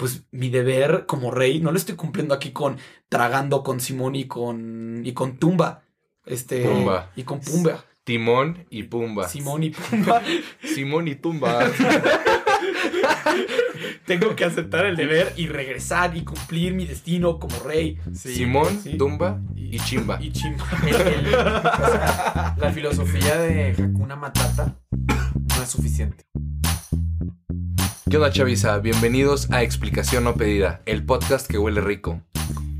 pues 0.00 0.24
mi 0.32 0.48
deber 0.48 1.04
como 1.06 1.30
rey 1.30 1.60
no 1.60 1.70
lo 1.70 1.76
estoy 1.76 1.94
cumpliendo 1.94 2.32
aquí 2.34 2.50
con 2.52 2.78
tragando 3.10 3.62
con 3.62 3.80
Simón 3.80 4.14
y 4.16 4.24
con 4.24 5.02
y 5.04 5.12
con 5.12 5.36
Tumba. 5.36 5.82
Este 6.24 6.64
Pumba. 6.64 7.10
y 7.16 7.22
con 7.24 7.40
Pumba. 7.40 7.84
Timón 8.02 8.64
y 8.70 8.84
Pumba. 8.84 9.28
Simón 9.28 9.62
y 9.62 9.70
Pumba. 9.70 10.22
Simón 10.74 11.06
y 11.06 11.14
Tumba. 11.16 11.60
Tengo 14.06 14.34
que 14.34 14.44
aceptar 14.44 14.86
el 14.86 14.96
deber 14.96 15.32
y 15.36 15.46
regresar 15.48 16.16
y 16.16 16.22
cumplir 16.24 16.72
mi 16.74 16.86
destino 16.86 17.38
como 17.38 17.58
rey. 17.60 17.98
Simón, 18.14 18.80
sí. 18.82 18.96
Tumba 18.96 19.40
y 19.54 19.78
Chimba. 19.80 20.18
Y 20.20 20.32
chimba. 20.32 20.64
El- 20.86 20.94
el- 20.94 21.34
o 21.34 21.40
sea, 21.92 22.56
la 22.58 22.72
filosofía 22.72 23.38
de 23.38 23.70
Hakuna 23.78 24.16
Matata 24.16 24.76
no 24.96 25.62
es 25.62 25.68
suficiente. 25.68 26.24
¿Qué 28.10 28.16
onda, 28.16 28.32
Chavisa? 28.32 28.78
Bienvenidos 28.78 29.50
a 29.52 29.62
Explicación 29.62 30.24
No 30.24 30.34
Pedida, 30.34 30.82
el 30.84 31.04
podcast 31.04 31.48
que 31.48 31.58
huele 31.58 31.80
rico. 31.80 32.20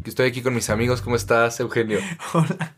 Que 0.02 0.10
Estoy 0.10 0.28
aquí 0.28 0.42
con 0.42 0.54
mis 0.54 0.70
amigos. 0.70 1.02
¿Cómo 1.02 1.14
estás, 1.14 1.60
Eugenio? 1.60 1.98
Hola. 2.32 2.74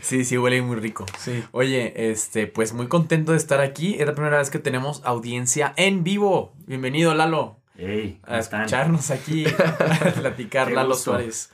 Sí, 0.00 0.24
sí, 0.24 0.36
huele 0.36 0.60
muy 0.62 0.76
rico. 0.76 1.06
Sí. 1.18 1.44
Oye, 1.52 2.10
este, 2.10 2.46
pues 2.48 2.72
muy 2.72 2.88
contento 2.88 3.32
de 3.32 3.38
estar 3.38 3.60
aquí. 3.60 3.94
Es 4.00 4.06
la 4.06 4.14
primera 4.14 4.38
vez 4.38 4.50
que 4.50 4.58
tenemos 4.58 5.00
audiencia 5.04 5.72
en 5.76 6.02
vivo. 6.02 6.54
Bienvenido, 6.66 7.14
Lalo, 7.14 7.60
Hey, 7.76 8.18
¿cómo 8.24 8.36
a 8.36 8.40
están? 8.40 8.60
escucharnos 8.62 9.10
aquí, 9.10 9.46
a 9.58 10.12
platicar, 10.12 10.68
Qué 10.68 10.74
Lalo 10.74 10.90
gusto. 10.90 11.12
Suárez. 11.12 11.50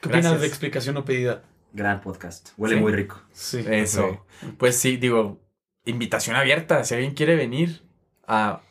¿Qué 0.00 0.08
opinas 0.08 0.40
de 0.40 0.46
explicación 0.46 0.94
no 0.94 1.04
pedida? 1.04 1.42
Gran 1.72 2.00
podcast. 2.00 2.50
Huele 2.56 2.76
Sí. 2.76 2.80
muy 2.80 2.92
rico. 2.92 3.20
Sí. 3.32 3.64
Eso. 3.68 4.24
Pues 4.56 4.76
sí, 4.76 4.96
digo, 4.96 5.38
invitación 5.84 6.36
abierta. 6.36 6.84
Si 6.84 6.94
alguien 6.94 7.12
quiere 7.14 7.36
venir 7.36 7.82
a, 8.26 8.62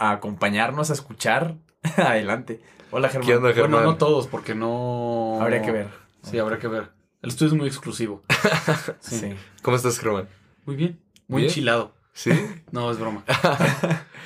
a 0.00 0.10
acompañarnos 0.12 0.90
a 0.90 0.94
escuchar, 0.94 1.56
adelante. 1.96 2.60
Hola, 2.90 3.08
Germán. 3.08 3.28
¿Qué 3.28 3.36
onda, 3.36 3.52
Germán? 3.52 3.70
Bueno, 3.70 3.86
no 3.92 3.96
todos, 3.98 4.26
porque 4.26 4.54
no. 4.56 5.38
Habría 5.40 5.62
que 5.62 5.70
ver. 5.70 5.88
Sí, 6.22 6.38
habrá 6.38 6.58
que 6.58 6.66
ver. 6.66 6.90
El 7.22 7.30
estudio 7.30 7.52
es 7.52 7.58
muy 7.58 7.68
exclusivo. 7.68 8.22
Sí. 9.00 9.18
Sí. 9.20 9.34
¿Cómo 9.62 9.76
estás, 9.76 9.98
Germán? 10.00 10.28
Muy 10.64 10.74
bien. 10.76 11.00
Muy 11.28 11.42
¿Bien? 11.42 11.50
enchilado. 11.50 11.94
¿Sí? 12.12 12.30
No, 12.72 12.90
es 12.90 12.98
broma. 12.98 13.24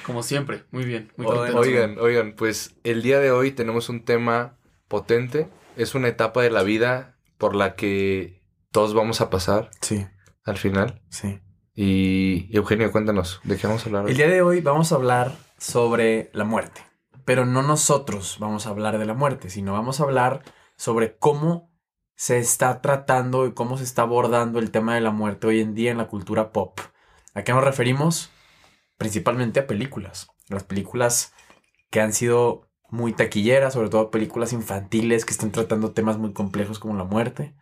Como 0.07 0.23
siempre. 0.23 0.65
Muy 0.71 0.85
bien. 0.85 1.13
Muy 1.17 1.27
contento. 1.27 1.59
Oigan, 1.59 1.99
oigan, 1.99 2.35
pues 2.37 2.75
el 2.85 3.03
día 3.03 3.19
de 3.21 3.31
hoy 3.31 3.51
tenemos 3.51 3.89
un 3.89 4.05
tema 4.05 4.57
potente. 4.89 5.49
Es 5.77 5.95
una 5.95 6.09
etapa 6.09 6.41
de 6.43 6.51
la 6.51 6.63
vida 6.63 7.17
por 7.37 7.55
la 7.55 7.75
que 7.75 8.41
todos 8.71 8.95
vamos 8.95 9.21
a 9.21 9.29
pasar 9.31 9.71
Sí, 9.81 10.07
al 10.45 10.57
final. 10.57 11.01
sí. 11.09 11.41
Y 11.77 12.47
y 12.51 12.57
Eugenio, 12.57 12.93
cuéntanos, 12.93 13.41
¿de 13.43 13.57
qué 13.57 13.67
vamos 13.67 13.83
a 13.83 13.87
hablar? 13.87 14.05
hoy? 14.05 14.13
El 14.13 14.17
día 14.17 14.29
de 14.29 14.43
hoy 14.43 14.61
vamos 14.61 14.93
a 14.93 14.95
hablar 14.95 15.33
sobre 15.65 16.31
la 16.35 16.45
muerte. 16.45 16.83
Pero 17.25 17.47
no 17.47 17.63
nosotros 17.63 18.37
vamos 18.39 18.67
a 18.67 18.71
hablar 18.71 18.99
de 18.99 19.07
la 19.07 19.15
muerte, 19.15 19.49
sino 19.49 19.73
vamos 19.73 19.99
a 19.99 20.03
hablar 20.03 20.43
sobre 20.77 21.17
cómo 21.17 21.71
se 22.17 22.39
está 22.39 22.83
tratando 22.83 23.47
y 23.47 23.55
cómo 23.55 23.79
se 23.79 23.85
está 23.85 24.03
abordando 24.03 24.59
el 24.59 24.71
tema 24.71 24.95
de 24.95 25.01
la 25.01 25.11
muerte 25.11 25.47
hoy 25.47 25.61
en 25.61 25.75
día 25.75 25.91
en 25.91 25.97
la 25.97 26.07
cultura 26.07 26.53
pop. 26.53 26.81
¿A 27.33 27.43
qué 27.45 27.53
nos 27.53 27.65
referimos? 27.65 28.31
Principalmente 28.99 29.61
a 29.61 29.67
películas. 29.67 30.29
Las 30.49 30.65
películas 30.65 31.33
que 31.89 32.03
han 32.03 32.13
sido 32.13 32.69
muy 32.91 33.15
taquilleras, 33.15 33.73
sobre 33.73 33.89
todo 33.89 34.11
películas 34.11 34.53
infantiles 34.53 35.25
que 35.25 35.33
están 35.33 35.51
tratando 35.51 35.93
temas 35.93 36.19
muy 36.19 36.35
complejos 36.35 36.79
como 36.79 36.95
la 36.95 37.05
muerte. 37.05 37.57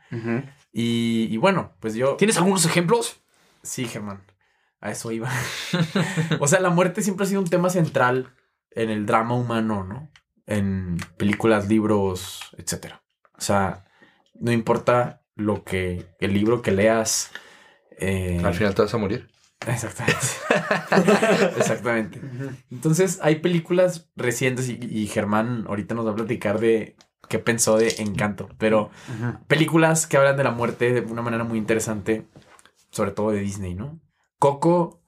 Y, 0.73 1.29
y 1.31 1.37
bueno, 1.37 1.73
pues 1.79 1.95
yo... 1.95 2.17
¿Tienes 2.17 2.37
algunos 2.37 2.67
ejemplos? 2.67 3.23
Sí, 3.63 3.87
Germán. 3.87 4.25
A 4.83 4.91
eso 4.91 5.11
iba. 5.13 5.31
o 6.41 6.47
sea, 6.47 6.61
la 6.61 6.69
muerte 6.71 7.01
siempre 7.03 7.25
ha 7.25 7.29
sido 7.29 7.41
un 7.41 7.49
tema 7.49 7.71
central 7.71 8.35
en 8.73 8.91
el 8.91 9.07
drama 9.07 9.35
humano, 9.35 9.85
¿no? 9.85 10.11
En 10.47 10.99
películas, 11.17 11.69
libros, 11.69 12.41
etc. 12.59 12.95
O 13.39 13.41
sea, 13.41 13.85
no 14.35 14.53
importa 14.53 15.23
lo 15.37 15.65
que 15.65 16.07
el 16.21 16.35
libro 16.35 16.61
que 16.63 16.73
leas. 16.73 17.31
eh, 17.99 18.41
Al 18.45 18.55
final 18.55 18.75
te 18.75 18.83
vas 18.83 18.93
a 18.93 18.99
morir. 18.99 19.31
Exactamente. 19.67 20.19
Exactamente. 21.57 22.21
Entonces, 22.71 23.21
hay 23.23 23.37
películas 23.37 24.11
recientes 24.17 24.69
y, 24.69 24.79
y 24.83 25.07
Germán 25.07 25.65
ahorita 25.69 25.95
nos 25.95 26.07
va 26.07 26.11
a 26.11 26.17
platicar 26.17 26.59
de 26.59 26.97
qué 27.29 27.39
pensó 27.39 27.77
de 27.77 27.95
Encanto. 27.99 28.49
Pero 28.59 28.91
películas 29.47 30.07
que 30.09 30.17
hablan 30.17 30.37
de 30.37 30.45
la 30.45 30.51
muerte 30.51 30.93
de 30.93 31.01
una 31.03 31.23
manera 31.23 31.45
muy 31.45 31.59
interesante, 31.59 32.27
sobre 32.91 33.13
todo 33.13 33.31
de 33.31 33.41
Disney, 33.41 33.75
¿no? 33.75 34.01
Coco, 34.43 35.01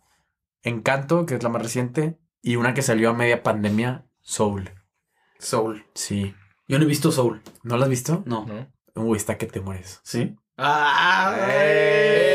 Encanto, 0.62 1.26
que 1.26 1.34
es 1.34 1.42
la 1.42 1.48
más 1.48 1.60
reciente, 1.60 2.20
y 2.40 2.54
una 2.54 2.72
que 2.72 2.82
salió 2.82 3.10
a 3.10 3.14
media 3.14 3.42
pandemia, 3.42 4.06
Soul. 4.20 4.70
Soul. 5.40 5.84
Sí. 5.92 6.36
Yo 6.68 6.78
no 6.78 6.84
he 6.84 6.86
visto 6.86 7.10
Soul. 7.10 7.42
¿No 7.64 7.76
la 7.76 7.86
has 7.86 7.90
visto? 7.90 8.22
No. 8.26 8.46
¿no? 8.46 8.68
Uy, 8.94 9.16
está 9.16 9.36
que 9.36 9.46
te 9.46 9.60
mueres. 9.60 9.98
¿Sí? 10.04 10.36
¡Ah! 10.56 11.36
¡Ey! 11.52 12.30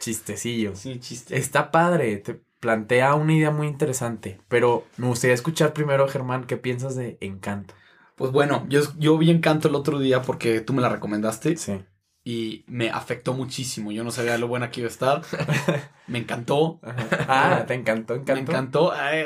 Chistecillo. 0.00 0.74
Sí, 0.74 0.98
chiste. 0.98 1.36
Está 1.36 1.70
padre, 1.70 2.16
te 2.16 2.42
plantea 2.58 3.14
una 3.14 3.32
idea 3.32 3.52
muy 3.52 3.68
interesante, 3.68 4.40
pero 4.48 4.86
me 4.96 5.06
gustaría 5.06 5.34
escuchar 5.34 5.72
primero, 5.72 6.08
Germán, 6.08 6.48
qué 6.48 6.56
piensas 6.56 6.96
de 6.96 7.16
Encanto. 7.20 7.74
Pues 8.16 8.32
bueno, 8.32 8.66
yo, 8.68 8.80
yo 8.98 9.16
vi 9.18 9.30
Encanto 9.30 9.68
el 9.68 9.76
otro 9.76 10.00
día 10.00 10.22
porque 10.22 10.62
tú 10.62 10.72
me 10.72 10.82
la 10.82 10.88
recomendaste 10.88 11.56
Sí. 11.56 11.84
Y 12.28 12.64
me 12.66 12.90
afectó 12.90 13.34
muchísimo. 13.34 13.92
Yo 13.92 14.02
no 14.02 14.10
sabía 14.10 14.36
lo 14.36 14.48
buena 14.48 14.68
que 14.72 14.80
iba 14.80 14.88
a 14.88 14.90
estar. 14.90 15.22
me 16.08 16.18
encantó. 16.18 16.80
Ah, 17.28 17.62
te 17.68 17.74
encantó, 17.74 18.14
Me 18.16 18.20
Encanto. 18.22 18.50
encantó. 18.50 18.92
¡Eh! 18.96 19.24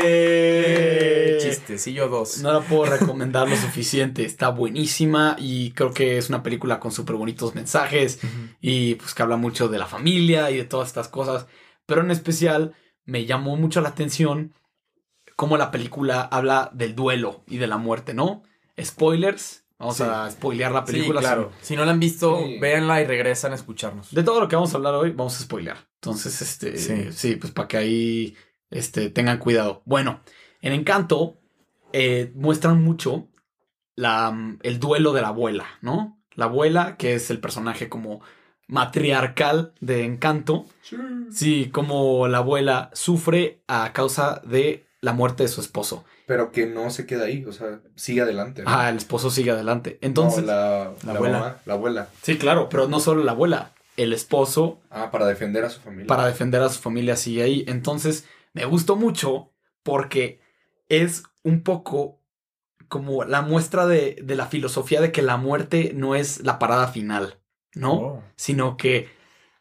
¡Eh! 0.00 1.38
Chistecillo 1.40 2.08
2. 2.08 2.42
No 2.42 2.52
la 2.52 2.60
puedo 2.60 2.86
recomendar 2.86 3.48
lo 3.48 3.54
suficiente. 3.56 4.24
Está 4.24 4.48
buenísima 4.48 5.36
y 5.38 5.70
creo 5.70 5.92
que 5.94 6.18
es 6.18 6.28
una 6.28 6.42
película 6.42 6.80
con 6.80 6.90
súper 6.90 7.14
bonitos 7.14 7.54
mensajes 7.54 8.18
y 8.60 8.96
pues 8.96 9.14
que 9.14 9.22
habla 9.22 9.36
mucho 9.36 9.68
de 9.68 9.78
la 9.78 9.86
familia 9.86 10.50
y 10.50 10.56
de 10.56 10.64
todas 10.64 10.88
estas 10.88 11.06
cosas. 11.06 11.46
Pero 11.86 12.00
en 12.00 12.10
especial 12.10 12.74
me 13.04 13.26
llamó 13.26 13.56
mucho 13.56 13.80
la 13.80 13.90
atención 13.90 14.54
cómo 15.36 15.56
la 15.56 15.70
película 15.70 16.22
habla 16.22 16.70
del 16.74 16.96
duelo 16.96 17.44
y 17.46 17.58
de 17.58 17.68
la 17.68 17.76
muerte, 17.78 18.12
¿no? 18.12 18.42
Spoilers. 18.82 19.64
Vamos 19.78 19.96
Sí. 19.96 20.02
a 20.02 20.28
spoilear 20.30 20.72
la 20.72 20.84
Sí, 20.86 20.92
película. 20.92 21.20
claro. 21.20 21.52
Si 21.60 21.76
no 21.76 21.84
la 21.84 21.92
han 21.92 22.00
visto, 22.00 22.38
Sí. 22.44 22.58
véanla 22.58 23.00
y 23.00 23.06
regresan 23.06 23.52
a 23.52 23.54
escucharnos. 23.54 24.12
De 24.12 24.22
todo 24.24 24.40
lo 24.40 24.48
que 24.48 24.56
vamos 24.56 24.72
a 24.74 24.76
hablar 24.76 24.94
hoy, 24.94 25.10
vamos 25.12 25.38
a 25.38 25.42
spoilear. 25.44 25.76
Entonces, 25.94 26.42
este, 26.42 26.76
Sí. 26.76 27.12
sí, 27.12 27.36
pues 27.36 27.52
para 27.52 27.68
que 27.68 27.76
ahí 27.76 28.36
este, 28.70 29.08
tengan 29.10 29.38
cuidado. 29.38 29.82
Bueno, 29.86 30.20
en 30.60 30.72
Encanto 30.72 31.36
eh, 31.92 32.32
muestran 32.34 32.82
mucho 32.82 33.28
la, 33.96 34.30
mm, 34.30 34.58
el 34.62 34.78
duelo 34.78 35.12
de 35.14 35.22
la 35.22 35.28
abuela, 35.28 35.64
¿no? 35.80 36.20
La 36.34 36.44
abuela, 36.44 36.96
que 36.98 37.14
es 37.14 37.30
el 37.30 37.40
personaje 37.40 37.88
como 37.88 38.20
matriarcal 38.66 39.72
de 39.80 40.04
Encanto. 40.04 40.66
Sí, 41.30 41.70
como 41.72 42.28
la 42.28 42.38
abuela 42.38 42.90
sufre 42.92 43.62
a 43.66 43.92
causa 43.92 44.40
de 44.44 44.86
la 45.00 45.12
muerte 45.12 45.44
de 45.44 45.48
su 45.48 45.60
esposo. 45.60 46.04
Pero 46.26 46.50
que 46.52 46.66
no 46.66 46.90
se 46.90 47.06
queda 47.06 47.24
ahí, 47.26 47.44
o 47.44 47.52
sea, 47.52 47.80
sigue 47.94 48.20
adelante. 48.22 48.62
¿no? 48.62 48.70
Ah, 48.70 48.88
el 48.88 48.96
esposo 48.96 49.30
sigue 49.30 49.50
adelante. 49.52 49.98
Entonces, 50.02 50.40
No, 50.40 50.46
la, 50.46 50.92
la 51.04 51.12
la 51.12 51.12
abuela. 51.14 51.38
mamá, 51.38 51.56
la 51.66 51.74
abuela. 51.74 52.08
sí, 52.22 52.36
claro, 52.36 52.68
pero 52.68 52.88
no 52.88 52.98
solo 53.00 53.22
la 53.24 53.32
abuela, 53.32 53.72
el 53.96 54.12
esposo 54.12 54.80
Ah, 54.90 55.10
para 55.10 55.26
defender 55.26 55.64
a 55.64 55.70
su 55.70 55.80
familia. 55.80 56.06
para 56.06 56.26
defender 56.26 56.60
a 56.62 56.68
su 56.68 56.80
familia 56.80 57.16
sigue 57.16 57.42
ahí. 57.42 57.64
Entonces, 57.68 58.26
me 58.54 58.64
gustó 58.64 58.96
mucho 58.96 59.52
porque 59.82 60.40
es 60.88 61.22
un 61.42 61.62
poco 61.62 62.20
como 62.88 63.24
la 63.24 63.42
muestra 63.42 63.86
de, 63.86 64.16
de 64.22 64.34
la 64.34 64.46
filosofía 64.46 65.00
de 65.00 65.12
que 65.12 65.22
la 65.22 65.36
muerte 65.36 65.92
no 65.94 66.14
es 66.14 66.40
la 66.42 66.58
parada 66.58 66.88
final, 66.88 67.38
¿no? 67.74 67.92
Oh. 67.94 68.24
Sino 68.36 68.76
que 68.76 69.08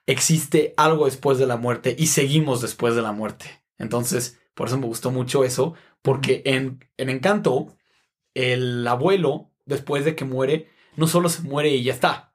existe 0.06 0.74
algo 0.78 1.06
después 1.06 1.38
de 1.38 1.46
la 1.48 1.58
muerte 1.58 1.96
y 1.98 2.08
seguimos 2.08 2.62
después 2.62 2.96
de 2.96 3.02
la 3.02 3.12
muerte. 3.12 3.62
Entonces, 3.78 4.40
por 4.58 4.68
eso 4.68 4.78
me 4.78 4.88
gustó 4.88 5.12
mucho 5.12 5.44
eso, 5.46 5.76
porque 6.02 6.42
en, 6.46 6.84
en 6.98 7.10
Encanto, 7.10 7.78
el 8.34 8.86
abuelo, 8.88 9.52
después 9.66 10.04
de 10.04 10.16
que 10.16 10.26
muere, 10.26 10.68
no 10.96 11.06
solo 11.08 11.30
se 11.30 11.44
muere 11.44 11.70
y 11.70 11.84
ya 11.84 11.94
está, 11.94 12.34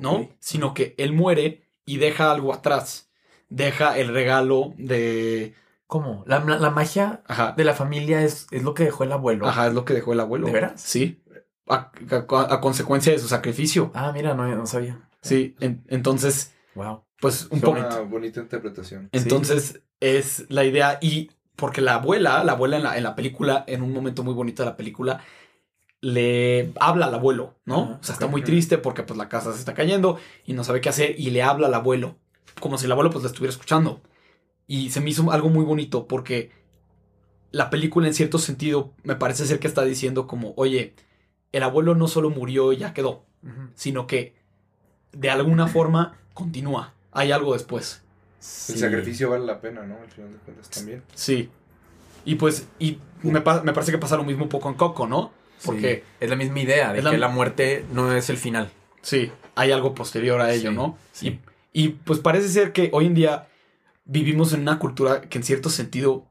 ¿no? 0.00 0.30
Sino 0.40 0.72
que 0.74 0.94
él 0.98 1.12
muere 1.12 1.68
y 1.84 1.98
deja 1.98 2.32
algo 2.32 2.52
atrás. 2.54 3.10
Deja 3.50 3.98
el 3.98 4.08
regalo 4.08 4.72
de... 4.78 5.54
¿Cómo? 5.86 6.22
La, 6.26 6.40
la- 6.40 6.58
la 6.58 6.70
magia 6.70 7.22
Ajá. 7.26 7.54
de 7.56 7.64
la 7.64 7.72
familia 7.74 8.22
es, 8.22 8.46
es 8.50 8.62
lo 8.62 8.74
que 8.74 8.84
dejó 8.84 9.04
el 9.04 9.12
abuelo. 9.12 9.46
Ajá, 9.46 9.68
es 9.68 9.74
lo 9.74 9.84
que 9.86 9.94
dejó 9.94 10.12
el 10.12 10.20
abuelo. 10.20 10.46
¿De 10.46 10.52
veras? 10.52 10.80
Sí. 10.82 11.22
A, 11.66 11.90
a- 12.10 12.54
a 12.54 12.60
consecuencia 12.60 13.12
de 13.12 13.18
su 13.18 13.28
sacrificio. 13.28 13.90
Ah, 13.94 14.10
mira, 14.12 14.34
no, 14.34 14.46
no 14.54 14.66
sabía. 14.66 15.08
Sí. 15.22 15.54
en- 15.60 15.84
entonces, 15.88 16.52
Wow. 16.74 17.04
pues 17.20 17.46
un 17.50 17.60
poco... 17.62 17.78
Una 17.78 18.00
bonita 18.00 18.40
interpretación. 18.40 19.08
Entonces, 19.12 19.80
es 20.00 20.44
la 20.50 20.64
idea. 20.64 20.98
Y 21.00 21.30
porque 21.58 21.80
la 21.80 21.94
abuela, 21.94 22.44
la 22.44 22.52
abuela 22.52 22.76
en 22.76 22.84
la, 22.84 22.96
en 22.96 23.02
la 23.02 23.16
película, 23.16 23.64
en 23.66 23.82
un 23.82 23.92
momento 23.92 24.22
muy 24.22 24.32
bonito 24.32 24.62
de 24.62 24.70
la 24.70 24.76
película, 24.76 25.24
le 26.00 26.72
habla 26.78 27.06
al 27.06 27.14
abuelo, 27.14 27.56
¿no? 27.64 27.82
Ajá, 27.82 27.98
o 28.00 28.04
sea, 28.04 28.12
está 28.12 28.28
muy 28.28 28.42
triste 28.42 28.78
porque 28.78 29.02
pues 29.02 29.18
la 29.18 29.28
casa 29.28 29.52
se 29.52 29.58
está 29.58 29.74
cayendo 29.74 30.20
y 30.46 30.52
no 30.52 30.62
sabe 30.62 30.80
qué 30.80 30.88
hacer 30.88 31.18
y 31.18 31.30
le 31.30 31.42
habla 31.42 31.66
al 31.66 31.74
abuelo, 31.74 32.14
como 32.60 32.78
si 32.78 32.86
el 32.86 32.92
abuelo 32.92 33.10
pues 33.10 33.24
la 33.24 33.30
estuviera 33.30 33.50
escuchando. 33.50 34.00
Y 34.68 34.90
se 34.90 35.00
me 35.00 35.10
hizo 35.10 35.32
algo 35.32 35.48
muy 35.48 35.64
bonito 35.64 36.06
porque 36.06 36.52
la 37.50 37.70
película 37.70 38.06
en 38.06 38.14
cierto 38.14 38.38
sentido 38.38 38.92
me 39.02 39.16
parece 39.16 39.44
ser 39.44 39.58
que 39.58 39.66
está 39.66 39.82
diciendo 39.82 40.28
como, 40.28 40.54
oye, 40.56 40.94
el 41.50 41.64
abuelo 41.64 41.96
no 41.96 42.06
solo 42.06 42.30
murió 42.30 42.72
y 42.72 42.76
ya 42.76 42.94
quedó, 42.94 43.24
sino 43.74 44.06
que 44.06 44.36
de 45.10 45.30
alguna 45.30 45.66
forma 45.66 46.18
continúa. 46.34 46.94
Hay 47.10 47.32
algo 47.32 47.54
después. 47.54 48.04
El 48.40 48.78
sacrificio 48.78 49.30
vale 49.30 49.44
la 49.44 49.60
pena, 49.60 49.82
¿no? 49.82 49.96
Al 50.00 50.08
final 50.10 50.32
de 50.32 50.38
cuentas 50.38 50.70
también. 50.70 51.02
Sí. 51.14 51.48
Y 52.24 52.34
pues, 52.36 52.66
y 52.78 52.98
me, 53.22 53.40
pa- 53.40 53.62
me 53.62 53.72
parece 53.72 53.90
que 53.92 53.98
pasa 53.98 54.16
lo 54.16 54.24
mismo 54.24 54.44
un 54.44 54.48
poco 54.48 54.68
en 54.68 54.74
Coco, 54.76 55.06
¿no? 55.06 55.32
Porque, 55.64 55.96
Sí. 55.96 56.12
es 56.20 56.30
la 56.30 56.36
misma 56.36 56.60
idea 56.60 56.92
de 56.92 57.02
la- 57.02 57.10
que 57.10 57.18
la 57.18 57.28
muerte 57.28 57.84
no 57.92 58.12
es 58.12 58.30
el 58.30 58.36
final. 58.36 58.70
sí, 59.02 59.30
hay 59.54 59.72
algo 59.72 59.94
posterior 59.94 60.40
a 60.40 60.52
ello, 60.52 60.70
Sí, 60.70 60.76
¿no? 60.76 60.98
sí. 61.12 61.40
Y, 61.72 61.84
y, 61.84 61.88
pues 61.88 62.20
parece 62.20 62.48
ser 62.48 62.72
que 62.72 62.90
hoy 62.92 63.06
en 63.06 63.14
día 63.14 63.48
vivimos 64.04 64.52
en 64.52 64.60
una 64.60 64.78
cultura 64.78 65.22
que 65.22 65.38
en 65.38 65.44
cierto 65.44 65.68
sentido, 65.70 66.26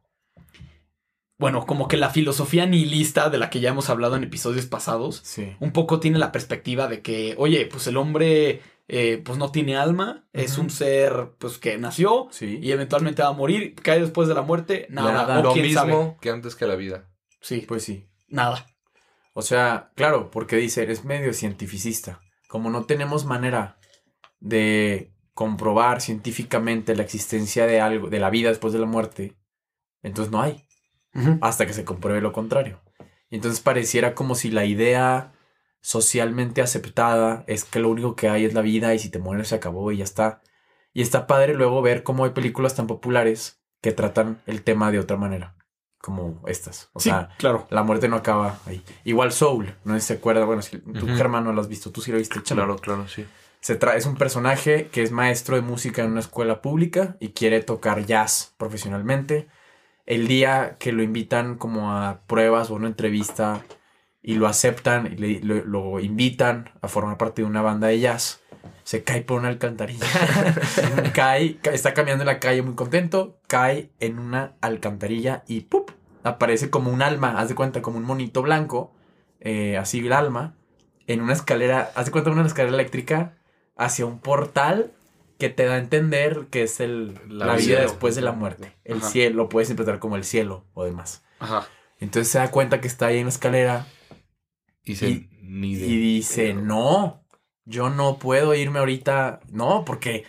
bueno, 1.39 1.65
como 1.65 1.87
que 1.87 1.97
la 1.97 2.09
filosofía 2.09 2.65
nihilista 2.65 3.29
de 3.29 3.37
la 3.37 3.49
que 3.49 3.59
ya 3.59 3.69
hemos 3.69 3.89
hablado 3.89 4.15
en 4.15 4.23
episodios 4.23 4.65
pasados, 4.65 5.21
Sí. 5.23 5.55
un 5.59 5.71
poco 5.71 5.99
tiene 5.99 6.17
la 6.19 6.31
perspectiva 6.31 6.87
de 6.87 7.01
que, 7.01 7.35
oye, 7.37 7.65
pues 7.67 7.85
el 7.87 7.97
hombre 7.97 8.61
eh, 8.87 9.21
pues 9.23 9.37
no 9.37 9.51
tiene 9.51 9.75
alma, 9.75 10.27
es 10.33 10.57
un 10.57 10.69
ser 10.69 11.33
pues 11.39 11.57
que 11.57 11.77
nació 11.77 12.27
Sí. 12.31 12.59
y 12.61 12.71
eventualmente 12.71 13.21
va 13.21 13.29
a 13.29 13.33
morir, 13.33 13.75
cae 13.75 13.99
después 13.99 14.27
de 14.27 14.33
la 14.35 14.41
muerte, 14.43 14.87
nada, 14.89 15.11
Nada. 15.11 15.39
o 15.39 15.43
Lo 15.43 15.55
mismo 15.55 15.73
sabe. 15.81 16.17
que 16.21 16.29
antes 16.29 16.55
que 16.55 16.65
la 16.67 16.75
vida. 16.75 17.09
Sí, 17.41 17.65
Pues 17.67 17.83
sí. 17.83 18.07
nada. 18.27 18.65
O 19.33 19.41
sea, 19.41 19.91
claro, 19.95 20.31
porque 20.31 20.55
dice, 20.55 20.81
eres 20.83 21.03
medio 21.05 21.31
cientificista. 21.33 22.21
Como 22.47 22.69
no 22.69 22.85
tenemos 22.85 23.25
manera 23.25 23.77
de 24.39 25.13
comprobar 25.33 26.01
científicamente 26.01 26.95
la 26.95 27.03
existencia 27.03 27.67
de 27.67 27.79
algo, 27.81 28.09
de 28.09 28.19
la 28.19 28.29
vida 28.31 28.49
después 28.49 28.73
de 28.73 28.79
la 28.79 28.85
muerte, 28.87 29.37
entonces 30.01 30.31
no 30.31 30.41
hay, 30.41 30.65
hasta 31.41 31.65
que 31.67 31.73
se 31.73 31.83
compruebe 31.85 32.21
lo 32.21 32.31
contrario. 32.31 32.81
Y 33.29 33.35
entonces 33.35 33.59
pareciera 33.59 34.15
como 34.15 34.33
si 34.35 34.49
la 34.49 34.65
idea 34.65 35.33
socialmente 35.87 36.61
aceptada 36.61 37.45
es 37.47 37.63
que 37.63 37.79
lo 37.79 37.87
único 37.87 38.13
que 38.17 38.27
hay 38.27 38.43
es 38.43 38.53
la 38.53 38.61
vida 38.61 38.93
y 38.93 38.99
si 38.99 39.09
te 39.09 39.19
mueres 39.19 39.47
se 39.47 39.55
acabó 39.55 39.89
y 39.93 39.97
ya 39.99 40.03
está. 40.03 40.41
Y 40.93 41.01
está 41.01 41.27
padre 41.27 41.53
luego 41.53 41.81
ver 41.81 42.03
cómo 42.03 42.25
hay 42.25 42.31
películas 42.31 42.75
tan 42.75 42.87
populares 42.87 43.61
que 43.81 43.93
tratan 43.93 44.41
el 44.47 44.63
tema 44.63 44.91
de 44.91 44.99
otra 44.99 45.15
manera, 45.15 45.55
como 45.97 46.43
estas. 46.45 46.89
O 46.91 46.99
sí, 46.99 47.07
sea, 47.07 47.29
claro. 47.37 47.67
la 47.69 47.83
muerte 47.83 48.09
no 48.09 48.17
acaba 48.17 48.59
ahí. 48.65 48.83
Igual 49.05 49.31
Soul, 49.31 49.73
no 49.85 49.93
sé 49.93 50.01
si 50.01 50.07
se 50.07 50.13
acuerda. 50.15 50.43
Bueno, 50.43 50.61
si 50.61 50.77
tú. 50.77 51.07
Germán, 51.07 51.45
no 51.45 51.53
lo 51.53 51.61
has 51.61 51.69
visto. 51.69 51.89
Tú 51.89 52.01
sí 52.01 52.11
lo 52.11 52.17
viste, 52.17 52.39
échalo. 52.39 52.75
claro, 52.75 53.07
sí. 53.07 53.25
Se 53.61 53.79
tra- 53.79 53.95
es 53.95 54.05
un 54.05 54.15
personaje 54.17 54.87
que 54.87 55.03
es 55.03 55.13
maestro 55.13 55.55
de 55.55 55.61
música 55.61 56.03
en 56.03 56.11
una 56.11 56.19
escuela 56.19 56.61
pública 56.61 57.15
y 57.21 57.29
quiere 57.29 57.61
tocar 57.61 58.05
jazz 58.05 58.55
profesionalmente. 58.57 59.47
El 60.05 60.27
día 60.27 60.75
que 60.79 60.91
lo 60.91 61.01
invitan 61.01 61.55
como 61.57 61.93
a 61.93 62.23
pruebas 62.27 62.71
o 62.71 62.73
una 62.75 62.87
entrevista 62.87 63.63
y 64.27 64.35
lo 64.35 64.45
aceptan 64.47 65.07
y 65.07 65.15
le- 65.15 65.39
lo, 65.39 65.63
lo 65.63 65.99
invitan 66.01 66.69
a 66.81 66.89
formar 66.89 67.17
parte 67.17 67.41
de 67.43 67.47
una 67.47 67.61
banda 67.61 67.87
de 67.87 67.97
jazz, 68.01 68.41
se 68.83 69.01
cae 69.03 69.21
por 69.21 69.39
una 69.39 69.47
alcantarilla. 69.47 70.05
cae, 71.13 71.55
ca- 71.61 71.71
está 71.71 71.93
caminando 71.93 72.23
en 72.23 72.27
la 72.27 72.39
calle 72.39 72.61
muy 72.61 72.75
contento, 72.75 73.39
cae 73.47 73.89
en 74.01 74.19
una 74.19 74.55
alcantarilla 74.59 75.43
y 75.47 75.61
¡pup! 75.61 75.91
aparece 76.23 76.69
como 76.69 76.91
un 76.91 77.01
alma, 77.01 77.39
haz 77.39 77.47
de 77.47 77.55
cuenta, 77.55 77.81
como 77.81 77.97
un 77.99 78.03
monito 78.03 78.41
blanco, 78.41 78.93
eh, 79.39 79.77
así 79.77 79.99
el 79.99 80.11
alma, 80.11 80.55
en 81.07 81.21
una 81.21 81.31
escalera, 81.31 81.91
haz 81.95 82.07
de 82.07 82.11
cuenta 82.11 82.29
una 82.29 82.45
escalera 82.45 82.73
eléctrica 82.75 83.33
hacia 83.77 84.05
un 84.05 84.19
portal 84.19 84.91
que 85.37 85.47
te 85.49 85.63
da 85.65 85.75
a 85.75 85.77
entender 85.77 86.47
que 86.51 86.63
es 86.63 86.81
el, 86.81 87.13
La 87.29 87.45
la, 87.45 87.55
vida 87.55 87.65
vida. 87.67 87.81
después 87.81 88.15
de 88.15 88.23
la 88.23 88.33
muerte. 88.33 88.73
El 88.83 88.97
Ajá. 88.97 89.07
cielo, 89.09 89.35
lo 89.37 89.49
puedes 89.49 89.69
interpretar 89.69 89.99
como 89.99 90.17
el 90.17 90.25
cielo 90.25 90.65
o 90.73 90.83
demás. 90.83 91.23
Ajá. 91.39 91.65
Entonces 92.01 92.29
se 92.29 92.39
da 92.39 92.51
cuenta 92.51 92.81
que 92.81 92.87
está 92.87 93.05
ahí 93.05 93.19
en 93.19 93.25
la 93.25 93.29
escalera 93.29 93.85
Y 94.87 94.95
se 94.95 95.09
Y- 95.09 95.29
ni 95.41 95.75
de 95.75 95.85
y 95.87 95.97
dice, 95.97 96.53
pedo. 96.53 96.61
no, 96.61 97.23
yo 97.65 97.89
no 97.89 98.17
puedo 98.19 98.53
irme 98.55 98.79
ahorita, 98.79 99.41
no, 99.51 99.83
porque 99.85 100.25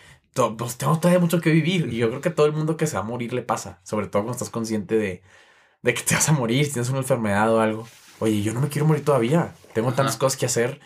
pues 0.56 0.76
tengo 0.78 0.98
todavía 0.98 1.18
mucho 1.18 1.40
que 1.40 1.50
vivir. 1.50 1.92
Y 1.92 1.96
yo 1.96 2.08
creo 2.08 2.20
que 2.20 2.28
a 2.28 2.34
todo 2.34 2.46
el 2.46 2.52
mundo 2.52 2.76
que 2.76 2.86
se 2.86 2.94
va 2.94 3.00
a 3.00 3.06
morir 3.06 3.32
le 3.32 3.42
pasa, 3.42 3.80
sobre 3.82 4.06
todo 4.06 4.22
cuando 4.22 4.32
estás 4.32 4.50
consciente 4.50 4.96
de, 4.96 5.22
de 5.82 5.94
que 5.94 6.02
te 6.02 6.14
vas 6.14 6.28
a 6.28 6.32
morir, 6.32 6.64
si 6.64 6.72
tienes 6.72 6.90
una 6.90 6.98
enfermedad 6.98 7.52
o 7.52 7.60
algo. 7.60 7.88
Oye, 8.20 8.42
yo 8.42 8.52
no 8.52 8.60
me 8.60 8.68
quiero 8.68 8.86
morir 8.86 9.04
todavía, 9.04 9.54
tengo 9.74 9.92
tantas 9.92 10.16
cosas 10.16 10.38
que 10.38 10.46
hacer. 10.46 10.80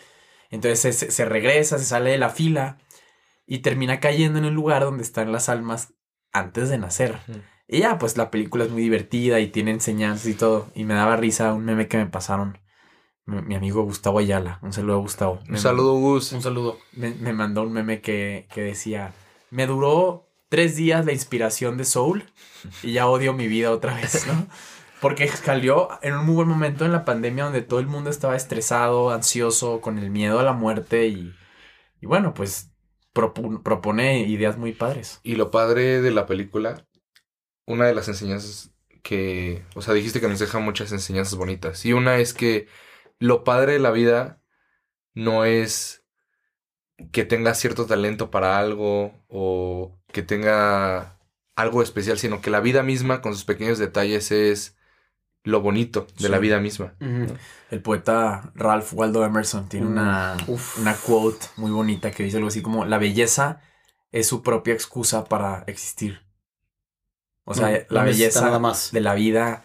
Entonces 0.49 0.97
se, 1.13 1.25
regresa, 1.25 1.77
se 1.79 1.85
sale 1.85 2.11
de 2.11 2.17
la 2.19 2.29
fila 2.29 2.77
y 3.47 3.59
termina 3.59 3.99
cayendo 3.99 4.39
en 4.39 4.45
el 4.45 4.53
lugar 4.53 4.83
donde 4.83 5.03
están 5.03 5.31
las 5.31 5.49
almas 5.49 5.93
antes 6.31 6.69
de 6.69 6.77
nacer. 6.77 7.17
Ujú. 7.27 7.39
Y 7.67 7.79
ya, 7.79 7.97
pues 7.97 8.17
la 8.17 8.29
película 8.29 8.65
es 8.65 8.71
muy 8.71 8.81
divertida 8.83 9.39
y 9.39 9.47
tiene 9.47 9.71
enseñanzas 9.71 10.27
y 10.27 10.33
todo. 10.35 10.69
Y 10.75 10.83
me 10.83 10.93
daba 10.93 11.15
risa 11.15 11.53
un 11.53 11.65
meme 11.65 11.87
que 11.87 11.97
me 11.97 12.05
pasaron. 12.05 12.59
Mi, 13.25 13.41
mi 13.41 13.55
amigo 13.55 13.83
Gustavo 13.83 14.19
Ayala. 14.19 14.59
Un 14.61 14.73
saludo 14.73 14.97
a 14.97 14.99
Gustavo. 14.99 15.39
Un 15.45 15.51
Me- 15.53 15.57
saludo, 15.57 15.93
Gus. 15.95 16.31
Un 16.33 16.41
saludo. 16.41 16.77
Me, 16.93 17.11
me 17.11 17.33
mandó 17.33 17.63
un 17.63 17.73
meme 17.73 18.01
que, 18.01 18.47
que 18.53 18.61
decía: 18.61 19.13
Me 19.49 19.67
duró 19.67 20.27
tres 20.49 20.75
días 20.75 21.05
la 21.05 21.13
inspiración 21.13 21.77
de 21.77 21.85
Soul 21.85 22.25
y 22.83 22.93
ya 22.93 23.07
odio 23.07 23.33
mi 23.33 23.47
vida 23.47 23.71
otra 23.71 23.95
vez, 23.95 24.27
¿no? 24.27 24.47
Porque 25.01 25.27
salió 25.27 25.89
en 26.01 26.13
un 26.13 26.25
muy 26.25 26.35
buen 26.35 26.47
momento 26.47 26.85
en 26.85 26.93
la 26.93 27.03
pandemia 27.03 27.43
donde 27.45 27.61
todo 27.61 27.79
el 27.81 27.87
mundo 27.87 28.09
estaba 28.09 28.37
estresado, 28.37 29.09
ansioso, 29.11 29.81
con 29.81 29.97
el 29.97 30.09
miedo 30.09 30.39
a 30.39 30.43
la 30.43 30.53
muerte 30.53 31.07
y, 31.07 31.33
y 31.99 32.05
bueno, 32.05 32.33
pues 32.33 32.71
propone 33.11 34.21
ideas 34.21 34.57
muy 34.57 34.71
padres. 34.71 35.19
Y 35.21 35.35
lo 35.35 35.51
padre 35.51 36.01
de 36.01 36.11
la 36.11 36.25
película, 36.25 36.85
una 37.65 37.85
de 37.85 37.93
las 37.95 38.07
enseñanzas 38.07 38.71
que, 39.01 39.65
o 39.75 39.81
sea, 39.81 39.93
dijiste 39.93 40.21
que 40.21 40.29
nos 40.29 40.39
deja 40.39 40.59
muchas 40.59 40.93
enseñanzas 40.93 41.35
bonitas. 41.37 41.85
Y 41.85 41.91
una 41.91 42.17
es 42.17 42.33
que 42.33 42.67
lo 43.23 43.45
padre 43.45 43.71
de 43.73 43.79
la 43.79 43.91
vida 43.91 44.41
no 45.13 45.45
es 45.45 46.03
que 47.13 47.23
tenga 47.23 47.53
cierto 47.53 47.85
talento 47.85 48.29
para 48.31 48.59
algo 48.59 49.13
o 49.29 49.97
que 50.11 50.23
tenga 50.23 51.17
algo 51.55 51.81
especial, 51.81 52.17
sino 52.17 52.41
que 52.41 52.49
la 52.49 52.59
vida 52.59 52.83
misma 52.83 53.21
con 53.21 53.33
sus 53.33 53.45
pequeños 53.45 53.77
detalles 53.77 54.31
es 54.33 54.75
lo 55.45 55.61
bonito 55.61 56.05
de 56.19 56.27
la 56.27 56.37
vida 56.39 56.59
misma. 56.59 56.95
El 57.71 57.81
poeta 57.81 58.51
Ralph 58.55 58.93
Waldo 58.93 59.23
Emerson 59.23 59.69
tiene 59.69 59.85
una, 59.87 60.35
Uf. 60.47 60.77
una 60.79 60.93
quote 60.95 61.45
muy 61.55 61.71
bonita 61.71 62.11
que 62.11 62.23
dice 62.23 62.37
algo 62.37 62.49
así 62.49 62.61
como, 62.61 62.83
la 62.83 62.97
belleza 62.97 63.61
es 64.11 64.27
su 64.27 64.43
propia 64.43 64.73
excusa 64.73 65.23
para 65.23 65.63
existir. 65.67 66.21
O 67.45 67.53
sea, 67.53 67.69
No, 67.69 67.77
la 67.89 68.03
belleza 68.03 68.41
nada 68.41 68.59
más. 68.59 68.91
de 68.91 68.99
la 68.99 69.13
vida 69.13 69.63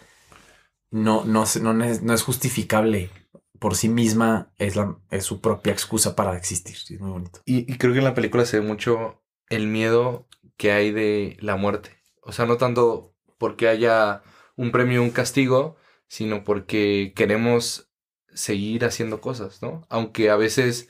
no, 0.93 1.25
no, 1.25 1.45
no, 1.61 1.85
es, 1.85 2.03
no 2.03 2.15
es 2.15 2.23
justificable. 2.23 3.11
Por 3.59 3.75
sí 3.77 3.89
misma 3.89 4.53
es, 4.59 4.77
la, 4.77 4.97
es 5.11 5.25
su 5.25 5.41
propia 5.41 5.73
excusa 5.73 6.15
para 6.17 6.37
existir. 6.37 6.77
Es 6.77 7.01
muy 7.01 7.11
bonito. 7.11 7.41
Y, 7.45 7.71
y 7.71 7.79
creo 7.79 7.93
que 7.93 7.99
en 7.99 8.05
la 8.05 8.15
película 8.15 8.45
se 8.45 8.61
ve 8.61 8.67
mucho 8.67 9.23
el 9.49 9.67
miedo 9.67 10.27
que 10.57 10.73
hay 10.73 10.93
de 10.93 11.37
la 11.41 11.57
muerte. 11.57 11.97
O 12.23 12.33
sea, 12.33 12.47
no 12.47 12.57
tanto 12.57 13.15
porque 13.39 13.69
haya 13.69 14.23
un 14.57 14.73
premio 14.73 15.01
o 15.01 15.05
un 15.05 15.11
castigo, 15.11 15.77
sino 16.09 16.45
porque 16.45 17.13
queremos 17.15 17.91
seguir 18.35 18.85
haciendo 18.85 19.21
cosas, 19.21 19.63
¿no? 19.63 19.87
Aunque 19.89 20.31
a 20.31 20.37
veces, 20.37 20.89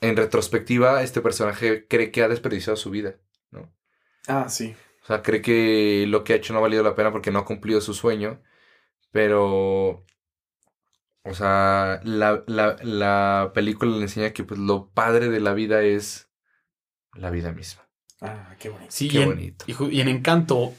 en 0.00 0.16
retrospectiva, 0.16 1.02
este 1.02 1.20
personaje 1.20 1.86
cree 1.86 2.10
que 2.10 2.22
ha 2.22 2.28
desperdiciado 2.28 2.76
su 2.76 2.90
vida, 2.90 3.16
¿no? 3.50 3.72
Ah, 4.26 4.48
sí. 4.48 4.74
O 5.02 5.06
sea, 5.06 5.22
cree 5.22 5.42
que 5.42 6.04
lo 6.08 6.24
que 6.24 6.32
ha 6.32 6.36
hecho 6.36 6.52
no 6.52 6.58
ha 6.58 6.62
valido 6.62 6.82
la 6.82 6.94
pena 6.94 7.12
porque 7.12 7.30
no 7.30 7.40
ha 7.40 7.44
cumplido 7.44 7.80
su 7.80 7.94
sueño. 7.94 8.42
Pero. 9.12 10.04
O 11.24 11.34
sea, 11.34 12.00
la, 12.04 12.42
la, 12.46 12.76
la 12.82 13.52
película 13.54 13.90
le 13.96 14.02
enseña 14.02 14.32
que 14.32 14.44
pues, 14.44 14.58
lo 14.58 14.88
padre 14.90 15.28
de 15.28 15.40
la 15.40 15.52
vida 15.52 15.82
es 15.82 16.30
la 17.14 17.30
vida 17.30 17.52
misma. 17.52 17.88
Ah, 18.20 18.54
qué 18.58 18.68
bonito. 18.68 18.90
Sí, 18.90 19.08
Qué 19.08 19.18
y 19.18 19.22
en, 19.22 19.28
bonito. 19.28 19.64
y 19.90 20.00
en 20.00 20.08
Encanto, 20.08 20.72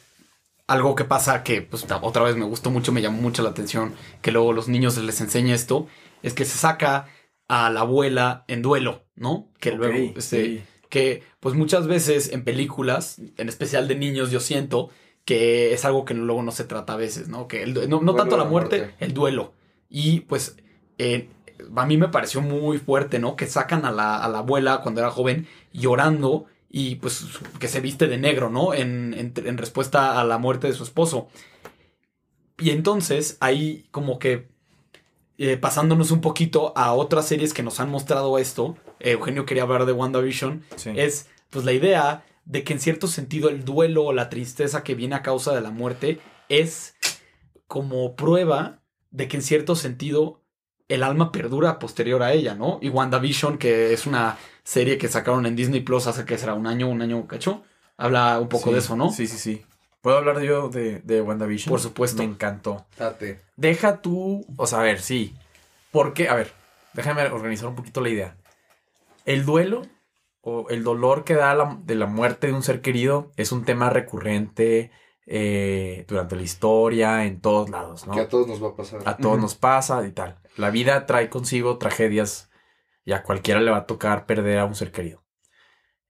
algo 0.68 0.96
que 0.96 1.06
pasa 1.06 1.44
que 1.44 1.62
pues, 1.62 1.86
otra 2.02 2.24
vez 2.24 2.36
me 2.36 2.46
gustó 2.46 2.72
mucho, 2.72 2.92
me 2.92 3.02
llamó 3.02 3.22
mucho 3.22 3.44
la 3.44 3.50
atención, 3.50 3.94
que 4.22 4.32
luego 4.32 4.54
los 4.54 4.68
niños 4.68 4.98
les 4.98 5.22
enseña 5.22 5.54
esto, 5.56 5.88
es 6.24 6.34
que 6.34 6.46
se 6.46 6.58
saca 6.58 7.08
a 7.48 7.70
la 7.70 7.82
abuela 7.82 8.46
en 8.48 8.62
duelo, 8.62 9.04
¿no? 9.16 9.50
Que 9.60 9.72
luego, 9.72 10.14
este, 10.18 10.64
que 10.90 11.24
pues 11.40 11.56
muchas 11.56 11.88
veces 11.88 12.32
en 12.32 12.44
películas, 12.44 13.20
en 13.38 13.50
especial 13.50 13.88
de 13.88 13.96
niños, 13.96 14.32
yo 14.32 14.40
siento 14.40 14.90
que 15.26 15.74
es 15.74 15.84
algo 15.86 16.06
que 16.06 16.14
luego 16.14 16.44
no 16.44 16.52
se 16.52 16.64
trata 16.64 16.94
a 16.94 16.98
veces, 16.98 17.28
¿no? 17.28 17.48
Que 17.48 17.64
el 17.64 17.90
no, 17.90 18.02
no 18.02 18.16
tanto 18.16 18.38
la 18.38 18.44
la 18.44 18.50
muerte, 18.50 18.78
muerte. 18.78 18.96
el 19.00 19.14
duelo. 19.14 19.54
Y 19.92 20.22
pues 20.22 20.56
eh, 20.98 21.30
a 21.76 21.86
mí 21.86 21.98
me 21.98 22.08
pareció 22.08 22.42
muy 22.42 22.78
fuerte, 22.80 23.20
¿no? 23.20 23.36
Que 23.36 23.46
sacan 23.46 23.86
a 23.86 23.92
la, 23.92 24.18
a 24.18 24.28
la 24.30 24.40
abuela 24.40 24.80
cuando 24.82 25.02
era 25.02 25.12
joven 25.12 25.48
llorando 25.74 26.46
y 26.70 26.96
pues 26.96 27.26
que 27.60 27.68
se 27.68 27.82
viste 27.82 28.08
de 28.08 28.18
negro, 28.18 28.50
¿no? 28.50 28.74
En, 28.74 29.14
en- 29.14 29.34
en 29.46 29.58
respuesta 29.58 30.20
a 30.20 30.24
la 30.24 30.38
muerte 30.38 30.68
de 30.68 30.74
su 30.74 30.84
esposo. 30.84 31.28
Y 32.58 32.70
entonces 32.70 33.38
ahí 33.42 33.88
como 33.92 34.18
que 34.20 34.50
eh, 35.38 35.58
pasándonos 35.58 36.12
un 36.12 36.22
poquito 36.22 36.72
a 36.78 36.94
otras 36.94 37.28
series 37.28 37.54
que 37.54 37.64
nos 37.64 37.80
han 37.80 37.90
mostrado 37.90 38.38
esto, 38.38 38.78
eh, 39.00 39.12
Eugenio 39.12 39.46
quería 39.46 39.64
hablar 39.64 39.86
de 39.86 39.92
WandaVision, 39.92 40.64
Sí. 40.76 40.92
es 40.96 41.28
pues 41.50 41.66
la 41.66 41.74
idea 41.74 42.24
de 42.46 42.64
que 42.64 42.74
en 42.74 42.80
cierto 42.80 43.08
sentido 43.08 43.50
el 43.50 43.66
duelo 43.66 44.04
o 44.06 44.14
la 44.14 44.30
tristeza 44.30 44.84
que 44.84 44.96
viene 44.96 45.16
a 45.16 45.22
causa 45.24 45.54
de 45.54 45.62
la 45.62 45.72
muerte 45.72 46.20
es 46.48 46.96
como 47.68 48.16
prueba 48.16 48.81
de 49.12 49.28
que 49.28 49.38
en 49.38 49.44
cierto 49.44 49.76
sentido 49.76 50.42
el 50.88 51.04
alma 51.04 51.32
perdura 51.32 51.80
posterior 51.80 52.22
a 52.24 52.34
ella, 52.34 52.56
¿no? 52.56 52.80
Y 52.82 52.90
WandaVision, 52.90 53.58
que 53.58 53.94
es 53.94 54.06
una 54.08 54.38
serie 54.64 54.98
que 54.98 55.08
sacaron 55.08 55.46
en 55.46 55.56
Disney 55.56 55.80
Plus 55.82 56.08
hace 56.08 56.26
que 56.26 56.38
será 56.38 56.54
un 56.54 56.68
año, 56.68 56.90
un 56.90 57.02
año 57.02 57.26
cacho, 57.28 57.64
habla 57.98 58.40
un 58.40 58.50
poco 58.50 58.66
Sí, 58.70 58.74
de 58.74 58.80
eso, 58.80 58.96
¿no? 58.98 59.10
Sí, 59.12 59.28
sí, 59.28 59.38
sí. 59.38 59.66
¿Puedo 60.02 60.18
hablar 60.18 60.42
yo 60.42 60.68
de, 60.70 61.00
de 61.00 61.22
WandaVision? 61.22 61.70
Por 61.70 61.80
supuesto. 61.80 62.24
Me 62.24 62.30
encantó. 62.30 62.86
Date. 62.98 63.40
Deja 63.56 64.02
tú, 64.02 64.46
o 64.58 64.66
sea, 64.68 64.80
a 64.80 64.84
ver, 64.84 65.00
sí. 65.00 65.34
Porque, 65.92 66.28
a 66.28 66.36
ver, 66.36 66.52
déjame 66.94 67.22
organizar 67.28 67.70
un 67.70 67.76
poquito 67.76 68.02
la 68.02 68.10
idea. 68.10 68.36
El 69.26 69.46
duelo 69.46 69.84
o 70.42 70.68
el 70.70 70.84
dolor 70.84 71.24
que 71.24 71.36
da 71.36 71.54
la- 71.54 71.78
de 71.84 71.96
la 71.96 72.08
muerte 72.08 72.48
de 72.48 72.54
un 72.54 72.64
ser 72.64 72.82
querido 72.82 73.32
es 73.38 73.52
un 73.52 73.64
tema 73.64 73.90
recurrente 73.92 74.92
eh, 75.26 76.06
durante 76.08 76.36
la 76.36 76.42
historia, 76.42 77.26
en 77.26 77.42
todos 77.42 77.70
lados, 77.70 78.08
¿no? 78.08 78.14
Que 78.14 78.22
a 78.22 78.28
todos 78.28 78.48
nos 78.48 78.64
va 78.64 78.70
a 78.70 78.76
pasar. 78.76 79.02
A 79.06 79.18
todos 79.18 79.36
Ujú. 79.36 79.44
nos 79.44 79.56
pasa 79.56 80.06
y 80.06 80.12
tal. 80.12 80.40
La 80.58 80.70
vida 80.70 81.06
trae 81.06 81.30
consigo 81.30 81.78
tragedias 81.78 82.50
y 83.06 83.14
a 83.14 83.24
cualquiera 83.24 83.62
le 83.62 83.72
va 83.72 83.78
a 83.78 83.86
tocar 83.86 84.26
perder 84.26 84.60
a 84.60 84.66
un 84.66 84.76
ser 84.76 84.92
querido. 84.92 85.24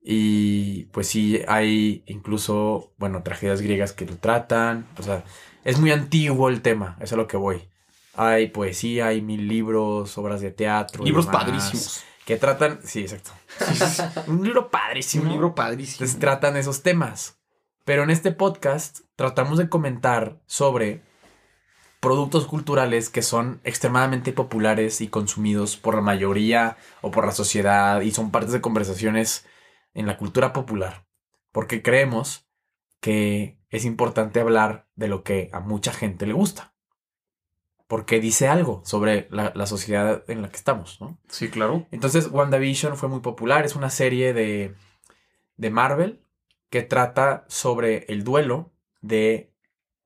Y 0.04 0.86
pues 0.86 1.08
sí, 1.08 1.42
hay 1.48 2.04
incluso, 2.08 2.94
bueno, 2.98 3.22
tragedias 3.22 3.62
griegas 3.62 3.94
que 3.94 4.06
lo 4.06 4.16
tratan. 4.18 4.88
O 4.98 5.04
sea, 5.04 5.24
es 5.64 5.80
muy 5.80 5.92
antiguo 5.92 6.50
el 6.50 6.62
tema, 6.62 6.96
eso 6.98 7.06
es 7.06 7.14
a 7.14 7.18
lo 7.18 7.28
que 7.28 7.38
voy. 7.38 7.70
Hay 8.16 8.48
poesía, 8.48 9.08
hay 9.08 9.22
mil 9.22 9.48
libros, 9.48 10.18
obras 10.18 10.42
de 10.42 10.52
teatro. 10.52 11.04
Libros 11.04 11.28
demás 11.28 11.44
padrísimos. 11.44 12.04
Que 12.26 12.38
tratan, 12.38 12.80
sí, 12.84 13.02
exacto. 13.02 13.32
un 14.28 14.44
libro 14.44 14.70
padrísimo. 14.70 15.24
Un 15.26 15.32
libro 15.32 15.56
padrísimo. 15.56 15.96
Entonces 15.96 16.20
tratan 16.20 16.58
esos 16.58 16.82
temas. 16.82 17.41
Pero 17.84 18.04
en 18.04 18.12
este 18.12 18.32
podcast 18.32 19.02
tratamos 19.16 19.58
de 19.58 19.70
comentar 19.70 20.40
sobre 20.46 21.02
productos 22.00 22.46
culturales 22.46 23.10
que 23.10 23.22
son 23.22 23.62
extremadamente 23.64 24.34
populares 24.34 25.02
y 25.02 25.08
consumidos 25.08 25.78
por 25.78 25.96
la 25.96 26.02
mayoría 26.02 26.78
o 27.02 27.12
por 27.12 27.26
la 27.26 27.32
sociedad 27.32 28.02
y 28.02 28.12
son 28.12 28.32
partes 28.32 28.52
de 28.52 28.62
conversaciones 28.62 29.46
en 29.94 30.08
la 30.08 30.18
cultura 30.18 30.54
popular. 30.54 31.06
Porque 31.52 31.82
creemos 31.82 32.48
que 33.00 33.60
es 33.70 33.86
importante 33.86 34.40
hablar 34.40 34.88
de 34.96 35.08
lo 35.08 35.24
que 35.24 35.50
a 35.52 35.60
mucha 35.60 35.92
gente 35.92 36.26
le 36.26 36.34
gusta. 36.34 36.74
Porque 37.88 38.20
dice 38.20 38.48
algo 38.48 38.82
sobre 38.86 39.28
la, 39.32 39.52
la 39.54 39.66
sociedad 39.66 40.24
en 40.28 40.42
la 40.42 40.50
que 40.50 40.56
estamos, 40.56 41.02
¿no? 41.02 41.20
Sí, 41.28 41.50
claro. 41.50 41.88
Entonces, 41.92 42.30
WandaVision 42.32 42.96
fue 42.96 43.10
muy 43.10 43.20
popular. 43.20 43.66
Es 43.66 43.76
una 43.76 43.90
serie 43.90 44.34
de, 44.34 44.76
de 45.58 45.70
Marvel 45.72 46.24
que 46.72 46.82
trata 46.82 47.46
sobre 47.48 48.06
el 48.08 48.24
duelo 48.24 48.72
de 49.02 49.52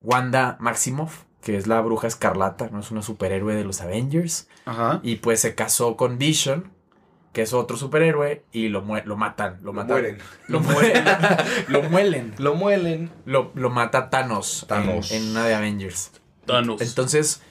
Wanda 0.02 0.56
Maximoff, 0.60 1.22
que 1.40 1.56
es 1.56 1.66
la 1.66 1.80
bruja 1.80 2.08
escarlata, 2.08 2.68
no 2.70 2.80
es 2.80 2.90
una 2.90 3.00
superhéroe 3.02 3.54
de 3.54 3.64
los 3.64 3.80
Avengers. 3.80 4.48
Ajá. 4.66 5.00
Y 5.02 5.16
pues 5.16 5.40
se 5.40 5.54
casó 5.54 5.96
con 5.96 6.18
Vision, 6.18 6.72
que 7.32 7.42
es 7.42 7.52
otro 7.52 7.76
superhéroe, 7.76 8.44
y 8.52 8.68
lo, 8.68 8.82
matan. 8.82 9.58
Lo, 9.60 9.66
Lo 9.66 9.72
matan. 9.72 9.88
mueren. 9.90 10.18
Lo 10.48 10.60
muelen. 10.60 11.04
lo 11.68 11.82
muelen. 11.84 12.34
Lo 12.38 12.54
muelen. 12.56 13.10
Lo, 13.24 13.52
lo 13.54 13.70
mata 13.70 14.10
Thanos, 14.10 14.62
en- 14.64 14.68
Thanos. 14.68 15.12
En, 15.12 15.30
una 15.30 15.44
de 15.46 15.54
Avengers. 15.54 16.12
Thanos. 16.46 16.80
Entonces, 16.82 17.42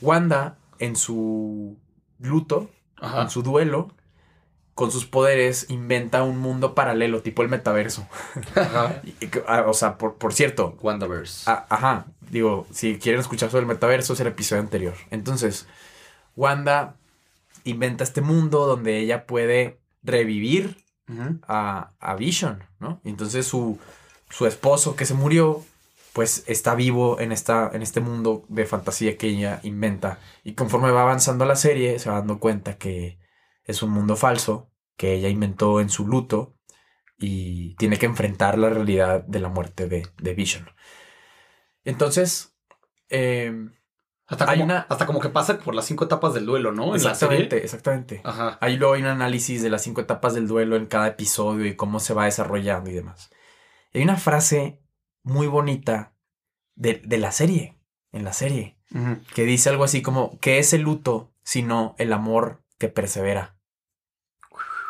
Wanda, 0.00 0.58
en 0.78 0.94
su 0.96 1.76
luto, 2.20 2.70
Ajá. 3.00 3.22
en 3.22 3.30
su 3.30 3.42
duelo, 3.42 3.88
con 4.80 4.90
sus 4.90 5.04
poderes, 5.04 5.66
inventa 5.68 6.22
un 6.22 6.38
mundo 6.38 6.74
paralelo, 6.74 7.20
tipo 7.20 7.42
el 7.42 7.50
metaverso. 7.50 8.08
Ajá. 8.54 9.02
Ah, 9.46 9.66
o 9.68 9.74
sea, 9.74 9.98
por, 9.98 10.14
por 10.14 10.32
cierto, 10.32 10.78
Wandaverse. 10.80 11.42
ah, 11.50 11.66
ajá, 11.68 12.06
digo, 12.30 12.66
si 12.72 12.98
quieren 12.98 13.20
escuchar 13.20 13.50
sobre 13.50 13.60
el 13.60 13.66
metaverso, 13.66 14.14
es 14.14 14.20
el 14.20 14.28
episodio 14.28 14.62
anterior. 14.62 14.94
Entonces, 15.10 15.66
Wanda 16.34 16.96
inventa 17.64 18.04
este 18.04 18.22
mundo 18.22 18.66
donde 18.66 18.96
ella 19.00 19.26
puede 19.26 19.80
revivir 20.02 20.78
a, 21.46 21.90
a 22.00 22.14
Vision, 22.14 22.64
¿no? 22.78 23.02
Y 23.04 23.10
entonces 23.10 23.46
su, 23.46 23.78
su 24.30 24.46
esposo 24.46 24.96
que 24.96 25.04
se 25.04 25.12
murió, 25.12 25.62
pues 26.14 26.44
está 26.46 26.74
vivo 26.74 27.20
en, 27.20 27.32
esta, 27.32 27.70
en 27.74 27.82
este 27.82 28.00
mundo 28.00 28.46
de 28.48 28.64
fantasía 28.64 29.18
que 29.18 29.26
ella 29.26 29.60
inventa. 29.62 30.20
Y 30.42 30.54
conforme 30.54 30.90
va 30.90 31.02
avanzando 31.02 31.44
la 31.44 31.56
serie, 31.56 31.98
se 31.98 32.08
va 32.08 32.16
dando 32.16 32.40
cuenta 32.40 32.78
que 32.78 33.18
es 33.64 33.82
un 33.82 33.90
mundo 33.90 34.16
falso 34.16 34.69
que 35.00 35.14
ella 35.14 35.30
inventó 35.30 35.80
en 35.80 35.88
su 35.88 36.06
luto 36.06 36.54
y 37.18 37.74
tiene 37.76 37.96
que 37.98 38.04
enfrentar 38.04 38.58
la 38.58 38.68
realidad 38.68 39.22
de 39.24 39.40
la 39.40 39.48
muerte 39.48 39.88
de, 39.88 40.06
de 40.18 40.34
Vision. 40.34 40.68
Entonces, 41.84 42.54
eh, 43.08 43.52
Hasta, 44.26 44.44
Hay 44.50 44.58
como, 44.58 44.64
una- 44.66 44.86
hasta 44.90 45.06
como 45.06 45.18
que 45.20 45.30
pasa 45.30 45.58
por 45.58 45.74
las 45.74 45.86
cinco 45.86 46.04
etapas 46.04 46.34
del 46.34 46.44
duelo, 46.46 46.70
¿no? 46.72 46.94
Exactamente, 46.94 47.64
exactamente. 47.64 48.20
Ajá. 48.24 48.58
Ahí 48.60 48.76
luego 48.76 48.92
hay 48.94 49.00
un 49.00 49.08
análisis 49.08 49.62
de 49.62 49.70
las 49.70 49.82
cinco 49.82 50.02
etapas 50.02 50.34
del 50.34 50.46
duelo 50.46 50.76
en 50.76 50.84
cada 50.86 51.08
episodio 51.08 51.64
y 51.66 51.76
cómo 51.76 51.98
se 51.98 52.12
va 52.14 52.26
desarrollando 52.26 52.90
y 52.90 52.92
demás. 52.94 53.30
Y 53.92 53.98
hay 53.98 54.04
una 54.04 54.18
frase 54.18 54.80
muy 55.22 55.46
bonita 55.46 56.14
de, 56.76 57.00
de 57.04 57.16
la 57.18 57.32
serie, 57.32 57.78
en 58.12 58.22
la 58.24 58.32
serie, 58.34 58.76
que 59.34 59.44
dice 59.44 59.70
algo 59.70 59.82
así 59.84 60.02
como, 60.02 60.38
¿qué 60.40 60.58
es 60.58 60.72
el 60.74 60.82
luto 60.82 61.32
sino 61.42 61.94
el 61.98 62.12
amor 62.12 62.62
que 62.78 62.88
persevera? 62.88 63.56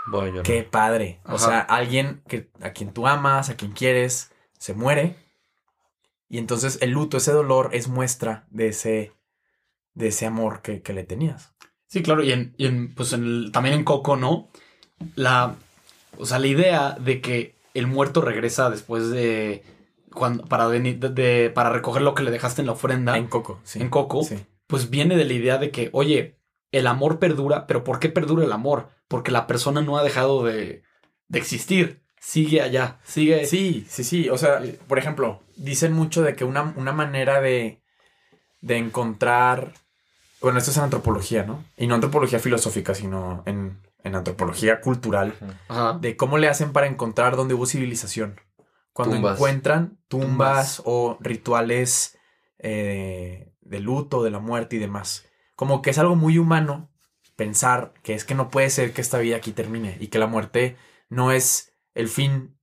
Voy 0.06 0.24
a 0.26 0.28
llorar. 0.28 0.42
Qué 0.44 0.62
padre. 0.62 1.20
O 1.24 1.38
sea, 1.38 1.60
alguien 1.60 2.22
que, 2.28 2.50
a 2.60 2.70
quien 2.70 2.92
tú 2.92 3.06
amas, 3.06 3.48
a 3.50 3.56
quien 3.56 3.72
quieres, 3.72 4.32
se 4.58 4.74
muere. 4.74 5.16
Y 6.28 6.38
entonces 6.38 6.78
el 6.80 6.90
luto, 6.90 7.16
ese 7.16 7.32
dolor, 7.32 7.70
es 7.72 7.88
muestra 7.88 8.46
de 8.50 8.68
ese, 8.68 9.12
de 9.94 10.08
ese 10.08 10.26
amor 10.26 10.62
que, 10.62 10.80
que 10.82 10.92
le 10.92 11.04
tenías. 11.04 11.52
Sí, 11.88 12.02
claro, 12.02 12.22
y, 12.22 12.30
en, 12.32 12.54
y 12.56 12.66
en, 12.66 12.94
pues 12.94 13.12
en 13.12 13.24
el- 13.24 13.50
también 13.52 13.74
en 13.74 13.84
Coco, 13.84 14.16
¿no? 14.16 14.48
La, 15.16 15.56
o 16.18 16.24
sea, 16.26 16.38
la 16.38 16.46
idea 16.46 16.90
de 17.00 17.20
que 17.20 17.56
el 17.74 17.86
muerto 17.88 18.20
regresa 18.20 18.70
después 18.70 19.10
de, 19.10 19.64
cuando, 20.14 20.44
para, 20.44 20.66
venir, 20.68 20.98
de, 21.00 21.08
de- 21.08 21.50
para 21.50 21.70
recoger 21.70 22.02
lo 22.02 22.14
que 22.14 22.22
le 22.22 22.30
dejaste 22.30 22.62
en 22.62 22.66
la 22.66 22.72
ofrenda, 22.74 23.16
En 23.16 23.26
Coco, 23.26 23.60
sí. 23.64 23.80
en 23.80 23.88
Coco, 23.90 24.22
Sí. 24.22 24.38
pues 24.68 24.88
viene 24.90 25.16
de 25.16 25.24
la 25.24 25.32
idea 25.32 25.58
de 25.58 25.70
que, 25.72 25.90
oye, 25.92 26.36
el 26.72 26.86
amor 26.86 27.18
perdura, 27.18 27.66
pero 27.66 27.84
¿por 27.84 27.98
qué 27.98 28.08
perdura 28.08 28.44
el 28.44 28.52
amor? 28.52 28.90
Porque 29.08 29.30
la 29.30 29.46
persona 29.46 29.80
no 29.80 29.98
ha 29.98 30.04
dejado 30.04 30.44
de, 30.44 30.82
de 31.28 31.38
existir, 31.38 32.02
sigue 32.20 32.62
allá, 32.62 32.98
sigue... 33.04 33.46
Sí, 33.46 33.86
sí, 33.88 34.04
sí. 34.04 34.28
O 34.28 34.38
sea, 34.38 34.62
por 34.86 34.98
ejemplo, 34.98 35.42
dicen 35.56 35.92
mucho 35.92 36.22
de 36.22 36.36
que 36.36 36.44
una, 36.44 36.74
una 36.76 36.92
manera 36.92 37.40
de, 37.40 37.82
de 38.60 38.76
encontrar. 38.76 39.72
Bueno, 40.40 40.58
esto 40.58 40.70
es 40.70 40.76
en 40.76 40.84
antropología, 40.84 41.44
¿no? 41.44 41.64
Y 41.76 41.86
no 41.86 41.94
antropología 41.96 42.38
filosófica, 42.38 42.94
sino 42.94 43.42
en, 43.46 43.80
en 44.04 44.14
antropología 44.14 44.80
cultural. 44.80 45.34
Ajá. 45.68 45.98
De 46.00 46.16
cómo 46.16 46.38
le 46.38 46.48
hacen 46.48 46.72
para 46.72 46.86
encontrar 46.86 47.36
dónde 47.36 47.54
hubo 47.54 47.66
civilización. 47.66 48.40
Cuando 48.92 49.16
Tumbas. 49.16 49.36
encuentran 49.36 49.98
tumbas, 50.08 50.76
Tumbas. 50.76 50.82
o 50.84 51.16
rituales 51.20 52.18
eh, 52.58 53.52
de 53.60 53.80
luto, 53.80 54.22
de 54.22 54.30
la 54.30 54.38
muerte 54.40 54.76
y 54.76 54.78
demás. 54.78 55.26
Como 55.60 55.82
que 55.82 55.90
es 55.90 55.98
algo 55.98 56.16
muy 56.16 56.38
humano 56.38 56.90
pensar 57.36 57.92
que 58.02 58.14
es 58.14 58.24
que 58.24 58.34
no 58.34 58.48
puede 58.48 58.70
ser 58.70 58.94
que 58.94 59.02
esta 59.02 59.18
vida 59.18 59.36
aquí 59.36 59.52
termine 59.52 59.98
y 60.00 60.06
que 60.06 60.18
la 60.18 60.26
muerte 60.26 60.78
no 61.10 61.32
es 61.32 61.76
el 61.94 62.08
fin 62.08 62.58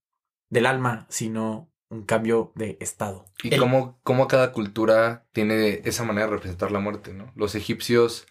del 0.49 0.65
alma, 0.65 1.05
sino 1.07 1.71
un 1.89 2.05
cambio 2.05 2.53
de 2.55 2.75
estado. 2.81 3.25
Y 3.43 3.53
El- 3.53 3.59
cómo, 3.59 3.99
cómo 4.01 4.27
cada 4.27 4.51
cultura 4.51 5.27
tiene 5.31 5.83
esa 5.85 6.05
manera 6.05 6.25
de 6.25 6.33
representar 6.33 6.71
la 6.71 6.79
muerte, 6.79 7.13
¿no? 7.13 7.31
Los 7.35 7.53
egipcios, 7.53 8.25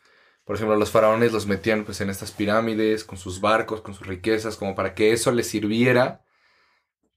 por 0.45 0.57
ejemplo, 0.57 0.75
los 0.75 0.91
faraones 0.91 1.33
los 1.33 1.47
metían 1.47 1.85
pues 1.85 2.01
en 2.01 2.11
estas 2.11 2.33
pirámides, 2.33 3.05
con 3.05 3.19
sus 3.19 3.41
barcos, 3.41 3.83
con 3.83 3.95
sus 3.95 4.09
riquezas, 4.09 4.57
como 4.57 4.75
para 4.75 4.97
que 4.97 5.13
eso 5.13 5.31
les 5.31 5.47
sirviera 5.49 6.25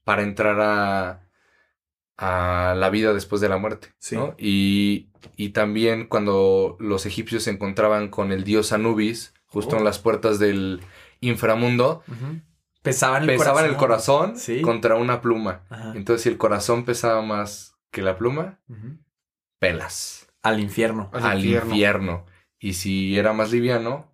para 0.03 0.22
entrar 0.22 0.62
a, 0.62 1.28
a 2.21 2.75
la 2.77 2.89
vida 2.89 3.13
después 3.13 3.39
de 3.41 3.47
la 3.49 3.57
muerte, 3.57 3.93
Sí. 3.97 4.15
¿no? 4.17 4.35
Y, 4.38 5.09
y 5.38 5.49
también 5.49 6.05
cuando 6.07 6.75
los 6.79 7.05
egipcios 7.05 7.43
se 7.43 7.51
encontraban 7.51 8.09
con 8.09 8.31
el 8.33 8.43
dios 8.43 8.73
Anubis, 8.73 9.33
justo 9.45 9.75
Oh. 9.75 9.79
en 9.79 9.85
las 9.85 9.99
puertas 9.99 10.38
del 10.38 10.81
inframundo, 11.21 12.03
Pesaban 12.81 13.23
el 13.23 13.27
pesaban 13.27 13.53
corazón. 13.53 13.69
el 13.69 13.75
corazón 13.77 14.38
Sí. 14.38 14.61
contra 14.61 14.95
una 14.95 15.21
pluma. 15.21 15.61
Ajá. 15.69 15.93
Entonces, 15.95 16.23
si 16.23 16.29
el 16.29 16.38
corazón 16.38 16.83
pesaba 16.85 17.21
más 17.21 17.75
que 17.91 18.01
la 18.01 18.17
pluma, 18.17 18.59
pelas 19.59 20.27
Al 20.41 20.59
infierno. 20.59 21.09
Al 21.13 21.23
al, 21.25 21.38
infierno. 21.39 21.71
infierno. 21.71 22.25
Y 22.59 22.73
si 22.73 23.17
era 23.17 23.33
más 23.33 23.51
liviano, 23.51 24.07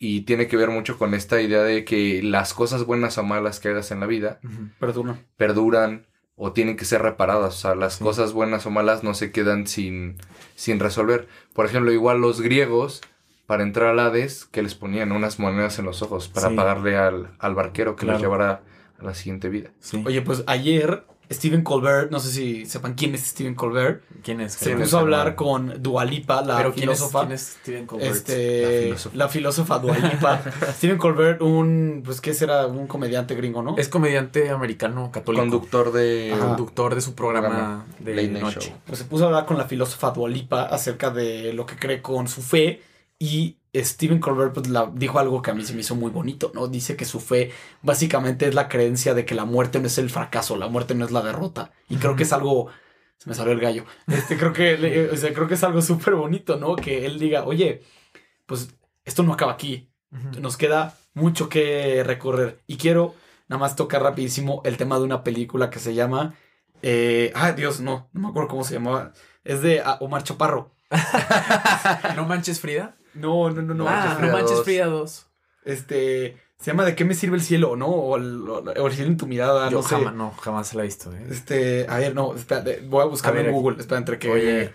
y 0.00 0.22
tiene 0.22 0.46
que 0.48 0.56
ver 0.56 0.70
mucho 0.70 0.96
con 0.98 1.14
esta 1.14 1.40
idea 1.40 1.62
de 1.62 1.84
que 1.84 2.22
las 2.22 2.54
cosas 2.54 2.84
buenas 2.84 3.18
o 3.18 3.24
malas 3.24 3.58
que 3.60 3.68
hagas 3.68 3.90
en 3.90 4.00
la 4.00 4.06
vida. 4.06 4.40
Perdona. 4.78 5.20
perduran 5.36 6.06
o 6.38 6.52
tienen 6.52 6.76
que 6.76 6.84
ser 6.86 7.02
reparadas. 7.02 7.54
O 7.54 7.58
sea, 7.58 7.74
las 7.74 7.96
Sí. 7.96 8.04
cosas 8.04 8.32
buenas 8.32 8.64
o 8.64 8.70
malas 8.70 9.02
no 9.04 9.12
se 9.12 9.32
quedan 9.32 9.66
sin, 9.66 10.16
sin 10.54 10.78
resolver. 10.80 11.28
Por 11.52 11.66
ejemplo, 11.66 11.92
igual 11.92 12.20
los 12.20 12.40
griegos, 12.40 13.02
para 13.46 13.62
entrar 13.64 13.88
al 13.88 13.98
Hades, 13.98 14.44
que 14.46 14.62
les 14.62 14.74
ponían 14.74 15.10
unas 15.12 15.38
monedas 15.38 15.78
en 15.78 15.84
los 15.86 16.00
ojos 16.02 16.28
para 16.28 16.48
Sí. 16.50 16.54
pagarle 16.54 16.96
al, 16.96 17.30
al 17.38 17.54
barquero 17.54 17.96
que 17.96 18.06
los 18.06 18.20
llevara 18.20 18.62
a 18.98 19.04
la 19.04 19.14
siguiente 19.14 19.48
vida. 19.48 19.70
Sí. 19.80 20.02
Oye, 20.06 20.22
pues 20.22 20.44
ayer 20.46 21.04
Stephen 21.30 21.62
Colbert, 21.62 22.10
no 22.10 22.20
sé 22.20 22.30
si 22.30 22.64
sepan 22.66 22.94
quién 22.94 23.14
es 23.14 23.26
Stephen 23.26 23.54
Colbert, 23.54 24.02
¿Quién 24.22 24.40
es? 24.40 24.54
se 24.54 24.64
¿Quién 24.66 24.78
puso 24.80 24.96
a 24.96 25.00
hablar 25.00 25.34
con 25.34 25.82
Dualipa, 25.82 26.42
la 26.42 26.56
Pero 26.56 26.72
¿quién 26.72 26.88
es, 26.90 26.98
filósofa. 26.98 27.20
quién 27.20 27.32
es 27.32 27.56
Steven 27.60 27.86
Colbert? 27.86 28.10
Este, 28.14 28.88
La 29.14 29.28
filósofa. 29.28 29.28
filósofa, 29.28 29.78
Dualipa. 29.78 30.42
Stephen 30.76 30.98
Colbert, 30.98 31.42
un, 31.42 32.02
pues, 32.04 32.20
¿qué 32.20 32.32
será? 32.34 32.66
Un 32.66 32.86
comediante 32.86 33.34
gringo, 33.34 33.62
¿no? 33.62 33.76
Es 33.76 33.88
comediante 33.88 34.50
americano 34.50 35.10
católico. 35.12 35.42
Conductor 35.42 35.92
de. 35.92 36.32
Ajá. 36.34 36.46
Conductor 36.48 36.94
de 36.94 37.00
su 37.00 37.14
programa 37.14 37.48
Programa. 37.48 37.86
de 37.98 38.14
Late 38.14 38.28
Night 38.28 38.42
noche. 38.44 38.60
Show. 38.70 38.76
Pues 38.86 38.98
se 38.98 39.04
puso 39.04 39.24
a 39.24 39.26
hablar 39.26 39.44
con 39.46 39.58
la 39.58 39.64
filósofa 39.64 40.10
Dualipa 40.12 40.62
acerca 40.62 41.10
de 41.10 41.52
lo 41.52 41.66
que 41.66 41.76
cree 41.76 42.00
con 42.02 42.26
su 42.28 42.42
fe 42.42 42.82
y 43.18 43.56
Stephen 43.84 44.20
Colbert 44.20 44.54
pues, 44.54 44.68
la- 44.68 44.90
dijo 44.94 45.18
algo 45.18 45.42
que 45.42 45.50
a 45.50 45.54
mí 45.54 45.64
se 45.64 45.74
me 45.74 45.80
hizo 45.80 45.94
muy 45.94 46.10
bonito, 46.10 46.50
¿no? 46.54 46.68
Dice 46.68 46.96
que 46.96 47.04
su 47.04 47.20
fe 47.20 47.50
básicamente 47.82 48.46
es 48.48 48.54
la 48.54 48.68
creencia 48.68 49.14
de 49.14 49.24
que 49.24 49.34
la 49.34 49.44
muerte 49.44 49.80
no 49.80 49.86
es 49.86 49.98
el 49.98 50.10
fracaso, 50.10 50.56
la 50.56 50.68
muerte 50.68 50.94
no 50.94 51.04
es 51.04 51.10
la 51.10 51.22
derrota. 51.22 51.72
Y 51.88 51.96
creo 51.96 52.16
que 52.16 52.22
es 52.24 52.32
algo... 52.32 52.68
Se 53.18 53.28
me 53.28 53.34
salió 53.34 53.52
el 53.52 53.60
gallo. 53.60 53.84
Este, 54.06 54.38
creo 54.38 54.52
que, 54.52 55.10
o 55.12 55.16
sea, 55.16 55.34
creo 55.34 55.48
que 55.48 55.54
es 55.54 55.64
algo 55.64 55.82
súper 55.82 56.14
bonito, 56.14 56.56
¿no? 56.56 56.76
Que 56.76 57.04
él 57.04 57.18
diga, 57.18 57.44
oye, 57.44 57.82
pues 58.46 58.68
esto 59.04 59.22
no 59.24 59.32
acaba 59.32 59.52
aquí. 59.52 59.90
Nos 60.40 60.56
queda 60.56 60.96
mucho 61.14 61.48
que 61.48 62.04
recorrer. 62.04 62.60
Y 62.68 62.76
quiero 62.76 63.14
nada 63.48 63.58
más 63.58 63.74
tocar 63.74 64.02
rapidísimo 64.02 64.62
el 64.64 64.76
tema 64.76 64.98
de 64.98 65.04
una 65.04 65.24
película 65.24 65.68
que 65.70 65.80
se 65.80 65.94
llama... 65.94 66.34
Eh, 66.80 67.32
ay, 67.34 67.54
Dios, 67.54 67.80
no, 67.80 68.08
no 68.12 68.20
me 68.20 68.28
acuerdo 68.28 68.48
cómo 68.48 68.62
se 68.62 68.74
llamaba. 68.74 69.12
Es 69.42 69.62
de 69.62 69.80
ah, 69.80 69.98
Omar 70.00 70.22
Chaparro. 70.22 70.70
¿No 72.16 72.24
manches 72.24 72.60
Frida? 72.60 72.96
No, 73.18 73.50
no, 73.50 73.62
no, 73.62 73.74
no. 73.74 73.86
ah, 73.88 74.18
no 74.20 74.28
manches 74.32 74.56
dos. 74.56 74.64
Frida 74.64 74.86
2. 74.86 75.26
Este, 75.64 76.36
se 76.58 76.70
llama 76.70 76.84
¿De 76.84 76.94
qué 76.94 77.04
me 77.04 77.14
sirve 77.14 77.36
el 77.36 77.42
cielo? 77.42 77.76
¿No? 77.76 77.86
O 77.88 78.16
el, 78.16 78.42
o 78.48 78.86
el 78.86 78.92
cielo 78.92 79.10
en 79.10 79.16
tu 79.16 79.26
mirada, 79.26 79.68
Yo 79.70 79.78
no 79.78 79.82
sé. 79.82 79.96
jamás, 79.96 80.14
no, 80.14 80.32
jamás 80.32 80.74
la 80.74 80.82
he 80.82 80.86
visto. 80.86 81.12
¿eh? 81.12 81.26
Este, 81.30 81.86
a 81.88 81.98
ver, 81.98 82.14
no, 82.14 82.34
espérate, 82.34 82.80
voy 82.88 83.02
a 83.02 83.06
buscarlo 83.06 83.40
A 83.40 83.42
ver, 83.42 83.50
en 83.50 83.54
aquí. 83.54 83.60
Google. 83.62 83.80
Espera, 83.80 83.98
entre 83.98 84.18
que... 84.18 84.30
Oye, 84.30 84.72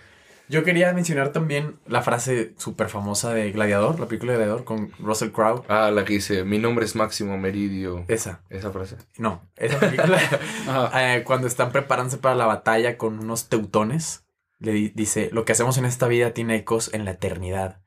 yo 0.50 0.64
quería 0.64 0.92
mencionar 0.94 1.30
también 1.32 1.80
la 1.88 2.02
frase 2.02 2.54
súper 2.58 2.90
famosa 2.90 3.34
de 3.34 3.52
Gladiador, 3.54 4.00
la 4.00 4.08
película 4.08 4.34
de 4.34 4.40
Gladiador 4.40 4.66
con 4.66 4.92
Russell 5.00 5.30
Crowe. 5.32 5.64
Ah, 5.70 5.90
la 5.90 6.04
que 6.04 6.14
dice: 6.14 6.44
Mi 6.44 6.60
nombre 6.60 6.84
es 6.86 6.96
Máximo 6.96 7.38
Meridio. 7.38 8.04
Esa, 8.10 8.44
Esa 8.50 8.70
frase. 8.72 8.98
no, 9.18 9.42
esa 9.56 9.80
película, 9.80 10.20
Ajá. 10.68 11.16
eh, 11.16 11.24
cuando 11.24 11.48
están 11.48 11.72
preparándose 11.72 12.18
para 12.18 12.36
la 12.36 12.46
batalla 12.46 12.98
con 12.98 13.20
unos 13.20 13.48
teutones, 13.48 14.26
le 14.60 14.74
di- 14.74 14.90
dice, 14.94 15.30
lo 15.32 15.46
que 15.46 15.54
hacemos 15.54 15.78
en 15.78 15.86
esta 15.86 16.08
vida 16.08 16.32
tiene 16.32 16.58
ecos 16.58 16.94
en 16.94 17.06
la 17.06 17.12
eternidad. 17.12 17.82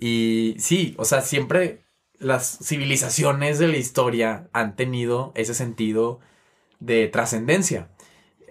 Y 0.00 0.56
sí, 0.58 0.94
o 0.98 1.04
sea, 1.04 1.20
siempre 1.20 1.82
las 2.18 2.58
civilizaciones 2.62 3.58
de 3.58 3.68
la 3.68 3.76
historia 3.76 4.48
han 4.52 4.74
tenido 4.76 5.32
ese 5.34 5.54
sentido 5.54 6.20
de 6.80 7.06
trascendencia. 7.08 7.90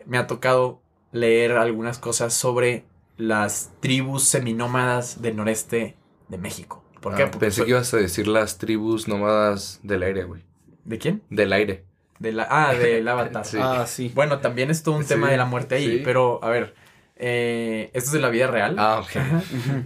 Me 0.05 0.17
ha 0.17 0.27
tocado 0.27 0.81
leer 1.11 1.53
algunas 1.53 1.97
cosas 1.97 2.33
sobre 2.33 2.85
las 3.17 3.71
tribus 3.79 4.23
seminómadas 4.23 5.21
del 5.21 5.35
noreste 5.35 5.97
de 6.29 6.37
México. 6.37 6.83
¿Por 7.01 7.15
qué? 7.15 7.23
Ah, 7.23 7.25
Porque 7.31 7.45
pensé 7.45 7.57
soy- 7.57 7.65
que 7.65 7.71
ibas 7.71 7.93
a 7.93 7.97
decir 7.97 8.27
las 8.27 8.57
tribus 8.59 9.07
nómadas 9.07 9.79
del 9.83 10.03
aire, 10.03 10.23
güey. 10.25 10.43
¿De 10.85 10.97
quién? 10.99 11.23
Del 11.29 11.51
aire. 11.53 11.85
De 12.19 12.31
la... 12.31 12.47
Ah, 12.49 12.73
del 12.73 13.07
Avatar. 13.07 13.45
Sí. 13.45 13.57
Ah, 13.59 13.85
sí. 13.87 14.11
Bueno, 14.13 14.39
también 14.39 14.69
es 14.69 14.83
todo 14.83 14.95
un 14.95 15.03
Sí, 15.03 15.09
tema 15.09 15.31
de 15.31 15.37
la 15.37 15.45
muerte 15.45 15.75
ahí, 15.75 15.97
sí. 15.97 16.01
pero 16.03 16.43
a 16.43 16.49
ver, 16.49 16.75
eh, 17.21 17.91
esto 17.93 18.07
es 18.07 18.11
de 18.13 18.19
la 18.19 18.29
vida 18.29 18.47
real. 18.47 18.75
Ah, 18.79 19.03
ok. 19.03 19.11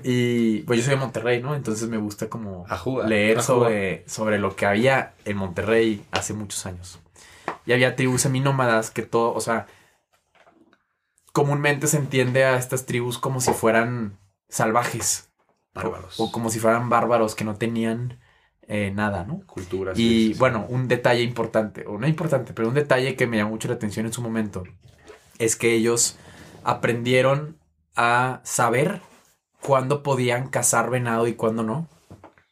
Y 0.04 0.60
pues 0.62 0.80
yo 0.80 0.86
soy 0.86 0.94
de 0.94 1.00
Monterrey, 1.00 1.42
¿no? 1.42 1.56
Entonces 1.56 1.90
me 1.90 1.98
gusta 1.98 2.30
como 2.30 2.66
leer 3.08 3.42
sobre, 3.42 4.08
sobre 4.08 4.38
lo 4.38 4.56
que 4.56 4.68
había 4.68 5.14
en 5.26 5.38
Monterrey 5.38 6.06
hace 6.12 6.34
muchos 6.34 6.66
años. 6.68 7.00
Y 7.66 7.74
había 7.74 7.96
tribus 7.96 8.22
seminómadas 8.22 8.92
que 8.92 9.02
todo, 9.02 9.34
o 9.34 9.42
sea, 9.42 9.66
comúnmente 11.32 11.88
se 11.88 11.98
entiende 11.98 12.46
a 12.46 12.56
estas 12.58 12.86
tribus 12.86 13.18
como 13.18 13.42
si 13.42 13.52
fueran 13.52 14.20
salvajes. 14.48 15.30
Bárbaros. 15.74 16.20
O, 16.20 16.26
o 16.26 16.32
como 16.32 16.52
si 16.52 16.60
fueran 16.60 16.88
bárbaros 16.90 17.34
que 17.34 17.46
no 17.46 17.56
tenían 17.56 18.20
eh, 18.68 18.92
nada, 18.94 19.26
¿no? 19.26 19.42
Culturas. 19.48 19.98
Y 19.98 20.02
sí, 20.02 20.10
sí, 20.10 20.34
sí. 20.34 20.40
bueno, 20.40 20.68
un 20.70 20.88
detalle 20.88 21.24
importante, 21.24 21.86
o 21.88 21.98
no 21.98 22.08
importante, 22.08 22.54
pero 22.54 22.68
un 22.68 22.76
detalle 22.76 23.16
que 23.16 23.26
me 23.26 23.38
llamó 23.38 23.52
mucho 23.52 23.68
la 23.70 23.74
atención 23.74 24.06
en 24.06 24.14
su 24.14 24.22
momento, 24.22 24.64
es 25.40 25.56
que 25.56 25.74
ellos 25.74 26.18
aprendieron 26.64 27.58
a 27.96 28.42
saber 28.44 29.02
cuándo 29.62 30.04
podían 30.04 30.50
cazar 30.50 30.90
venado 30.90 31.28
y 31.28 31.34
cuándo 31.34 31.64
no, 31.64 31.88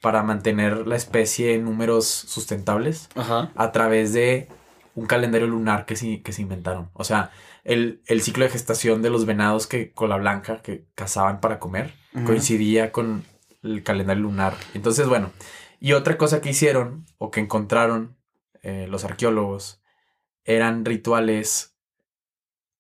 para 0.02 0.24
mantener 0.24 0.88
la 0.88 0.96
especie 0.96 1.54
en 1.54 1.66
números 1.66 2.08
sustentables 2.08 3.10
Ajá. 3.16 3.52
a 3.56 3.72
través 3.72 4.14
de 4.14 4.48
un 4.96 5.06
calendario 5.06 5.48
lunar 5.48 5.86
que 5.86 5.96
se, 5.96 6.22
que 6.22 6.34
se 6.34 6.42
inventaron. 6.42 6.90
O 6.94 7.04
sea, 7.04 7.32
el, 7.64 8.02
el 8.08 8.22
ciclo 8.22 8.44
de 8.44 8.50
gestación 8.50 9.02
de 9.02 9.10
los 9.10 9.26
venados 9.26 9.68
que 9.68 9.92
cola 9.92 10.18
blanca 10.18 10.62
que 10.62 10.88
cazaban 10.96 11.40
para 11.40 11.60
comer 11.60 11.94
coincidía 12.26 12.92
con 12.92 13.24
el 13.64 13.84
calendario 13.84 14.24
lunar. 14.24 14.56
Entonces, 14.74 15.08
bueno, 15.08 15.32
y 15.80 15.94
otra 15.94 16.18
cosa 16.18 16.42
que 16.42 16.50
hicieron 16.50 17.06
o 17.18 17.32
que 17.32 17.40
encontraron 17.40 18.18
eh, 18.64 18.88
los 18.90 19.06
arqueólogos 19.06 19.82
eran 20.44 20.84
rituales 20.84 21.78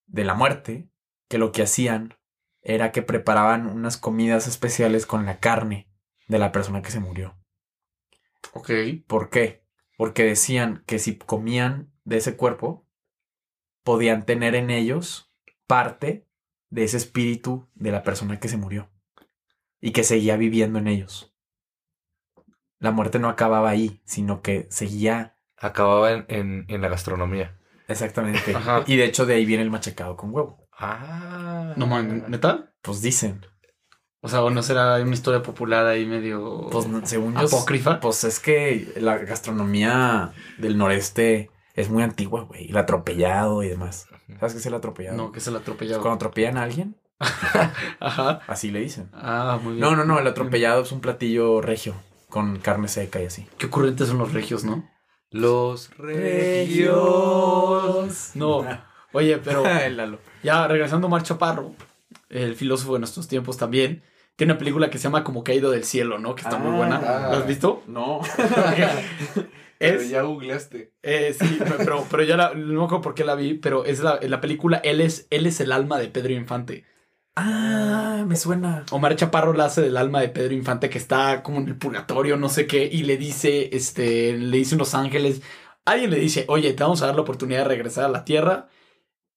de 0.08 0.26
la 0.26 0.34
muerte 0.34 0.91
que 1.32 1.40
lo 1.40 1.54
que 1.54 1.64
hacían 1.64 2.14
era 2.62 2.94
que 2.94 3.04
preparaban 3.04 3.66
unas 3.68 3.98
comidas 3.98 4.48
especiales 4.48 5.08
con 5.08 5.26
la 5.26 5.40
carne 5.42 5.90
de 6.28 6.40
la 6.40 6.54
persona 6.54 6.84
que 6.84 6.92
se 6.92 7.02
murió. 7.02 7.40
Ok. 8.54 8.72
¿Por 9.08 9.30
qué? 9.30 9.64
Porque 9.98 10.24
decían 10.24 10.84
que 10.88 11.00
si 11.00 11.18
comían 11.18 11.94
de 12.04 12.18
ese 12.18 12.36
cuerpo, 12.36 12.88
podían 13.84 14.26
tener 14.26 14.56
en 14.56 14.70
ellos 14.72 15.32
parte 15.68 16.28
de 16.70 16.84
ese 16.84 16.98
espíritu 16.98 17.70
de 17.76 17.92
la 17.92 18.04
persona 18.04 18.40
que 18.40 18.50
se 18.50 18.58
murió 18.58 18.92
y 19.82 19.94
que 19.94 20.04
seguía 20.04 20.38
viviendo 20.38 20.80
en 20.80 20.88
ellos. 20.88 21.34
La 22.80 22.92
muerte 22.92 23.18
no 23.18 23.30
acababa 23.30 23.70
ahí, 23.70 24.02
sino 24.04 24.42
que 24.42 24.68
seguía 24.70 25.38
Acababa 25.56 26.12
en, 26.12 26.26
en, 26.28 26.66
en 26.68 26.82
la 26.82 26.90
gastronomía. 26.90 27.58
exactamente. 27.88 28.56
Ajá. 28.56 28.84
Y 28.88 28.96
de 28.98 29.06
hecho 29.06 29.26
de 29.26 29.36
ahí 29.36 29.46
viene 29.46 29.64
el 29.64 29.70
machacado 29.72 30.16
con 30.18 30.34
huevo. 30.34 30.61
Ah. 30.82 31.74
No 31.76 31.88
mames, 31.88 32.28
¿neta? 32.28 32.74
Pues 32.82 33.02
dicen. 33.02 33.46
O 34.22 34.30
sea, 34.30 34.44
¿o 34.44 34.50
no 34.50 34.62
será 34.62 35.02
una 35.02 35.14
historia 35.14 35.42
popular 35.42 35.86
ahí 35.86 36.06
medio... 36.06 36.68
Pues 36.72 36.88
según 37.06 37.34
yo... 37.34 37.48
apócrifa? 37.48 38.00
Pues 38.00 38.24
es 38.24 38.40
que 38.40 38.94
la 38.98 39.18
gastronomía 39.18 40.32
del 40.60 40.78
noreste 40.78 41.50
es 41.74 41.90
muy 41.90 42.04
antigua, 42.04 42.44
güey. 42.44 42.70
El 42.70 42.78
atropellado 42.78 43.64
y 43.64 43.70
demás. 43.70 44.08
¿Sabes 44.40 44.54
qué 44.54 44.60
es 44.60 44.66
el 44.66 44.74
atropellado? 44.76 45.18
No, 45.18 45.32
que 45.32 45.40
es 45.40 45.48
el 45.48 45.56
atropellado. 45.56 46.02
Cuando 46.02 46.16
atropellan 46.16 46.58
a 46.58 46.64
alguien, 46.64 46.96
Ajá. 48.00 48.42
así 48.48 48.72
le 48.72 48.80
dicen. 48.82 49.10
Ah, 49.14 49.60
muy 49.62 49.74
bien. 49.74 49.82
No, 49.82 49.96
no, 49.96 50.06
no, 50.06 50.20
el 50.20 50.28
atropellado 50.28 50.84
es 50.84 50.92
un 50.92 51.02
platillo 51.02 51.62
regio 51.62 51.96
con 52.30 52.60
carne 52.60 52.88
seca 52.88 53.22
y 53.22 53.26
así. 53.26 53.48
Qué 53.58 53.66
ocurrentes 53.68 54.08
son 54.08 54.18
los 54.20 54.34
regios, 54.34 54.64
¿no? 54.64 54.88
Los 55.32 55.90
Regios. 55.98 56.92
No. 58.36 58.66
Oye, 59.14 59.38
pero 59.38 59.64
ya 60.44 60.68
regresando 60.68 61.08
a 61.08 61.10
Mar 61.10 61.24
Chaparro, 61.24 61.74
el 62.30 62.56
filósofo 62.56 62.94
de 62.94 63.00
nuestros 63.00 63.28
tiempos 63.28 63.58
también, 63.58 64.04
tiene 64.36 64.54
una 64.54 64.60
película 64.60 64.90
que 64.90 64.98
se 64.98 65.04
llama 65.06 65.24
Como 65.24 65.44
Caído 65.44 65.70
del 65.72 65.84
Cielo, 65.84 66.18
¿no? 66.18 66.36
Que 66.36 66.42
está 66.44 66.58
muy 66.58 66.72
Ah. 66.74 66.78
buena. 66.78 67.00
¿La 67.02 67.38
has 67.38 67.48
visto? 67.48 67.84
No. 67.88 68.22
Pero 69.80 70.00
es, 70.00 70.10
ya 70.10 70.22
googleaste. 70.22 70.92
eh, 71.02 71.36
sí, 71.38 71.58
pero, 71.80 72.06
pero 72.10 72.22
ya 72.24 72.38
la, 72.38 72.54
no 72.54 72.80
me 72.82 72.86
acuerdo 72.86 73.02
por 73.02 73.16
qué 73.16 73.24
la 73.24 73.34
vi, 73.34 73.56
pero 73.56 73.84
es 73.84 74.00
la, 74.00 74.20
la 74.22 74.40
película 74.40 74.78
Él 74.84 75.02
es, 75.02 75.26
Él 75.32 75.48
es 75.48 75.60
el 75.60 75.72
alma 75.72 75.98
de 75.98 76.08
Pedro 76.08 76.34
Infante. 76.34 76.86
Ah, 77.36 78.24
me 78.28 78.36
suena. 78.36 78.86
Omar 78.92 79.16
Chaparro 79.16 79.54
la 79.54 79.66
hace 79.66 79.82
del 79.82 79.98
alma 79.98 80.22
de 80.22 80.30
Pedro 80.30 80.54
Infante 80.54 80.90
que 80.92 81.00
está 81.00 81.42
como 81.42 81.58
en 81.60 81.68
el 81.68 81.78
purgatorio, 81.78 82.38
no 82.38 82.48
sé 82.50 82.68
qué, 82.68 82.88
y 82.92 83.04
le 83.04 83.18
dice, 83.18 83.76
este, 83.76 84.38
le 84.38 84.58
dicen 84.58 84.78
los 84.78 84.94
ángeles, 84.94 85.42
alguien 85.86 86.12
le 86.12 86.18
dice, 86.20 86.46
oye, 86.48 86.74
te 86.74 86.84
vamos 86.84 87.02
a 87.02 87.08
dar 87.08 87.16
la 87.16 87.22
oportunidad 87.22 87.60
de 87.64 87.70
regresar 87.70 88.04
a 88.06 88.10
la 88.10 88.24
tierra 88.24 88.68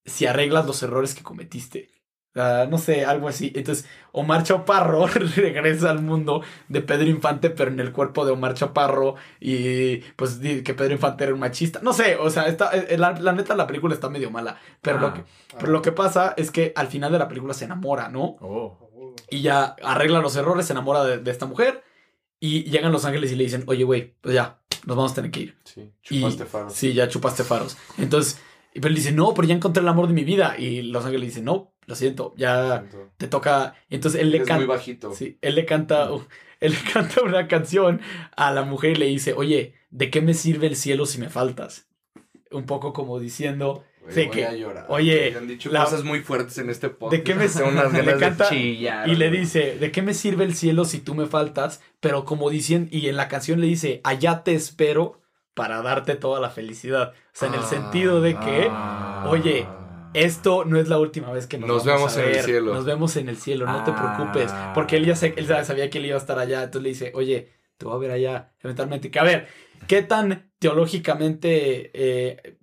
si 0.05 0.27
arreglas 0.27 0.67
los 0.67 0.83
errores 0.83 1.14
que 1.14 1.23
cometiste. 1.23 1.90
Ah, 2.37 2.67
no 2.69 2.79
sé, 2.79 3.05
algo 3.05 3.29
así. 3.29 3.53
Entonces, 3.55 3.87
Omar 4.11 4.43
Chaparro 4.43 5.07
regresa 5.37 5.90
al 5.90 6.03
mundo 6.03 6.43
de 6.69 6.81
Pedro 6.81 7.07
Infante, 7.09 7.49
pero 7.49 7.71
en 7.71 7.79
el 7.79 7.93
cuerpo 7.93 8.27
de 8.27 8.33
Omar 8.33 8.55
Chaparro. 8.55 9.14
Y 9.38 9.99
pues 10.17 10.38
que 10.40 10.75
Pedro 10.75 10.93
Infante 10.95 11.23
era 11.25 11.33
un 11.33 11.38
machista. 11.38 11.79
No 11.81 11.93
sé, 11.93 12.17
o 12.17 12.29
sea, 12.31 12.49
está, 12.49 12.71
eh, 12.73 12.99
la, 12.99 13.12
la 13.12 13.33
neta, 13.33 13.55
la 13.55 13.69
película 13.69 13.95
está 13.95 14.09
medio 14.11 14.33
mala. 14.33 14.59
Pero, 14.83 14.99
lo 14.99 15.07
Ah. 15.09 15.14
que, 15.14 15.25
pero 15.61 15.71
lo 15.71 15.81
que 15.81 15.93
pasa 15.93 16.35
es 16.37 16.51
que 16.51 16.73
al 16.75 16.88
final 16.88 17.12
de 17.12 17.21
la 17.21 17.29
película 17.29 17.55
se 17.55 17.67
enamora, 17.67 18.09
¿no? 18.09 18.37
Oh. 18.40 19.14
Y 19.31 19.43
ya 19.43 19.77
arregla 19.85 20.19
los 20.19 20.35
errores, 20.35 20.67
se 20.67 20.73
enamora 20.73 21.05
de, 21.05 21.19
de 21.19 21.31
esta 21.31 21.47
mujer. 21.47 21.85
Y 22.40 22.64
llegan 22.64 22.90
los 22.90 23.05
ángeles 23.05 23.31
y 23.31 23.37
le 23.37 23.45
dicen, 23.45 23.62
oye, 23.69 23.85
güey, 23.85 24.17
pues 24.21 24.35
ya, 24.35 24.59
nos 24.87 24.97
vamos 24.97 25.12
a 25.12 25.14
tener 25.14 25.31
que 25.31 25.40
ir. 25.40 25.59
Sí, 25.64 25.93
Y- 26.11 26.19
chupaste 26.21 26.45
faros. 26.47 26.73
Sí, 26.75 26.93
ya 26.93 27.09
chupaste 27.09 27.45
faros. 27.45 27.77
Entonces, 27.97 28.40
y 28.75 28.81
pero 28.81 28.89
él 28.89 28.97
dice, 28.97 29.13
no, 29.13 29.33
pero 29.35 29.47
ya 29.49 29.55
encontré 29.55 29.83
el 29.83 29.89
amor 29.89 30.09
de 30.09 30.15
mi 30.15 30.25
vida. 30.25 30.57
Y 30.59 30.83
los 30.83 31.05
ángeles 31.05 31.29
dicen, 31.31 31.45
no, 31.45 31.73
lo 31.87 31.95
siento, 31.95 32.35
ya 32.37 32.85
te 33.17 33.29
toca. 33.29 33.75
Y 33.89 33.95
entonces 33.95 34.21
él 34.21 34.31
le 34.31 34.39
Es 34.39 34.41
muy 34.43 34.49
canta. 34.49 34.67
bajito. 34.67 35.15
Sí, 35.15 35.39
él 35.41 35.55
le 35.55 35.65
canta. 35.65 36.13
uh, 36.13 36.23
él 36.61 36.73
le 36.73 36.79
canta 36.93 37.23
una 37.23 37.47
canción 37.49 38.01
a 38.37 38.51
la 38.51 38.63
mujer 38.63 38.93
y 38.93 38.97
le 38.97 39.07
dice, 39.07 39.33
oye, 39.33 39.75
¿de 39.91 40.11
qué 40.11 40.21
me 40.21 40.35
sirve 40.35 40.67
el 40.67 40.77
cielo 40.77 41.07
si 41.07 41.19
me 41.19 41.29
faltas? 41.31 41.87
Un 42.51 42.65
poco 42.67 42.93
como 42.93 43.19
diciendo, 43.21 43.85
Sí, 44.09 44.23
voy 44.27 44.31
que- 44.31 44.45
a 44.47 44.53
llorar. 44.55 44.87
oye, 44.91 45.31
Me 45.33 45.39
han 45.39 45.49
dicho 45.49 45.71
la- 45.71 45.85
cosas 45.85 46.05
muy 46.05 46.21
fuertes 46.21 46.59
en 46.59 46.69
este 46.69 46.89
podcast. 46.91 47.13
¿De 47.13 47.23
qué 47.23 47.35
me 47.35 47.49
Tengo 47.49 47.69
unas 47.71 47.93
le 47.93 47.99
ganas 48.01 48.15
de 48.15 48.21
canta- 48.21 48.49
chillar, 48.51 49.09
Y 49.09 49.17
le 49.17 49.29
güey. 49.29 49.41
dice, 49.41 49.77
¿de 49.79 49.91
qué 49.93 50.03
me 50.03 50.13
sirve 50.15 50.45
el 50.45 50.55
cielo 50.55 50.85
si 50.85 50.99
tú 50.99 51.15
me 51.15 51.27
faltas? 51.27 51.81
Pero 52.01 52.25
como 52.25 52.51
dicen, 52.51 52.89
y 52.91 53.09
en 53.09 53.17
la 53.17 53.29
canción 53.29 53.61
le 53.61 53.67
dice, 53.67 54.01
allá 54.05 54.43
te 54.45 54.55
espero 54.55 55.21
para 55.55 55.83
darte 55.83 56.14
toda 56.17 56.40
la 56.40 56.51
felicidad. 56.51 57.12
O 57.12 57.14
sea, 57.33 57.49
en 57.49 57.55
el 57.55 57.61
Ah, 57.61 57.67
sentido 57.67 58.21
de 58.21 58.35
que 58.38 58.69
Ah. 58.71 59.27
oye, 59.31 59.67
esto 60.12 60.64
no 60.64 60.79
es 60.79 60.88
la 60.88 60.99
última 60.99 61.31
vez 61.33 61.47
que 61.47 61.59
nos, 61.59 61.69
Nos 61.69 61.85
vemos 61.85 62.17
a 62.17 62.23
en 62.25 62.29
el 62.37 62.43
cielo. 62.43 62.75
Nos 62.75 62.85
vemos 62.85 63.17
en 63.17 63.29
el 63.29 63.37
cielo, 63.37 63.67
no 63.67 63.83
te 63.85 63.93
Ah. 63.93 64.17
preocupes. 64.17 64.53
Porque 64.75 64.97
él 64.97 65.07
ya 65.07 65.17
se- 65.17 65.35
él 65.37 65.47
ya 65.47 65.64
sabía 65.64 65.90
que 65.90 65.99
él 65.99 66.07
iba 66.07 66.17
a 66.17 66.19
estar 66.19 66.38
allá. 66.38 66.62
Entonces 66.64 66.83
le 66.83 66.88
dice, 66.90 67.12
oye, 67.14 67.51
te 67.79 67.85
voy 67.87 67.95
a 67.95 67.99
ver 67.99 68.11
allá 68.12 68.53
eventualmente. 68.62 69.11
Que 69.11 69.19
a 69.19 69.25
ver, 69.25 69.49
¿qué 69.88 70.03
tan 70.03 70.51
teológicamente 70.61 71.90
eh, 71.95 72.57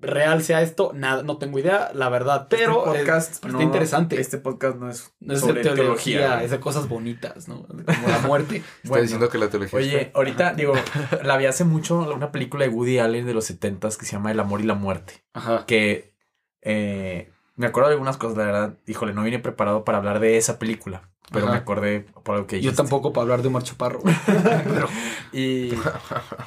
real 0.00 0.42
sea 0.42 0.62
esto? 0.62 0.92
Nada, 0.94 1.22
no 1.22 1.38
tengo 1.38 1.58
idea, 1.58 1.90
la 1.94 2.08
verdad. 2.08 2.46
Pero 2.50 2.86
este 2.86 3.02
eh, 3.02 3.04
podcast 3.04 3.38
pero 3.42 3.52
está 3.54 3.62
interesante. 3.64 4.20
Este 4.20 4.38
podcast 4.38 4.76
no 4.76 4.88
es, 4.90 5.12
no 5.20 5.34
es 5.34 5.40
sobre 5.40 5.62
de 5.62 5.70
teología, 5.70 6.18
teología. 6.20 6.44
es 6.44 6.50
de 6.50 6.60
cosas 6.60 6.88
bonitas, 6.88 7.48
¿no? 7.48 7.66
Como 7.66 8.08
la 8.08 8.18
muerte. 8.26 8.56
Está 8.82 8.88
Bueno, 8.88 9.02
diciendo 9.02 9.28
que 9.28 9.38
la 9.38 9.48
teología 9.50 9.78
Oye, 9.78 10.00
está- 10.02 10.18
ahorita 10.18 10.54
digo, 10.54 10.74
la 11.22 11.36
vi 11.36 11.46
hace 11.46 11.64
mucho 11.64 11.98
una 12.12 12.32
película 12.32 12.64
de 12.64 12.70
Woody 12.70 12.98
Allen 12.98 13.26
de 13.26 13.34
los 13.34 13.44
70 13.46 13.88
que 13.98 14.04
se 14.06 14.12
llama 14.12 14.30
El 14.32 14.40
amor 14.40 14.60
y 14.60 14.64
la 14.64 14.74
muerte. 14.74 15.24
Ajá. 15.34 15.64
Que 15.66 16.14
eh, 16.62 17.30
me 17.56 17.66
acuerdo 17.66 17.88
de 17.88 17.94
algunas 17.94 18.16
cosas, 18.16 18.36
la 18.38 18.44
verdad. 18.44 18.78
Híjole, 18.86 19.12
no 19.14 19.22
vine 19.22 19.38
preparado 19.38 19.84
para 19.84 19.98
hablar 19.98 20.20
de 20.20 20.36
esa 20.36 20.58
película. 20.58 21.10
Pero 21.30 21.44
Ajá. 21.44 21.52
me 21.52 21.58
acordé 21.58 22.06
por 22.24 22.36
algo 22.36 22.46
que 22.46 22.56
Yo 22.56 22.70
dijiste. 22.70 22.76
tampoco 22.82 23.12
para 23.12 23.22
hablar 23.22 23.42
de 23.42 23.48
Omar 23.48 23.62
Chaparro. 23.62 24.00
Pero, 24.26 24.88
Y, 25.32 25.72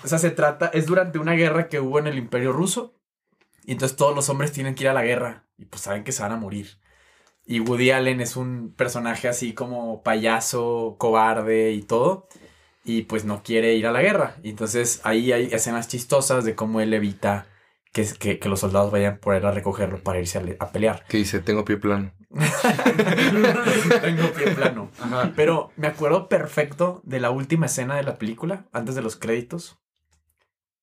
o 0.04 0.08
sea, 0.08 0.18
se 0.18 0.32
trata, 0.32 0.68
es 0.74 0.88
durante 0.88 1.20
una 1.20 1.34
guerra 1.34 1.68
que 1.68 1.80
hubo 1.80 2.00
en 2.00 2.08
el 2.08 2.18
Imperio 2.18 2.52
Ruso. 2.52 2.96
Y 3.66 3.74
entonces 3.74 3.98
todos 3.98 4.16
los 4.16 4.30
hombres 4.30 4.52
tienen 4.52 4.76
que 4.76 4.84
ir 4.84 4.90
a 4.90 4.94
la 4.94 5.04
guerra. 5.04 5.46
Y 5.58 5.66
pues 5.66 5.82
saben 5.84 6.04
que 6.04 6.12
se 6.12 6.24
van 6.24 6.32
a 6.32 6.38
morir. 6.38 6.80
Y 7.46 7.60
Woody 7.60 7.92
Allen 7.92 8.22
es 8.22 8.36
un 8.36 8.74
personaje 8.76 9.28
así 9.28 9.54
como 9.54 10.04
payaso, 10.04 10.96
cobarde 10.98 11.72
y 11.72 11.82
todo. 11.82 12.28
Y 12.84 13.04
pues 13.04 13.26
no 13.26 13.44
quiere 13.44 13.74
ir 13.76 13.86
a 13.88 13.92
la 13.92 14.02
guerra. 14.02 14.36
Y 14.44 14.50
entonces 14.50 15.02
ahí 15.04 15.32
hay 15.32 15.50
escenas 15.52 15.88
chistosas 15.88 16.44
de 16.46 16.56
cómo 16.56 16.82
él 16.82 16.94
evita 16.94 17.48
que, 17.94 18.08
que, 18.18 18.40
que 18.40 18.50
los 18.50 18.62
soldados 18.62 18.92
vayan 18.92 19.18
por 19.20 19.36
él 19.36 19.46
a 19.46 19.52
recogerlo 19.52 20.02
para 20.02 20.20
irse 20.20 20.38
a, 20.38 20.42
le- 20.42 20.58
a 20.60 20.72
pelear. 20.72 21.04
Que 21.08 21.18
dice, 21.18 21.40
tengo 21.42 21.66
pie 21.66 21.78
plano. 21.78 22.14
Tengo 24.02 24.32
pie 24.32 24.52
plano. 24.56 24.90
ajá. 25.00 25.34
Pero 25.36 25.72
me 25.76 25.88
acuerdo 25.88 26.30
perfecto 26.30 27.02
de 27.04 27.20
la 27.20 27.30
última 27.32 27.66
escena 27.68 27.96
de 27.96 28.04
la 28.04 28.18
película, 28.18 28.66
antes 28.72 28.96
de 28.96 29.02
los 29.02 29.16
créditos, 29.16 29.78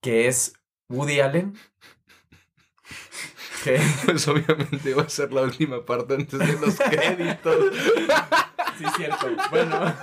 que 0.00 0.28
es 0.28 0.54
Woody 0.88 1.20
Allen. 1.20 1.54
Que 3.64 3.80
Pues 4.04 4.26
obviamente 4.28 4.94
va 4.94 5.02
a 5.02 5.08
ser 5.08 5.32
la 5.32 5.42
última 5.42 5.84
parte 5.84 6.14
antes 6.14 6.38
de 6.38 6.52
los 6.58 6.76
créditos. 6.76 7.56
sí, 8.78 8.84
cierto. 8.96 9.26
Bueno, 9.50 9.94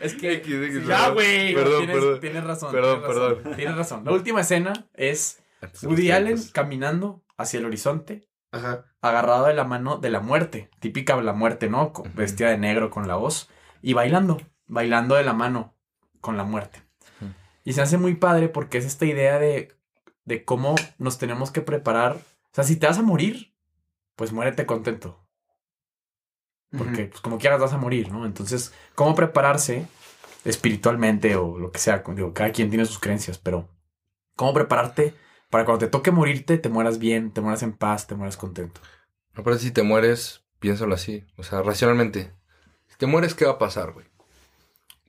es 0.00 0.14
que. 0.14 0.34
X, 0.34 0.54
X, 0.54 0.80
sí, 0.82 0.86
ya, 0.86 1.08
güey. 1.10 1.54
Perdón, 1.54 1.78
tienes, 1.78 1.96
perdón. 1.96 2.20
tienes 2.20 2.44
razón. 2.44 2.72
Perdón, 2.72 3.00
tienes 3.00 3.06
razón, 3.16 3.38
perdón. 3.42 3.56
Tienes 3.56 3.76
razón. 3.76 4.04
La 4.04 4.12
última 4.12 4.40
escena 4.40 4.72
es 4.94 5.42
Woody 5.82 6.10
Allen 6.10 6.38
caminando 6.52 7.22
hacia 7.36 7.58
el 7.58 7.66
horizonte, 7.66 8.28
Ajá. 8.52 8.84
agarrado 9.00 9.46
de 9.46 9.54
la 9.54 9.64
mano 9.64 9.96
de 9.98 10.10
la 10.10 10.20
muerte. 10.20 10.70
Típica 10.80 11.16
de 11.16 11.22
la 11.22 11.32
muerte, 11.32 11.68
¿no? 11.68 11.92
Con-. 11.92 12.14
Vestida 12.14 12.50
de 12.50 12.58
negro 12.58 12.90
con 12.90 13.08
la 13.08 13.16
voz. 13.16 13.48
Y 13.82 13.94
bailando. 13.94 14.38
Bailando 14.66 15.14
de 15.14 15.24
la 15.24 15.32
mano 15.32 15.74
con 16.20 16.36
la 16.36 16.44
muerte. 16.44 16.82
Y 17.64 17.74
se 17.74 17.82
hace 17.82 17.98
muy 17.98 18.14
padre 18.14 18.48
porque 18.48 18.78
es 18.78 18.84
esta 18.86 19.04
idea 19.04 19.38
de, 19.38 19.74
de 20.24 20.44
cómo 20.44 20.74
nos 20.98 21.18
tenemos 21.18 21.50
que 21.50 21.60
preparar. 21.60 22.18
O 22.52 22.54
sea, 22.54 22.64
si 22.64 22.76
te 22.76 22.86
vas 22.86 22.98
a 22.98 23.02
morir, 23.02 23.54
pues 24.16 24.32
muérete 24.32 24.66
contento. 24.66 25.26
Porque, 26.76 27.06
pues, 27.06 27.20
como 27.20 27.38
quieras 27.38 27.60
vas 27.60 27.72
a 27.72 27.78
morir, 27.78 28.12
¿no? 28.12 28.26
Entonces, 28.26 28.72
¿cómo 28.94 29.14
prepararse 29.14 29.88
espiritualmente 30.44 31.34
o 31.36 31.58
lo 31.58 31.72
que 31.72 31.80
sea? 31.80 32.04
Digo, 32.14 32.32
cada 32.32 32.52
quien 32.52 32.70
tiene 32.70 32.86
sus 32.86 32.98
creencias, 32.98 33.38
pero 33.38 33.68
¿cómo 34.36 34.54
prepararte 34.54 35.14
para 35.50 35.64
cuando 35.64 35.84
te 35.84 35.90
toque 35.90 36.12
morirte, 36.12 36.58
te 36.58 36.68
mueras 36.68 36.98
bien, 36.98 37.32
te 37.32 37.40
mueras 37.40 37.62
en 37.64 37.72
paz, 37.72 38.06
te 38.06 38.14
mueras 38.14 38.36
contento? 38.36 38.80
Aparte, 39.34 39.60
si 39.60 39.72
te 39.72 39.82
mueres, 39.82 40.44
piénsalo 40.60 40.94
así. 40.94 41.24
O 41.36 41.42
sea, 41.42 41.62
racionalmente. 41.62 42.32
Si 42.86 42.96
te 42.96 43.06
mueres, 43.06 43.34
¿qué 43.34 43.46
va 43.46 43.52
a 43.52 43.58
pasar, 43.58 43.92
güey? 43.92 44.06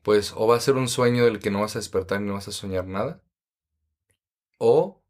Pues 0.02 0.34
o 0.36 0.48
va 0.48 0.56
a 0.56 0.62
ser 0.62 0.76
un 0.76 0.88
sueño 0.88 1.26
del 1.26 1.40
que 1.40 1.52
no 1.52 1.62
vas 1.62 1.76
a 1.76 1.80
despertar 1.80 2.22
y 2.22 2.26
no 2.26 2.34
vas 2.34 2.48
a 2.48 2.52
soñar 2.52 2.88
nada. 2.88 3.22
O, 4.58 5.04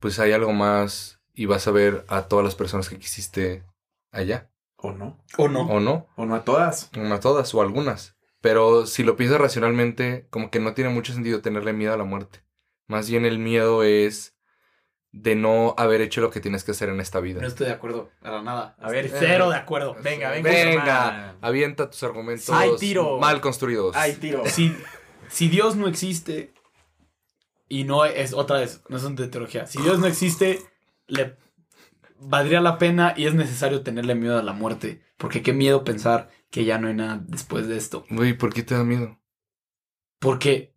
pues 0.00 0.18
hay 0.18 0.32
algo 0.32 0.52
más 0.52 1.17
y 1.38 1.46
vas 1.46 1.68
a 1.68 1.70
ver 1.70 2.04
a 2.08 2.22
todas 2.22 2.44
las 2.44 2.56
personas 2.56 2.88
que 2.88 2.98
quisiste 2.98 3.62
allá. 4.10 4.50
¿O 4.74 4.90
no? 4.90 5.16
¿O 5.36 5.46
no? 5.46 5.60
O 5.68 5.78
no. 5.78 6.08
¿O 6.16 6.26
no 6.26 6.34
a 6.34 6.42
todas? 6.42 6.90
No 6.96 7.14
a 7.14 7.20
todas 7.20 7.54
o 7.54 7.62
algunas. 7.62 8.16
Pero 8.40 8.86
si 8.86 9.04
lo 9.04 9.14
piensas 9.14 9.40
racionalmente, 9.40 10.26
como 10.30 10.50
que 10.50 10.58
no 10.58 10.74
tiene 10.74 10.90
mucho 10.90 11.12
sentido 11.12 11.40
tenerle 11.40 11.72
miedo 11.72 11.94
a 11.94 11.96
la 11.96 12.02
muerte. 12.02 12.40
Más 12.88 13.08
bien 13.08 13.24
el 13.24 13.38
miedo 13.38 13.84
es 13.84 14.36
de 15.12 15.36
no 15.36 15.76
haber 15.78 16.00
hecho 16.00 16.20
lo 16.20 16.30
que 16.30 16.40
tienes 16.40 16.64
que 16.64 16.72
hacer 16.72 16.88
en 16.88 16.98
esta 16.98 17.20
vida. 17.20 17.40
No 17.40 17.46
estoy 17.46 17.68
de 17.68 17.72
acuerdo, 17.72 18.10
para 18.20 18.42
nada. 18.42 18.74
A 18.80 18.90
ver, 18.90 19.08
cero 19.08 19.48
de 19.48 19.56
acuerdo. 19.56 19.94
Venga, 20.02 20.30
venga. 20.30 20.50
Venga, 20.50 21.36
avienta 21.40 21.88
tus 21.88 22.02
argumentos 22.02 22.50
Ay, 22.50 22.70
tiro. 22.80 23.18
mal 23.18 23.40
construidos. 23.40 23.94
¡Ay, 23.94 24.14
tiro! 24.14 24.42
Si, 24.46 24.76
si 25.28 25.48
Dios 25.48 25.76
no 25.76 25.86
existe, 25.86 26.52
y 27.68 27.84
no 27.84 28.04
es 28.04 28.32
otra 28.32 28.58
vez, 28.58 28.82
no 28.88 28.96
es 28.96 29.04
una 29.04 29.30
teología. 29.30 29.68
Si 29.68 29.80
Dios 29.80 30.00
no 30.00 30.08
existe, 30.08 30.60
le 31.08 31.36
valdría 32.20 32.60
la 32.60 32.78
pena 32.78 33.14
y 33.16 33.26
es 33.26 33.34
necesario 33.34 33.82
tenerle 33.82 34.14
miedo 34.14 34.38
a 34.38 34.42
la 34.42 34.52
muerte. 34.52 35.02
Porque 35.16 35.42
qué 35.42 35.52
miedo 35.52 35.84
pensar 35.84 36.30
que 36.50 36.64
ya 36.64 36.78
no 36.78 36.88
hay 36.88 36.94
nada 36.94 37.20
después 37.26 37.66
de 37.66 37.76
esto. 37.76 38.06
Güey, 38.10 38.34
¿por 38.34 38.52
qué 38.52 38.62
te 38.62 38.74
da 38.74 38.84
miedo? 38.84 39.18
Porque, 40.18 40.74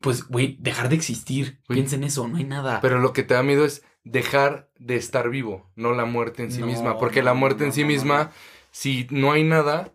pues, 0.00 0.26
güey, 0.26 0.56
dejar 0.60 0.88
de 0.88 0.96
existir. 0.96 1.60
Güey. 1.68 1.78
Piensa 1.78 1.96
en 1.96 2.04
eso, 2.04 2.26
no 2.28 2.36
hay 2.36 2.44
nada. 2.44 2.80
Pero 2.80 2.98
lo 2.98 3.12
que 3.12 3.22
te 3.22 3.34
da 3.34 3.42
miedo 3.42 3.64
es 3.64 3.84
dejar 4.04 4.70
de 4.78 4.96
estar 4.96 5.28
vivo, 5.30 5.70
no 5.76 5.92
la 5.92 6.04
muerte 6.04 6.42
en 6.42 6.52
sí 6.52 6.60
No, 6.60 6.66
misma. 6.66 6.98
Porque 6.98 7.20
no, 7.20 7.26
la 7.26 7.34
muerte 7.34 7.60
no, 7.60 7.66
en 7.66 7.72
sí 7.72 7.84
misma, 7.84 8.32
si 8.70 9.06
no 9.10 9.32
hay 9.32 9.44
nada, 9.44 9.92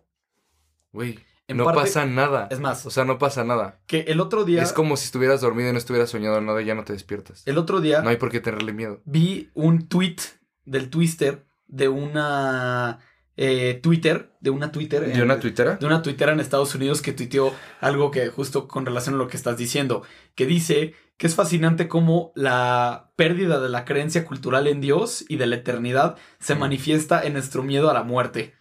güey, 0.92 1.18
En 1.46 1.58
no 1.58 1.64
parte- 1.64 1.80
pasa 1.82 2.06
nada. 2.06 2.48
Es 2.50 2.58
más, 2.60 2.86
O 2.86 2.90
sea, 2.90 3.04
no 3.04 3.18
pasa 3.18 3.44
nada. 3.44 3.80
que 3.86 4.00
el 4.08 4.20
otro 4.20 4.44
día. 4.44 4.62
Es 4.62 4.72
como 4.72 4.96
si 4.96 5.04
estuvieras 5.06 5.40
dormido 5.42 5.68
y 5.68 5.72
no 5.72 5.78
estuvieras 5.78 6.08
soñado 6.10 6.40
nada 6.40 6.62
y 6.62 6.64
ya 6.64 6.74
no 6.74 6.84
te 6.84 6.92
despiertas. 6.94 7.42
El 7.46 7.58
otro 7.58 7.80
día. 7.80 8.00
No 8.02 8.08
hay 8.10 8.16
por 8.16 8.30
qué 8.30 8.40
tenerle 8.40 8.72
miedo. 8.72 9.02
vi 9.04 9.50
un 9.54 9.86
tweet 9.88 10.16
del 10.64 10.88
Twister 10.90 11.46
de 11.66 11.88
una 11.88 12.98
eh, 13.36 13.80
Twitter, 13.82 14.32
de 14.40 14.50
una 14.50 14.70
Twitter. 14.70 15.04
¿De 15.06 15.12
en- 15.14 15.22
una 15.22 15.40
tuitera? 15.40 15.76
de 15.76 15.86
una 15.86 16.02
tuitera 16.02 16.32
en 16.32 16.38
Estados 16.40 16.74
Unidos 16.76 17.02
que 17.02 17.12
tuiteó 17.12 17.52
algo 17.80 18.10
que 18.12 18.28
justo 18.28 18.68
con 18.68 18.86
relación 18.86 19.16
a 19.16 19.18
lo 19.18 19.26
que 19.28 19.36
estás 19.36 19.56
diciendo, 19.56 20.02
que 20.36 20.46
dice 20.46 20.94
que 21.18 21.26
es 21.26 21.34
fascinante 21.34 21.88
cómo 21.88 22.32
la 22.36 23.12
pérdida 23.16 23.60
de 23.60 23.68
la 23.68 23.84
creencia 23.84 24.24
cultural 24.24 24.66
en 24.68 24.80
Dios 24.80 25.24
y 25.28 25.36
de 25.36 25.46
la 25.46 25.56
eternidad 25.56 26.16
se 26.38 26.54
Mm. 26.54 26.58
manifiesta 26.60 27.22
en 27.24 27.32
nuestro 27.34 27.62
miedo 27.64 27.90
a 27.90 27.94
la 27.94 28.02
muerte. 28.04 28.54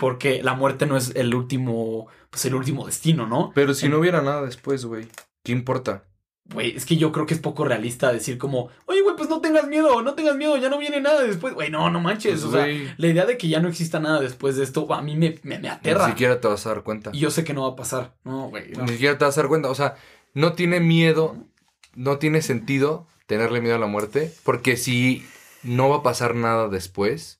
Porque 0.00 0.42
la 0.42 0.54
muerte 0.54 0.86
no 0.86 0.96
es 0.96 1.14
el 1.14 1.34
último, 1.34 2.08
pues 2.30 2.46
el 2.46 2.54
último 2.54 2.86
destino, 2.86 3.26
¿no? 3.26 3.52
Pero 3.54 3.74
si 3.74 3.86
no 3.90 3.98
hubiera 3.98 4.22
nada 4.22 4.40
después, 4.42 4.86
güey, 4.86 5.06
¿qué 5.44 5.52
importa? 5.52 6.04
Güey, 6.54 6.74
es 6.74 6.86
que 6.86 6.96
yo 6.96 7.12
creo 7.12 7.26
que 7.26 7.34
es 7.34 7.40
poco 7.40 7.66
realista 7.66 8.10
decir 8.10 8.38
como, 8.38 8.70
oye, 8.86 9.02
güey, 9.02 9.14
pues 9.14 9.28
no 9.28 9.42
tengas 9.42 9.68
miedo, 9.68 10.00
no 10.00 10.14
tengas 10.14 10.36
miedo, 10.36 10.56
ya 10.56 10.70
no 10.70 10.78
viene 10.78 11.02
nada 11.02 11.22
después. 11.22 11.52
Güey, 11.52 11.70
no, 11.70 11.90
no 11.90 12.00
manches. 12.00 12.40
Pues, 12.40 12.44
o 12.44 12.50
sea, 12.50 12.66
la 12.96 13.06
idea 13.06 13.26
de 13.26 13.36
que 13.36 13.48
ya 13.48 13.60
no 13.60 13.68
exista 13.68 14.00
nada 14.00 14.20
después 14.20 14.56
de 14.56 14.64
esto, 14.64 14.90
a 14.92 15.02
mí 15.02 15.16
me, 15.16 15.38
me, 15.42 15.58
me 15.58 15.68
aterra. 15.68 16.06
ni 16.06 16.12
siquiera 16.12 16.40
te 16.40 16.48
vas 16.48 16.64
a 16.64 16.70
dar 16.70 16.82
cuenta. 16.82 17.10
Y 17.12 17.18
yo 17.18 17.30
sé 17.30 17.44
que 17.44 17.52
no 17.52 17.64
va 17.64 17.74
a 17.74 17.76
pasar. 17.76 18.14
No, 18.24 18.48
güey. 18.48 18.72
no. 18.72 18.84
Ni 18.84 18.92
siquiera 18.92 19.18
te 19.18 19.26
vas 19.26 19.36
a 19.36 19.42
dar 19.42 19.48
cuenta. 19.48 19.68
O 19.68 19.74
sea, 19.74 19.96
no 20.32 20.54
tiene 20.54 20.80
miedo, 20.80 21.36
no 21.94 22.16
tiene 22.16 22.40
sentido 22.40 23.06
tenerle 23.26 23.60
miedo 23.60 23.76
a 23.76 23.78
la 23.78 23.86
muerte, 23.86 24.32
porque 24.42 24.78
si 24.78 25.26
no 25.62 25.90
va 25.90 25.96
a 25.98 26.02
pasar 26.02 26.34
nada 26.34 26.68
después, 26.68 27.39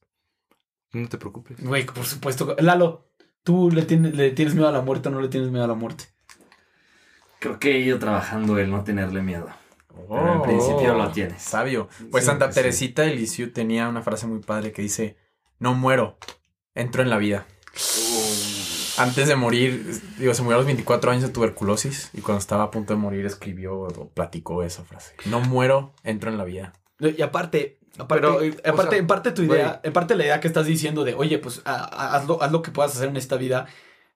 no 0.93 1.09
te 1.09 1.19
preocupes. 1.19 1.63
Güey, 1.63 1.87
por 1.87 2.05
supuesto. 2.05 2.57
Lalo, 2.59 3.09
¿tú 3.43 3.71
le 3.71 3.83
tienes, 3.83 4.15
le 4.15 4.31
tienes 4.33 4.55
miedo 4.55 4.69
a 4.69 4.73
la 4.73 4.83
muerte 4.83 5.09
o 5.09 5.13
no 5.13 5.21
le 5.21 5.29
tienes 5.29 5.51
miedo 5.51 5.65
a 5.65 5.69
la 5.69 5.75
muerte? 5.75 6.05
Creo 7.39 7.59
que 7.59 7.73
he 7.77 7.79
ido 7.81 7.99
trabajando 7.99 8.59
el 8.59 8.71
no 8.71 8.85
tenerle 8.85 9.23
miedo. 9.23 9.49
Pero 10.09 10.33
en 10.33 10.39
Oh, 10.39 10.43
principio 10.43 10.95
lo 10.95 11.11
tienes. 11.11 11.43
Sabio. 11.43 11.89
Pues 12.11 12.25
Sí, 12.25 12.31
Santa 12.31 12.49
sí. 12.53 12.55
Teresita 12.55 13.03
de 13.03 13.15
Lisieux 13.15 13.53
tenía 13.53 13.89
una 13.89 14.03
frase 14.03 14.27
muy 14.27 14.41
padre 14.41 14.73
que 14.73 14.83
dice: 14.83 15.17
No 15.59 15.75
muero, 15.75 16.19
entro 16.75 17.03
en 17.03 17.11
la 17.11 17.19
vida. 17.19 17.47
Antes 18.99 19.29
de 19.29 19.37
morir, 19.37 20.01
digo, 20.19 20.35
se 20.35 20.43
murió 20.43 20.57
a 20.57 20.59
los 20.59 20.67
24 20.67 21.11
años 21.11 21.23
de 21.23 21.31
tuberculosis 21.31 22.11
y 22.13 22.21
cuando 22.21 22.39
estaba 22.41 22.65
a 22.65 22.71
punto 22.71 22.93
de 22.93 23.01
morir 23.01 23.25
escribió 23.25 23.79
o 23.81 24.09
platicó 24.11 24.63
esa 24.63 24.85
frase. 24.85 25.15
No 25.25 25.41
muero, 25.41 25.95
entro 26.05 26.31
en 26.31 26.37
la 26.37 26.45
vida. 26.45 26.75
Y 27.01 27.23
aparte, 27.23 27.79
aparte, 27.99 28.27
Pero, 28.27 28.37
o 28.37 28.69
aparte 28.73 28.91
sea, 28.91 28.99
en 28.99 29.07
parte 29.07 29.33
tu 29.33 29.45
güey. 29.47 29.59
idea, 29.59 29.81
en 29.83 29.93
parte 29.93 30.15
la 30.17 30.25
idea 30.25 30.41
que 30.41 30.49
estás 30.49 30.67
diciendo 30.67 31.05
de, 31.05 31.15
oye, 31.15 31.39
pues 31.39 31.63
a- 31.65 31.75
a- 31.85 32.17
haz, 32.17 32.27
lo, 32.27 32.43
haz 32.43 32.53
lo 32.53 32.63
que 32.63 32.71
puedas 32.71 32.95
hacer 32.95 33.09
en 33.09 33.17
esta 33.17 33.37
vida, 33.37 33.67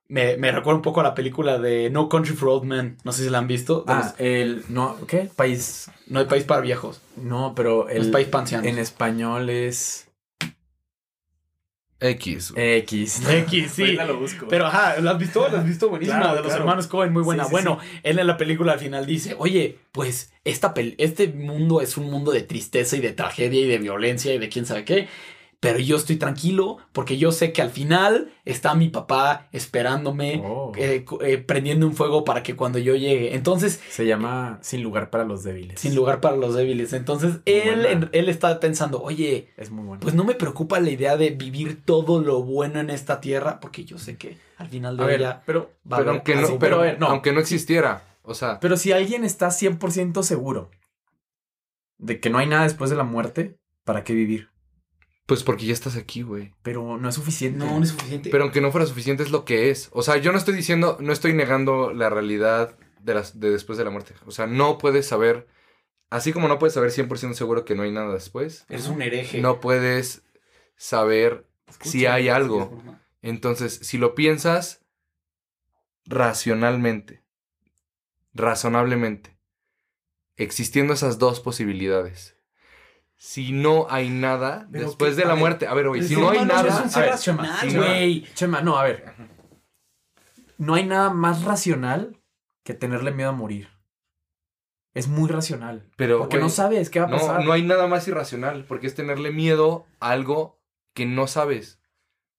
me, 0.08 0.36
me 0.36 0.52
recuerda 0.52 0.76
un 0.76 0.82
poco 0.82 1.00
a 1.00 1.02
la 1.02 1.14
película 1.14 1.58
de 1.58 1.88
No 1.90 2.08
Country 2.10 2.34
for 2.34 2.50
Old 2.50 2.64
Men. 2.64 2.98
No 3.04 3.12
sé 3.12 3.24
si 3.24 3.30
la 3.30 3.38
han 3.38 3.46
visto. 3.46 3.84
Ah, 3.88 4.14
el. 4.18 4.62
No, 4.68 4.96
¿qué? 5.06 5.30
País. 5.34 5.90
no 6.08 6.20
hay 6.20 6.26
país 6.26 6.44
para 6.44 6.60
viejos. 6.60 7.00
No, 7.16 7.54
pero 7.56 7.88
El 7.88 8.02
el. 8.06 8.10
país 8.10 8.28
para 8.28 8.42
ancianos. 8.42 8.66
En 8.66 8.78
español 8.78 9.48
es. 9.48 10.08
X. 12.00 12.52
X. 12.56 13.22
X, 13.28 13.72
sí. 13.72 13.82
Ahorita 13.82 14.04
lo 14.04 14.18
busco. 14.18 14.46
Pero 14.48 14.66
ajá, 14.66 15.00
¿la 15.00 15.12
has 15.12 15.18
visto? 15.18 15.48
¿La 15.48 15.60
has 15.60 15.66
visto? 15.66 15.88
Buenísima. 15.88 16.18
Claro, 16.18 16.34
de 16.34 16.40
los 16.40 16.48
claro. 16.48 16.62
hermanos 16.62 16.86
Cohen, 16.86 17.12
muy 17.12 17.22
buena. 17.22 17.44
Sí, 17.44 17.48
sí, 17.48 17.52
bueno, 17.52 17.78
él 18.02 18.18
en 18.18 18.26
la 18.26 18.36
película 18.36 18.72
al 18.72 18.78
final 18.78 19.06
dice, 19.06 19.34
oye, 19.38 19.78
pues 19.92 20.32
esta 20.44 20.74
pel- 20.74 20.96
este 20.98 21.28
mundo 21.28 21.80
es 21.80 21.96
un 21.96 22.10
mundo 22.10 22.32
de 22.32 22.42
tristeza 22.42 22.96
y 22.96 23.00
de 23.00 23.12
tragedia 23.12 23.60
y 23.60 23.66
de 23.68 23.78
violencia 23.78 24.34
y 24.34 24.38
de 24.38 24.48
quién 24.48 24.66
sabe 24.66 24.84
qué. 24.84 25.08
Pero 25.64 25.78
yo 25.78 25.96
estoy 25.96 26.16
tranquilo 26.16 26.76
porque 26.92 27.16
yo 27.16 27.32
sé 27.32 27.52
que 27.52 27.62
al 27.62 27.70
final 27.70 28.30
está 28.44 28.74
mi 28.74 28.88
papá 28.90 29.48
esperándome, 29.52 30.42
Oh. 30.44 30.72
eh, 30.76 31.04
eh, 31.22 31.38
prendiendo 31.38 31.86
un 31.86 31.94
fuego 31.94 32.22
para 32.24 32.42
que 32.42 32.54
cuando 32.54 32.78
yo 32.78 32.94
llegue. 32.94 33.34
Entonces, 33.34 33.80
Se 33.88 34.06
llama 34.06 34.58
Sin 34.62 34.82
lugar 34.82 35.10
para 35.10 35.24
los 35.24 35.42
débiles. 35.42 35.80
sin 35.80 35.94
lugar 35.94 36.20
para 36.20 36.36
los 36.36 36.54
débiles. 36.54 36.92
Entonces, 36.92 37.40
él, 37.46 37.86
en- 37.86 38.10
él 38.12 38.28
está 38.28 38.60
pensando, 38.60 39.02
oye, 39.02 39.48
Es 39.56 39.70
muy 39.70 39.84
bueno. 39.84 40.00
pues 40.02 40.14
no 40.14 40.24
me 40.24 40.34
preocupa 40.34 40.78
la 40.80 40.90
idea 40.90 41.16
de 41.16 41.30
vivir 41.30 41.82
todo 41.84 42.20
lo 42.20 42.42
bueno 42.42 42.80
en 42.80 42.90
esta 42.90 43.20
tierra 43.20 43.58
porque 43.60 43.84
yo 43.84 43.98
sé 43.98 44.16
que 44.16 44.36
al 44.58 44.68
final 44.68 44.96
de 44.96 45.02
a 45.02 45.06
ver, 45.06 45.36
pero. 45.46 45.70
va 45.90 45.96
a 45.96 46.00
Pero 46.00 46.02
haber 46.02 46.08
aunque 46.10 46.34
no, 46.34 46.40
pero, 46.46 46.58
pero 46.58 46.76
a 46.80 46.82
ver, 46.82 47.00
no. 47.00 47.06
aunque 47.06 47.32
no 47.32 47.40
existiera. 47.40 48.04
O 48.22 48.34
sea, 48.34 48.60
Pero 48.60 48.76
si 48.76 48.92
alguien 48.92 49.24
está 49.24 49.48
100% 49.50 50.22
seguro 50.22 50.70
de 51.98 52.20
que 52.20 52.30
no 52.30 52.38
hay 52.38 52.46
nada 52.46 52.64
después 52.64 52.90
de 52.90 52.96
la 52.96 53.04
muerte, 53.04 53.56
¿para 53.84 54.04
qué 54.04 54.14
vivir? 54.14 54.48
Pues 55.26 55.42
porque 55.42 55.64
ya 55.66 55.72
estás 55.72 55.96
aquí, 55.96 56.22
güey. 56.22 56.52
Pero 56.62 56.98
no 56.98 57.08
es 57.08 57.14
suficiente. 57.14 57.58
No, 57.58 57.78
no 57.78 57.84
es 57.84 57.90
suficiente. 57.90 58.30
Pero 58.30 58.44
aunque 58.44 58.60
no 58.60 58.70
fuera 58.70 58.86
suficiente 58.86 59.22
es 59.22 59.30
lo 59.30 59.44
que 59.44 59.70
es. 59.70 59.88
O 59.92 60.02
sea, 60.02 60.16
yo 60.18 60.32
no 60.32 60.38
estoy 60.38 60.54
diciendo, 60.54 60.98
no 61.00 61.12
estoy 61.12 61.32
negando 61.32 61.92
la 61.92 62.10
realidad 62.10 62.76
de, 63.00 63.14
las, 63.14 63.40
de 63.40 63.50
después 63.50 63.78
de 63.78 63.84
la 63.84 63.90
muerte. 63.90 64.14
O 64.26 64.30
sea, 64.30 64.46
no 64.46 64.76
puedes 64.78 65.06
saber, 65.06 65.46
así 66.10 66.32
como 66.32 66.48
no 66.48 66.58
puedes 66.58 66.74
saber 66.74 66.90
100% 66.90 67.34
seguro 67.34 67.64
que 67.64 67.74
no 67.74 67.84
hay 67.84 67.92
nada 67.92 68.12
después, 68.12 68.66
Eres 68.68 68.88
un 68.88 69.00
hereje. 69.00 69.40
no 69.40 69.60
puedes 69.60 70.22
saber 70.76 71.46
si 71.80 72.06
hay 72.06 72.28
algo. 72.28 72.82
Entonces, 73.22 73.80
si 73.82 73.96
lo 73.96 74.14
piensas 74.14 74.82
racionalmente, 76.04 77.22
razonablemente, 78.34 79.38
existiendo 80.36 80.92
esas 80.92 81.18
dos 81.18 81.40
posibilidades, 81.40 82.36
si 83.16 83.52
no 83.52 83.86
hay 83.88 84.10
nada 84.10 84.68
Pero 84.70 84.86
después 84.86 85.16
de 85.16 85.24
la 85.24 85.30
ver, 85.30 85.38
muerte, 85.38 85.66
a 85.66 85.74
ver, 85.74 85.88
güey, 85.88 86.02
si 86.02 86.16
no 86.16 86.30
hay 86.30 86.44
nada, 86.44 86.68
es 86.68 86.74
un 86.74 86.82
a 86.82 86.88
ser 86.88 87.02
ver, 87.02 87.10
racional, 87.12 87.58
si 87.60 87.68
Chema, 87.70 87.84
güey. 87.86 88.34
Chema, 88.34 88.60
no, 88.60 88.76
a 88.76 88.84
ver. 88.84 89.14
No 90.58 90.74
hay 90.74 90.84
nada 90.84 91.10
más 91.10 91.44
racional 91.44 92.20
que 92.62 92.74
tenerle 92.74 93.12
miedo 93.12 93.30
a 93.30 93.32
morir. 93.32 93.68
Es 94.94 95.08
muy 95.08 95.28
racional. 95.28 95.90
pero 95.96 96.18
Porque 96.18 96.36
güey, 96.36 96.44
no 96.44 96.50
sabes 96.50 96.88
qué 96.88 97.00
va 97.00 97.06
a 97.06 97.10
no, 97.10 97.16
pasar. 97.16 97.44
no 97.44 97.52
hay 97.52 97.62
nada 97.62 97.86
más 97.88 98.06
irracional, 98.06 98.64
porque 98.64 98.86
es 98.86 98.94
tenerle 98.94 99.32
miedo 99.32 99.86
a 99.98 100.10
algo 100.10 100.60
que 100.94 101.04
no 101.06 101.26
sabes. 101.26 101.80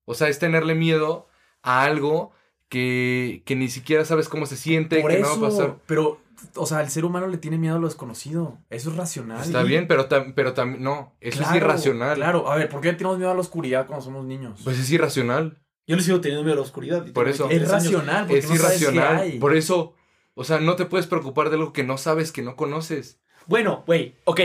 O 0.06 0.14
sea, 0.14 0.30
es 0.30 0.40
tenerle 0.40 0.76
miedo 0.76 1.28
a 1.62 1.84
algo 1.84 2.32
que, 2.70 3.44
que 3.46 3.56
ni 3.56 3.68
siquiera 3.70 4.06
sabes 4.06 4.30
cómo 4.30 4.46
se 4.46 4.58
siente, 4.58 5.02
Por 5.02 5.12
que 5.12 5.20
eso, 5.20 5.36
no 5.36 5.42
va 5.42 5.48
a 5.48 5.52
pasar. 5.52 5.76
pero, 5.86 6.20
o 6.56 6.66
sea, 6.66 6.82
el 6.82 6.90
ser 6.90 7.06
humano 7.06 7.28
le 7.28 7.38
tiene 7.38 7.58
miedo 7.58 7.76
a 7.76 7.80
lo 7.80 7.88
desconocido. 7.88 8.58
Eso 8.70 8.90
es 8.90 8.96
racional. 8.96 9.42
Está 9.42 9.64
bien, 9.64 9.88
pero, 9.88 10.10
tam- 10.10 10.34
pero 10.36 10.54
también, 10.54 10.84
no, 10.84 11.16
eso 11.22 11.42
es 11.44 11.54
irracional. 11.56 12.16
Claro, 12.16 12.52
a 12.52 12.56
ver, 12.58 12.70
¿por 12.70 12.82
qué 12.82 12.94
tenemos 12.94 13.18
miedo 13.18 13.32
a 13.32 13.36
la 13.36 13.42
oscuridad 13.42 13.88
cuando 13.88 14.04
somos 14.04 14.26
niños? 14.26 14.62
Pues 14.64 14.80
es 14.80 14.90
irracional. 14.92 15.62
Yo 15.88 15.96
le 15.96 16.02
sigo 16.02 16.20
teniendo 16.20 16.44
miedo 16.44 16.54
a 16.54 16.58
la 16.58 16.64
oscuridad. 16.64 17.06
Por 17.14 17.30
eso. 17.30 17.48
23 17.48 17.62
es 17.62 17.72
racional, 17.72 18.26
porque 18.26 18.40
Es 18.40 18.50
no 18.50 18.56
sabes 18.56 18.78
qué 18.80 18.84
irracional. 18.86 19.18
hay. 19.22 19.40
Por 19.40 19.56
eso, 19.56 19.94
o 20.34 20.44
sea, 20.44 20.60
no 20.60 20.76
te 20.76 20.86
puedes 20.86 21.06
preocupar 21.08 21.50
de 21.50 21.58
algo 21.58 21.74
que 21.74 21.84
no 21.84 21.98
sabes, 22.00 22.32
que 22.32 22.42
no 22.42 22.56
conoces. 22.56 23.20
Bueno, 23.46 23.84
güey, 23.86 24.16
ok. 24.26 24.42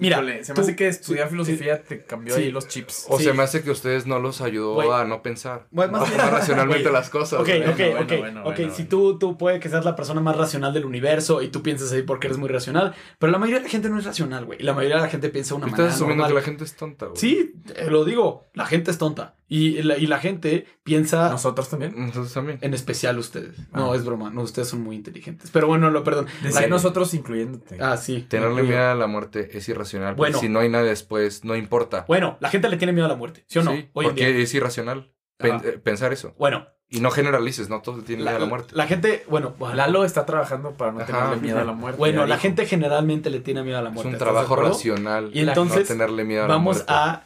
Mira, 0.00 0.16
Híjole, 0.16 0.44
se 0.44 0.52
me 0.52 0.56
tú- 0.56 0.60
hace 0.62 0.76
que 0.76 0.88
estudiar 0.88 1.26
sí, 1.28 1.30
filosofía 1.32 1.82
te 1.82 2.04
cambió 2.04 2.34
sí. 2.34 2.42
ahí 2.42 2.50
los 2.50 2.66
chips. 2.68 3.06
O 3.08 3.18
Sí. 3.18 3.24
se 3.24 3.32
me 3.32 3.42
hace 3.42 3.62
que 3.62 3.68
a 3.68 3.72
ustedes 3.72 4.06
no 4.06 4.18
los 4.18 4.40
ayudó 4.40 4.92
a 4.94 5.04
no 5.04 5.22
pensar. 5.22 5.66
Bueno, 5.70 5.92
más 5.92 6.02
a 6.02 6.04
bien- 6.06 6.16
tomar 6.16 6.32
racionalmente 6.40 6.90
las 6.90 7.10
cosas. 7.10 7.40
Ok, 7.40 7.46
bueno, 7.48 7.70
ok. 7.72 7.76
bueno, 7.78 8.00
ok, 8.00 8.08
bueno, 8.56 8.56
si 8.56 8.62
bueno. 8.84 8.88
tú, 8.88 9.18
tú 9.18 9.36
puede 9.38 9.60
que 9.60 9.68
seas 9.68 9.84
la 9.84 9.94
persona 9.94 10.20
más 10.20 10.36
racional 10.36 10.72
del 10.72 10.86
universo 10.86 11.42
y 11.42 11.48
tú 11.48 11.62
piensas 11.62 11.92
ahí 11.92 12.02
porque 12.02 12.26
eres 12.28 12.38
muy 12.38 12.48
racional, 12.48 12.94
pero 13.18 13.30
la 13.30 13.38
mayoría 13.38 13.58
de 13.60 13.64
la 13.64 13.70
gente 13.70 13.88
no 13.90 13.98
es 13.98 14.04
racional, 14.04 14.46
güey. 14.46 14.58
Y 14.60 14.64
la 14.64 14.72
mayoría 14.72 14.96
de 14.96 15.02
la 15.02 15.08
gente 15.08 15.28
piensa 15.28 15.54
de 15.54 15.58
una 15.58 15.66
Estás 15.66 15.78
manera 15.78 15.94
asumiendo 15.94 16.22
normal. 16.24 16.30
que 16.30 16.40
la 16.40 16.44
gente 16.46 16.64
es 16.64 16.76
tonta, 16.76 17.06
güey. 17.06 17.16
Sí, 17.18 17.54
eh, 17.76 17.86
lo 17.90 18.04
digo, 18.04 18.48
la 18.54 18.66
gente 18.66 18.90
es 18.90 18.98
tonta. 18.98 19.34
Y 19.52 19.82
la, 19.82 19.98
y 19.98 20.06
la 20.06 20.20
gente 20.20 20.64
piensa, 20.84 21.28
Nosotros 21.28 21.68
también. 21.68 21.92
Entonces 21.98 22.32
también. 22.32 22.58
en 22.62 22.72
especial 22.72 23.18
ustedes. 23.18 23.56
No, 23.72 23.92
Ah. 23.92 23.96
es 23.96 24.04
broma, 24.04 24.30
no, 24.30 24.42
ustedes 24.42 24.68
son 24.68 24.80
muy 24.80 24.94
inteligentes. 24.94 25.50
Pero 25.50 25.66
bueno, 25.66 25.90
lo 25.90 26.04
perdón. 26.04 26.26
Decía 26.40 26.60
La- 26.62 26.66
nosotros 26.68 27.12
incluyéndote. 27.14 27.76
Ah, 27.82 27.96
sí. 27.96 28.24
Tenerle 28.28 28.62
miedo 28.62 28.88
a 28.90 28.94
la 28.94 29.08
muerte 29.08 29.50
es 29.58 29.68
irracional. 29.68 30.14
Bueno. 30.14 30.38
Si 30.38 30.48
no 30.48 30.60
hay 30.60 30.68
nada 30.68 30.84
después, 30.84 31.44
no 31.44 31.56
importa. 31.56 32.04
Bueno, 32.06 32.36
la 32.38 32.48
gente 32.48 32.68
le 32.68 32.76
tiene 32.76 32.92
miedo 32.92 33.06
a 33.06 33.08
la 33.08 33.16
muerte, 33.16 33.44
¿sí 33.48 33.58
o 33.58 33.64
no? 33.64 33.72
Sí, 33.72 33.88
Hoy 33.92 34.04
en 34.06 34.10
porque 34.12 34.32
día. 34.32 34.42
es 34.44 34.54
irracional 34.54 35.12
pen- 35.36 35.60
eh, 35.64 35.80
pensar 35.82 36.12
eso. 36.12 36.32
Bueno, 36.38 36.68
Y 36.92 37.00
no 37.00 37.10
generalices, 37.10 37.68
no 37.68 37.82
todos 37.82 38.04
tienen 38.04 38.24
miedo 38.24 38.36
a 38.36 38.40
la 38.40 38.46
muerte. 38.46 38.74
la 38.76 38.86
gente, 38.86 39.24
bueno, 39.28 39.54
bueno, 39.58 39.74
Lalo 39.74 40.04
está 40.04 40.26
trabajando 40.26 40.72
para 40.74 40.92
no 40.92 40.98
Ajá. 41.00 41.06
tenerle 41.06 41.36
miedo 41.36 41.58
a 41.58 41.64
la 41.64 41.72
muerte. 41.72 41.98
bueno, 41.98 42.20
la 42.26 42.36
dijo. 42.36 42.42
gente 42.42 42.66
generalmente 42.66 43.30
le 43.30 43.40
tiene 43.40 43.62
miedo 43.64 43.78
a 43.78 43.82
la 43.82 43.88
es 43.88 43.94
muerte. 43.94 44.08
un 44.10 44.14
¿estás 44.14 44.26
de 44.28 44.32
trabajo 44.32 44.54
racional. 44.56 45.30
Y 45.34 45.40
entonces, 45.40 45.88
no 45.90 45.96
tenerle 45.96 46.24
miedo 46.24 46.44
a 46.44 46.48
la 46.48 46.54
Vamos 46.54 46.76
muerte. 46.78 46.92
a 46.92 47.24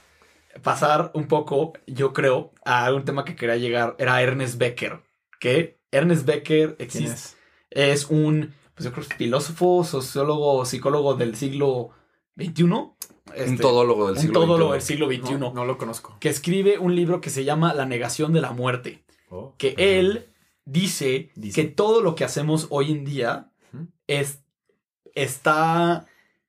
pasar 0.62 1.11
un 1.14 1.27
poco, 1.29 1.73
yo 1.87 2.12
creo, 2.12 2.53
a 2.64 2.93
un 2.93 3.05
tema 3.05 3.25
que 3.25 3.37
quería 3.37 3.57
llegar. 3.57 3.97
Era 3.99 4.23
Ernest 4.23 4.57
Becker. 4.59 5.01
Que 5.40 5.79
Ernest 5.90 6.25
Becker 6.27 6.77
¿Quién 6.77 6.87
existe. 6.87 7.12
es? 7.12 7.37
Es 7.71 8.07
un, 8.07 8.55
pues 8.75 8.85
yo 8.85 8.93
creo 8.93 9.07
que 9.07 9.14
filósofo, 9.17 9.85
sociólogo, 9.85 10.64
psicólogo 10.64 11.14
del 11.14 11.35
siglo 11.37 11.90
XXI. 12.38 12.62
un 12.64 12.95
Este, 13.35 13.57
todólogo 13.57 14.07
del 14.07 14.17
un 14.17 14.21
siglo 14.23 14.40
todólogo 14.40 14.73
del 14.73 14.81
XXI. 14.83 14.93
siglo 14.95 15.07
XXI. 15.09 15.35
No, 15.38 15.53
no 15.53 15.64
lo 15.64 15.77
conozco. 15.79 16.17
Que 16.21 16.29
escribe 16.29 16.79
un 16.79 16.95
libro 16.95 17.21
que 17.21 17.31
se 17.31 17.45
llama 17.45 17.75
La 17.75 17.87
negación 17.87 18.33
de 18.33 18.40
la 18.40 18.53
muerte. 18.53 19.05
Oh. 19.31 19.55
Que 19.59 19.75
él 19.79 20.29
dice, 20.64 21.31
Dice. 21.35 21.61
que 21.62 21.69
todo 21.69 22.01
lo 22.01 22.14
que 22.14 22.25
hacemos 22.25 22.69
hoy 22.71 22.93
en 22.93 23.05
día 23.05 23.51
es, 24.07 24.40
está 25.14 26.07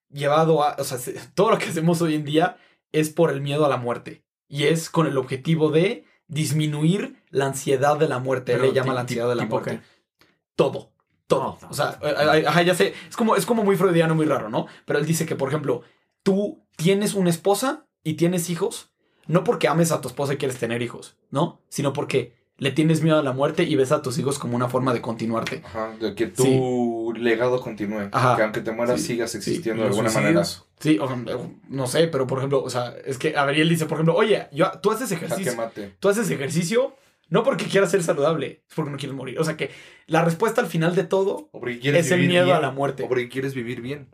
llevado 0.09 0.63
a, 0.63 0.75
o 0.79 0.83
sea, 0.83 0.97
se- 0.97 1.13
todo 1.35 1.51
lo 1.51 1.57
que 1.57 1.65
hacemos 1.65 2.01
hoy 2.01 2.15
en 2.15 2.23
día 2.25 2.57
es 2.99 3.09
por 3.09 3.29
el 3.29 3.41
miedo 3.41 3.65
a 3.65 3.69
la 3.69 3.77
muerte. 3.77 4.23
Y 4.47 4.65
es 4.65 4.89
con 4.89 5.07
el 5.07 5.17
objetivo 5.17 5.69
de 5.69 6.05
disminuir 6.27 7.21
la 7.29 7.45
ansiedad 7.45 7.97
de 7.97 8.07
la 8.07 8.19
muerte. 8.19 8.53
Él 8.53 8.61
le 8.61 8.73
llama 8.73 8.93
la 8.93 9.01
ansiedad 9.01 9.27
de 9.27 9.35
la 9.35 9.45
muerte. 9.45 9.71
qué? 9.71 10.25
Todo. 10.55 10.91
Todo. 11.27 11.57
O 11.69 11.73
sea, 11.73 11.99
eh, 12.01 12.13
eh, 12.41 12.45
ajá, 12.47 12.61
ya 12.61 12.75
sé. 12.75 12.93
Es 13.09 13.15
como, 13.15 13.35
es 13.35 13.45
como 13.45 13.63
muy 13.63 13.75
freudiano, 13.75 14.15
muy 14.15 14.25
raro, 14.25 14.49
¿no? 14.49 14.67
Pero 14.85 14.99
él 14.99 15.05
dice 15.05 15.25
que, 15.25 15.35
por 15.35 15.49
ejemplo, 15.49 15.81
tú 16.23 16.63
tienes 16.75 17.15
una 17.15 17.31
esposa 17.31 17.87
y 18.03 18.13
tienes 18.13 18.49
hijos, 18.49 18.91
no 19.25 19.43
porque 19.43 19.67
ames 19.67 19.91
a 19.91 20.01
tu 20.01 20.07
esposa 20.07 20.33
y 20.33 20.37
quieres 20.37 20.59
tener 20.59 20.81
hijos, 20.83 21.17
¿no? 21.31 21.61
Sino 21.67 21.93
porque 21.93 22.35
le 22.57 22.71
tienes 22.71 23.01
miedo 23.01 23.17
a 23.19 23.23
la 23.23 23.33
muerte 23.33 23.63
y 23.63 23.75
ves 23.75 23.91
a 23.91 24.01
tus 24.01 24.17
hijos 24.17 24.39
como 24.39 24.55
una 24.55 24.69
forma 24.69 24.93
de 24.93 25.01
continuarte. 25.01 25.61
Ajá, 25.65 25.91
de 25.99 26.15
que 26.15 26.27
tu 26.27 27.13
legado 27.17 27.59
continúe. 27.59 28.09
Ajá. 28.11 28.35
Que 28.37 28.43
aunque 28.43 28.61
te 28.61 28.71
mueras 28.71 29.01
Sí, 29.01 29.07
sigas 29.07 29.31
sí. 29.31 29.37
existiendo 29.37 29.81
¿Y 29.81 29.83
de 29.85 29.89
alguna 29.89 30.09
suicidios? 30.09 30.65
Sí, 30.79 30.97
o- 30.99 31.05
o- 31.05 31.51
no 31.69 31.87
sé, 31.87 32.07
pero 32.07 32.27
por 32.27 32.37
ejemplo, 32.37 32.63
o 32.63 32.69
sea, 32.69 32.93
es 33.05 33.17
que, 33.17 33.29
él 33.35 33.69
dice, 33.69 33.85
por 33.85 33.95
ejemplo, 33.97 34.15
oye, 34.15 34.47
yo, 34.53 34.71
tú 34.81 34.91
haces 34.91 35.11
manera. 35.11 35.27
Ejercicio. 35.27 35.55
mate. 35.57 35.95
Tú 35.99 36.09
haces 36.09 36.29
ejercicio 36.29 36.95
no 37.29 37.43
porque 37.43 37.65
quieras 37.65 37.91
ser 37.91 38.03
saludable, 38.03 38.63
es 38.69 38.75
porque 38.75 38.91
no 38.91 38.97
quieres 38.97 39.15
morir. 39.17 39.39
O 39.39 39.43
sea 39.43 39.57
que 39.57 39.71
la 40.07 40.23
respuesta 40.23 40.61
al 40.61 40.67
final 40.67 40.95
de 40.95 41.03
todo 41.03 41.49
es 41.83 42.11
el 42.11 42.27
miedo 42.27 42.45
bien, 42.45 42.57
a 42.57 42.59
la 42.61 42.71
muerte. 42.71 43.03
O 43.03 43.07
porque 43.07 43.27
quieres 43.29 43.53
vivir 43.53 43.81
bien. 43.81 44.07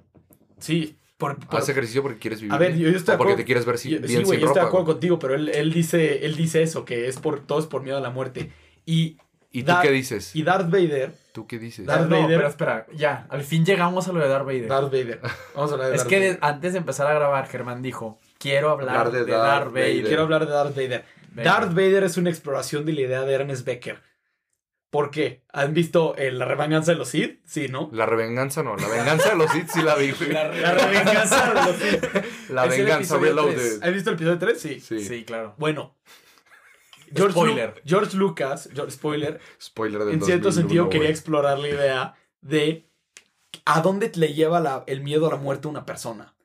Sí, 0.60 0.98
por, 1.22 1.38
por- 1.38 1.60
Haz 1.60 1.70
ejercicio 1.70 2.02
porque 2.02 2.20
quieres 2.20 2.42
vivir 2.42 2.54
A 2.54 2.58
ver, 2.58 2.76
yo- 2.76 2.90
yo 2.90 2.98
estoy 2.98 3.16
o 3.16 3.18
porque 3.18 3.36
te 3.36 3.46
quieres 3.46 3.66
ver 3.66 3.78
si- 3.78 3.92
Yo- 3.92 4.00
bien 4.00 4.08
sí, 4.10 4.16
güey, 4.24 4.26
sin 4.26 4.40
yo 4.42 4.48
estoy 4.48 4.62
de 4.62 4.68
acuerdo 4.68 4.86
güey. 4.86 4.96
contigo, 4.96 5.20
pero 5.20 5.36
él, 5.36 5.50
él 5.50 5.72
dice, 5.72 6.26
él 6.26 6.36
dice 6.36 6.62
eso, 6.64 6.84
que 6.84 7.08
es 7.08 7.18
por 7.18 7.40
todo 7.46 7.60
es 7.60 7.66
por 7.68 7.84
miedo 7.84 7.98
a 7.98 8.02
la 8.02 8.10
muerte. 8.10 8.52
Y, 8.86 9.18
¿Y 9.52 9.64
tú 9.64 9.74
qué 9.82 9.92
dices? 9.92 10.36
y 10.36 10.44
Darth 10.44 10.70
Vader, 10.70 11.14
¿Tú 11.34 11.46
qué 11.48 11.60
dices? 11.60 11.86
Darth 11.86 12.10
no, 12.10 12.22
Vader. 12.22 12.38
pero 12.38 12.50
espera, 12.50 12.86
ya, 12.94 13.26
al 13.30 13.44
fin 13.44 13.64
llegamos 13.66 14.08
a 14.08 14.12
lo 14.14 14.20
de 14.20 14.28
Darth 14.28 14.46
Vader. 14.46 14.68
Darth 14.68 14.92
Vader. 14.92 15.20
Vamos 15.56 15.72
a 15.72 15.74
hablar 15.76 15.90
de 15.90 15.96
es 15.96 16.02
Darth 16.02 16.10
que 16.10 16.20
de- 16.20 16.28
Vader. 16.34 16.40
antes 16.42 16.72
de 16.74 16.80
empezar 16.80 17.08
a 17.08 17.14
grabar, 17.14 17.48
Germán 17.48 17.82
dijo, 17.82 18.20
quiero 18.40 18.70
hablar 18.72 18.90
Hablar 18.98 19.12
de, 19.14 19.26
de 19.26 19.32
Darth, 19.32 19.44
Darth 19.64 19.74
Vader. 19.74 19.90
Vader. 19.92 20.06
Quiero 20.08 20.22
hablar 20.24 20.46
de 20.46 20.52
Darth 20.52 20.76
Vader. 20.76 21.06
Venga. 21.34 21.52
Darth 21.52 21.70
Vader 21.74 22.04
es 22.04 22.18
una 22.18 22.30
exploración 22.30 22.86
de 22.86 22.94
la 22.94 23.02
idea 23.02 23.22
de 23.22 23.34
Ernest 23.34 23.66
Becker. 23.66 24.00
¿Por 24.92 25.10
qué? 25.10 25.44
¿Han 25.54 25.74
visto 25.74 26.16
eh, 26.18 26.32
La 26.32 26.46
revanganza 26.46 26.92
de 26.92 26.98
los 26.98 27.08
Sith? 27.10 27.40
Sí, 27.46 27.68
¿no? 27.70 27.90
La 27.94 28.06
revenganza 28.06 28.62
no. 28.62 28.76
La 28.76 28.88
venganza 28.90 29.30
de 29.30 29.36
los 29.38 29.50
Sith 29.50 29.70
sí 29.70 29.82
la 29.82 29.96
vi. 29.96 30.12
La 30.30 30.50
revanganza 30.74 31.54
de 31.54 31.56
los 31.56 31.76
Sith. 31.78 32.04
La 32.50 32.66
Es 32.66 32.78
venganza 32.78 33.18
reloaded. 33.18 33.82
¿Has 33.84 33.94
visto 33.94 34.10
el 34.10 34.16
episodio 34.18 34.38
3? 34.38 34.60
Sí. 34.62 34.80
Sí. 34.82 35.00
Sí, 35.00 35.24
claro. 35.24 35.56
Bueno. 35.58 35.96
George 37.16 37.32
Spoiler. 37.32 37.74
Lu- 37.76 37.82
George 37.86 38.18
Lucas, 38.18 38.70
George, 38.74 38.92
spoiler, 38.92 39.40
Spoiler 39.62 40.04
del 40.06 40.14
en 40.16 40.22
cierto 40.22 40.46
2001, 40.50 40.52
sentido 40.62 40.90
quería 40.90 41.10
explorar 41.10 41.58
la 41.60 41.68
idea 41.70 42.14
de 42.42 42.90
a 43.66 43.82
dónde 43.82 44.12
le 44.16 44.34
lleva 44.34 44.60
la- 44.60 44.84
el 44.88 45.02
miedo 45.02 45.28
a 45.28 45.32
la 45.32 45.36
muerte 45.38 45.68
a 45.68 45.72
una 45.72 45.86
persona. 45.86 46.36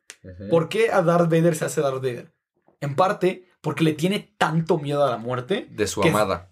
¿Por 0.50 0.68
qué 0.68 0.90
a 0.90 1.02
Darth 1.02 1.30
Vader 1.30 1.54
se 1.54 1.64
hace 1.66 1.80
Darth 1.80 1.96
Vader? 2.02 2.32
En 2.80 2.96
parte 2.96 3.48
porque 3.60 3.84
le 3.84 3.92
tiene 3.92 4.34
tanto 4.38 4.78
miedo 4.78 5.04
a 5.04 5.10
la 5.10 5.18
muerte. 5.18 5.66
De 5.70 5.86
su 5.86 6.00
que- 6.00 6.08
amada. 6.08 6.50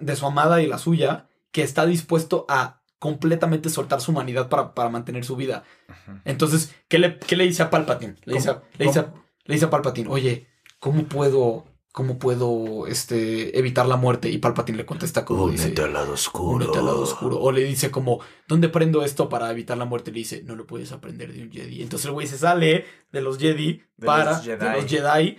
De 0.00 0.16
su 0.16 0.26
amada 0.26 0.60
y 0.62 0.66
la 0.66 0.78
suya, 0.78 1.28
que 1.52 1.62
está 1.62 1.86
dispuesto 1.86 2.44
a 2.48 2.82
completamente 2.98 3.70
soltar 3.70 4.00
su 4.00 4.10
humanidad 4.10 4.48
para, 4.48 4.74
para 4.74 4.88
mantener 4.88 5.24
su 5.24 5.36
vida. 5.36 5.62
Ajá. 5.88 6.20
Entonces, 6.24 6.74
¿qué 6.88 6.98
le, 6.98 7.18
qué 7.18 7.36
le 7.36 7.44
dice 7.44 7.62
a 7.62 7.70
Palpatine? 7.70 8.16
Le 8.24 8.34
dice, 8.34 8.50
a- 8.50 8.62
le, 8.76 8.86
dice 8.86 8.98
a, 9.00 9.12
le 9.44 9.54
dice 9.54 9.66
a 9.66 9.70
Palpatine, 9.70 10.08
oye, 10.10 10.48
¿cómo 10.80 11.04
puedo, 11.04 11.64
cómo 11.92 12.18
puedo 12.18 12.86
este, 12.88 13.56
evitar 13.56 13.86
la 13.86 13.96
muerte? 13.96 14.28
Y 14.30 14.38
Palpatine 14.38 14.78
le 14.78 14.84
contesta 14.86 15.24
como 15.24 15.48
dice, 15.48 15.72
lado 15.88 16.12
oscuro. 16.14 16.56
únete 16.66 16.78
al 16.78 16.86
lado 16.86 17.00
oscuro. 17.02 17.38
O 17.40 17.52
le 17.52 17.62
dice 17.62 17.90
como, 17.92 18.20
¿dónde 18.48 18.68
prendo 18.68 19.04
esto 19.04 19.28
para 19.28 19.48
evitar 19.52 19.78
la 19.78 19.84
muerte? 19.84 20.10
Y 20.10 20.14
le 20.14 20.18
dice, 20.18 20.42
no 20.42 20.56
lo 20.56 20.66
puedes 20.66 20.90
aprender 20.90 21.32
de 21.32 21.42
un 21.44 21.52
Jedi. 21.52 21.82
Entonces 21.82 22.06
el 22.06 22.12
güey 22.12 22.26
se 22.26 22.36
sale 22.38 22.84
de 23.12 23.20
los 23.20 23.38
Jedi 23.38 23.82
De 23.96 24.06
para, 24.06 24.32
los 24.32 24.44
Jedi. 24.44 24.58
de 24.66 24.72
los 24.72 24.86
Jedi, 24.86 25.38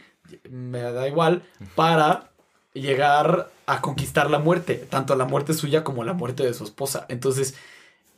me 0.50 0.80
da 0.82 1.08
igual, 1.10 1.44
para 1.76 2.32
llegar 2.74 3.50
a 3.70 3.82
conquistar 3.82 4.32
la 4.32 4.40
muerte, 4.40 4.88
tanto 4.90 5.16
la 5.16 5.26
muerte 5.26 5.54
suya 5.54 5.84
como 5.84 6.04
la 6.04 6.14
muerte 6.14 6.44
de 6.44 6.56
su 6.56 6.64
esposa. 6.64 7.06
Entonces, 7.08 7.56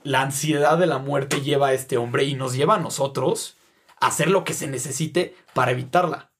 la 0.03 0.21
ansiedad 0.21 0.77
de 0.77 0.87
la 0.87 0.97
muerte 0.97 1.41
lleva 1.41 1.67
a 1.67 1.73
este 1.73 1.97
hombre 1.97 2.23
y 2.23 2.35
nos 2.35 2.53
lleva 2.53 2.75
a 2.75 2.79
nosotros 2.79 3.57
a 3.99 4.07
hacer 4.07 4.29
lo 4.29 4.45
que 4.45 4.53
se 4.53 4.67
necesite 4.67 5.35
para 5.53 5.71
evitarla. 5.71 6.31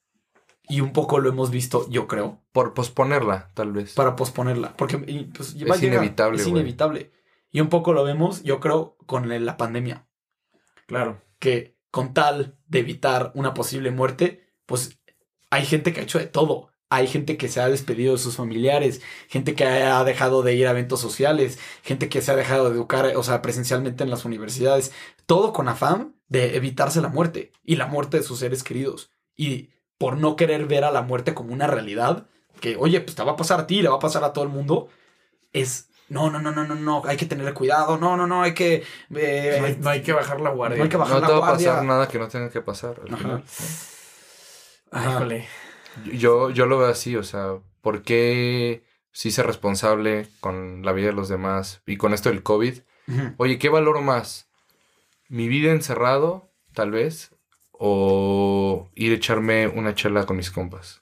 Y 0.69 0.79
un 0.79 0.93
poco 0.93 1.19
lo 1.19 1.27
hemos 1.27 1.51
visto, 1.51 1.89
yo 1.89 2.07
creo, 2.07 2.39
Por 2.53 2.73
posponerla, 2.73 3.49
tal 3.53 3.73
vez. 3.73 3.93
para 3.95 4.15
posponerla. 4.15 4.77
Porque 4.77 5.03
y, 5.05 5.25
pues, 5.25 5.49
Es 5.49 5.55
llegar, 5.55 5.83
inevitable, 5.83 6.41
Es 6.41 6.47
inevitable. 6.47 7.11
Y 7.51 7.59
un 7.59 7.67
poco 7.67 7.91
lo 7.91 8.05
vemos, 8.05 8.43
yo 8.43 8.61
creo, 8.61 8.95
con 9.05 9.27
la 9.27 9.57
pandemia. 9.57 10.07
Claro. 10.87 11.21
Que 11.39 11.75
con 11.91 12.13
tal 12.13 12.57
de 12.67 12.79
evitar 12.79 13.33
una 13.35 13.53
posible 13.53 13.91
muerte, 13.91 14.47
pues 14.65 14.97
hay 15.49 15.65
gente 15.65 15.91
que 15.91 15.99
ha 15.99 16.03
hecho 16.03 16.17
de 16.17 16.27
todo. 16.27 16.71
Hay 16.91 17.07
gente 17.07 17.37
que 17.37 17.47
se 17.47 17.59
ha 17.61 17.69
despedido 17.69 18.13
de 18.13 18.19
sus 18.19 18.35
familiares, 18.35 19.01
gente 19.29 19.55
que 19.55 19.63
ha 19.65 20.03
dejado 20.03 20.43
de 20.43 20.53
ir 20.55 20.67
a 20.67 20.71
eventos 20.71 20.99
sociales, 20.99 21.57
gente 21.83 22.09
que 22.09 22.21
se 22.21 22.31
ha 22.31 22.35
dejado 22.35 22.65
de 22.69 22.75
educar, 22.75 23.05
o 23.15 23.23
sea, 23.23 23.41
presencialmente 23.41 24.03
en 24.03 24.09
las 24.11 24.25
universidades. 24.25 24.91
Todo 25.25 25.53
con 25.53 25.69
afán 25.69 26.15
de 26.27 26.55
evitarse 26.57 27.01
la 27.01 27.07
muerte 27.09 27.51
y 27.63 27.77
la 27.77 27.87
muerte 27.87 28.17
de 28.17 28.23
sus 28.23 28.39
seres 28.39 28.61
queridos. 28.63 29.09
Y 29.35 29.69
por 29.97 30.17
no 30.17 30.35
querer 30.35 30.65
ver 30.67 30.83
a 30.83 30.91
la 30.91 31.01
muerte 31.01 31.33
como 31.33 31.53
una 31.53 31.65
realidad, 31.67 32.27
que 32.59 32.75
oye, 32.77 32.99
pues 33.01 33.15
te 33.15 33.23
va 33.23 33.31
a 33.31 33.35
pasar 33.37 33.61
a 33.61 33.67
ti, 33.67 33.81
le 33.81 33.89
va 33.89 33.95
a 33.95 33.99
pasar 33.99 34.23
a 34.25 34.33
todo 34.33 34.43
el 34.43 34.49
mundo, 34.51 34.89
es 35.53 35.87
no, 36.09 36.29
no, 36.29 36.41
no, 36.41 36.51
no, 36.51 36.65
no, 36.65 36.75
no, 36.75 37.01
hay 37.05 37.15
que 37.15 37.25
tener 37.25 37.53
cuidado, 37.53 37.97
no, 37.97 38.17
no, 38.17 38.27
no, 38.27 38.41
hay 38.43 38.53
que. 38.53 38.83
eh, 39.15 39.57
No 39.61 39.65
hay, 39.65 39.77
no 39.79 39.89
hay 39.89 40.01
que 40.01 40.11
bajar 40.11 40.41
la 40.41 40.49
guardia. 40.49 40.77
No 40.79 40.83
hay 40.83 40.89
que 40.89 40.97
bajar 40.97 41.15
no 41.15 41.21
la 41.21 41.27
te 41.27 41.33
va 41.33 41.37
a 41.37 41.41
guardia. 41.51 41.69
pasar 41.69 41.85
nada 41.85 42.07
que 42.09 42.19
no 42.19 42.27
tenga 42.27 42.49
que 42.49 42.61
pasar. 42.61 42.99
al 43.07 43.13
Ajá. 43.13 43.17
final. 43.17 43.43
Ay, 44.91 45.01
Ajá. 45.05 45.11
híjole. 45.11 45.47
Yo, 46.13 46.49
yo 46.49 46.65
lo 46.65 46.77
veo 46.77 46.87
así, 46.87 47.15
o 47.15 47.23
sea, 47.23 47.55
¿por 47.81 48.03
qué 48.03 48.83
sí 49.11 49.31
ser 49.31 49.45
responsable 49.47 50.27
con 50.39 50.83
la 50.85 50.91
vida 50.93 51.07
de 51.07 51.13
los 51.13 51.29
demás 51.29 51.81
y 51.85 51.97
con 51.97 52.13
esto 52.13 52.29
del 52.29 52.43
COVID? 52.43 52.79
Oye, 53.37 53.59
¿qué 53.59 53.67
valoro 53.69 54.01
más? 54.01 54.47
¿Mi 55.27 55.47
vida 55.49 55.71
encerrado, 55.71 56.49
tal 56.73 56.91
vez? 56.91 57.35
¿O 57.83 58.89
ir 58.95 59.11
a 59.11 59.15
echarme 59.15 59.67
una 59.67 59.95
chela 59.95 60.25
con 60.25 60.37
mis 60.37 60.51
compas? 60.51 61.01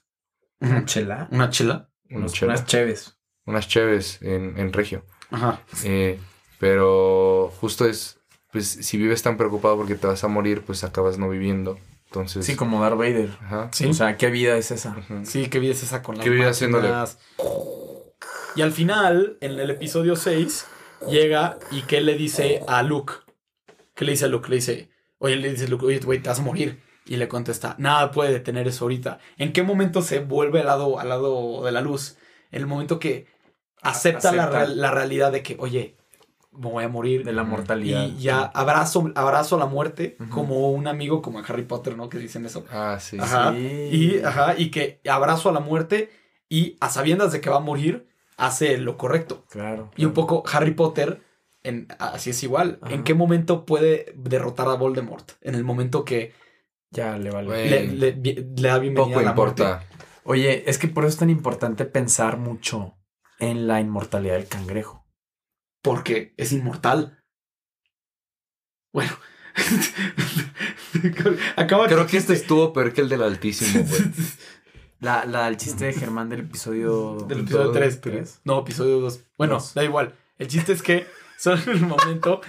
¿Una 0.60 0.84
chela? 0.86 1.28
Una 1.30 1.50
chela. 1.50 1.88
Una 2.08 2.20
Unos- 2.20 2.32
chela. 2.32 2.54
Unas 2.54 2.66
cheves. 2.66 3.16
Unas 3.44 3.68
cheves 3.68 4.20
en, 4.22 4.58
en 4.58 4.72
Regio. 4.72 5.04
Ajá. 5.30 5.60
Eh, 5.84 6.18
pero 6.58 7.52
justo 7.60 7.86
es, 7.86 8.18
pues 8.50 8.66
si 8.68 8.96
vives 8.98 9.22
tan 9.22 9.36
preocupado 9.36 9.76
porque 9.76 9.94
te 9.94 10.06
vas 10.06 10.24
a 10.24 10.28
morir, 10.28 10.62
pues 10.62 10.82
acabas 10.84 11.18
no 11.18 11.28
viviendo. 11.28 11.78
Entonces, 12.10 12.44
Sí, 12.44 12.56
como 12.56 12.80
Darth 12.82 12.96
Vader. 12.98 13.30
ajá. 13.40 13.68
Sí. 13.72 13.86
O 13.86 13.94
sea, 13.94 14.16
¿qué 14.16 14.30
vida 14.30 14.56
es 14.56 14.72
esa? 14.72 14.96
Sí, 15.22 15.48
qué 15.48 15.60
vida 15.60 15.72
es 15.72 15.82
esa 15.84 16.02
con 16.02 16.16
las 16.16 16.24
¿Qué 16.24 16.30
vida 16.30 16.50
máquinas. 16.50 17.18
Y 18.56 18.62
al 18.62 18.72
final, 18.72 19.38
en 19.40 19.60
el 19.60 19.70
episodio 19.70 20.16
6, 20.16 20.66
llega 21.08 21.58
y 21.70 21.82
¿qué 21.82 22.00
le 22.00 22.14
dice 22.16 22.62
a 22.66 22.82
Luke? 22.82 23.12
¿Qué 23.94 24.04
le 24.04 24.12
dice 24.12 24.24
a 24.24 24.28
Luke? 24.28 24.48
Le 24.48 24.56
dice, 24.56 24.90
oye, 25.18 25.36
le 25.36 25.50
dice 25.52 25.68
Luke, 25.68 25.86
oye, 25.86 26.00
güey, 26.00 26.18
te 26.20 26.28
vas 26.28 26.40
a 26.40 26.42
morir. 26.42 26.82
Y 27.06 27.16
le 27.16 27.28
contesta, 27.28 27.74
nada 27.78 28.10
puede 28.10 28.32
detener 28.32 28.66
eso 28.68 28.84
ahorita. 28.86 29.18
¿En 29.36 29.52
qué 29.52 29.62
momento 29.62 30.02
se 30.02 30.18
vuelve 30.18 30.60
al 30.60 30.66
lado, 30.66 30.98
al 30.98 31.08
lado 31.08 31.64
de 31.64 31.72
la 31.72 31.80
luz? 31.80 32.16
En 32.50 32.60
el 32.62 32.66
momento 32.66 32.98
que 32.98 33.26
acepta, 33.82 34.32
La, 34.32 34.42
Acepta. 34.44 34.58
real- 34.64 34.80
la 34.80 34.90
realidad 34.90 35.30
de 35.32 35.42
que, 35.44 35.56
oye, 35.60 35.96
me 36.52 36.68
voy 36.70 36.84
a 36.84 36.88
morir. 36.88 37.24
De 37.24 37.32
la 37.32 37.44
mortalidad. 37.44 38.06
Y 38.06 38.18
ya 38.20 38.42
abrazo, 38.42 39.10
abrazo 39.14 39.56
a 39.56 39.58
la 39.58 39.66
muerte 39.66 40.16
como 40.30 40.70
un 40.72 40.86
amigo, 40.88 41.22
como 41.22 41.38
en 41.38 41.44
Harry 41.48 41.62
Potter, 41.64 41.96
¿no? 41.96 42.08
Que 42.08 42.18
dicen 42.18 42.44
eso. 42.46 42.64
Ah, 42.70 42.98
sí. 43.00 43.18
Ajá. 43.20 43.52
Sí. 43.52 43.58
Y, 43.92 44.22
ajá, 44.24 44.54
y 44.58 44.70
que 44.70 45.00
abrazo 45.08 45.48
a 45.48 45.52
la 45.52 45.60
muerte 45.60 46.10
y 46.48 46.76
a 46.80 46.90
sabiendas 46.90 47.32
de 47.32 47.40
que 47.40 47.50
va 47.50 47.56
a 47.56 47.60
morir, 47.60 48.08
hace 48.36 48.76
lo 48.78 48.96
correcto. 48.96 49.44
Claro. 49.50 49.90
Y 49.96 50.04
un 50.04 50.12
poco 50.12 50.42
Harry 50.52 50.72
Potter, 50.72 51.22
en, 51.62 51.86
así 51.98 52.30
es 52.30 52.42
igual. 52.42 52.78
Ajá. 52.82 52.94
¿En 52.94 53.04
qué 53.04 53.14
momento 53.14 53.64
puede 53.66 54.12
derrotar 54.16 54.66
a 54.68 54.74
Voldemort? 54.74 55.32
En 55.42 55.54
el 55.54 55.62
momento 55.64 56.04
que 56.04 56.32
Ya 56.90 57.16
le 57.18 57.30
vale. 57.30 57.70
Le, 57.70 57.86
le- 57.86 58.12
vi- 58.12 58.34
le 58.56 58.68
da 58.68 58.78
bienvenida 58.78 59.04
Poco 59.14 59.20
a 59.20 59.22
la 59.22 59.32
muerte. 59.34 59.62
importa. 59.62 59.84
Oye, 60.24 60.68
es 60.68 60.78
que 60.78 60.88
por 60.88 61.04
eso 61.04 61.10
es 61.10 61.16
tan 61.18 61.30
importante 61.30 61.84
pensar 61.84 62.36
mucho 62.36 62.96
en 63.38 63.66
la 63.68 63.80
inmortalidad 63.80 64.34
del 64.34 64.48
cangrejo. 64.48 64.99
Porque 65.82 66.34
es 66.36 66.52
inmortal. 66.52 67.22
Bueno. 68.92 69.10
Acaba 71.56 71.86
Creo 71.86 72.06
que 72.06 72.16
este 72.16 72.32
estuvo 72.32 72.72
peor 72.72 72.92
que 72.92 73.00
el 73.00 73.08
del 73.08 73.22
Altísimo, 73.22 73.84
güey. 73.84 74.02
La, 75.00 75.24
la, 75.24 75.48
el 75.48 75.56
chiste 75.56 75.86
de 75.86 75.94
Germán 75.94 76.28
del 76.28 76.40
episodio... 76.40 77.24
Del 77.26 77.40
episodio 77.40 77.70
3. 77.72 78.00
¿Tres? 78.02 78.40
No, 78.44 78.60
episodio 78.60 79.00
2. 79.00 79.24
Bueno, 79.38 79.54
Dos. 79.54 79.72
da 79.72 79.82
igual. 79.82 80.14
El 80.36 80.48
chiste 80.48 80.74
es 80.74 80.82
que 80.82 81.06
solo 81.38 81.56
en 81.62 81.70
el 81.70 81.86
momento. 81.86 82.42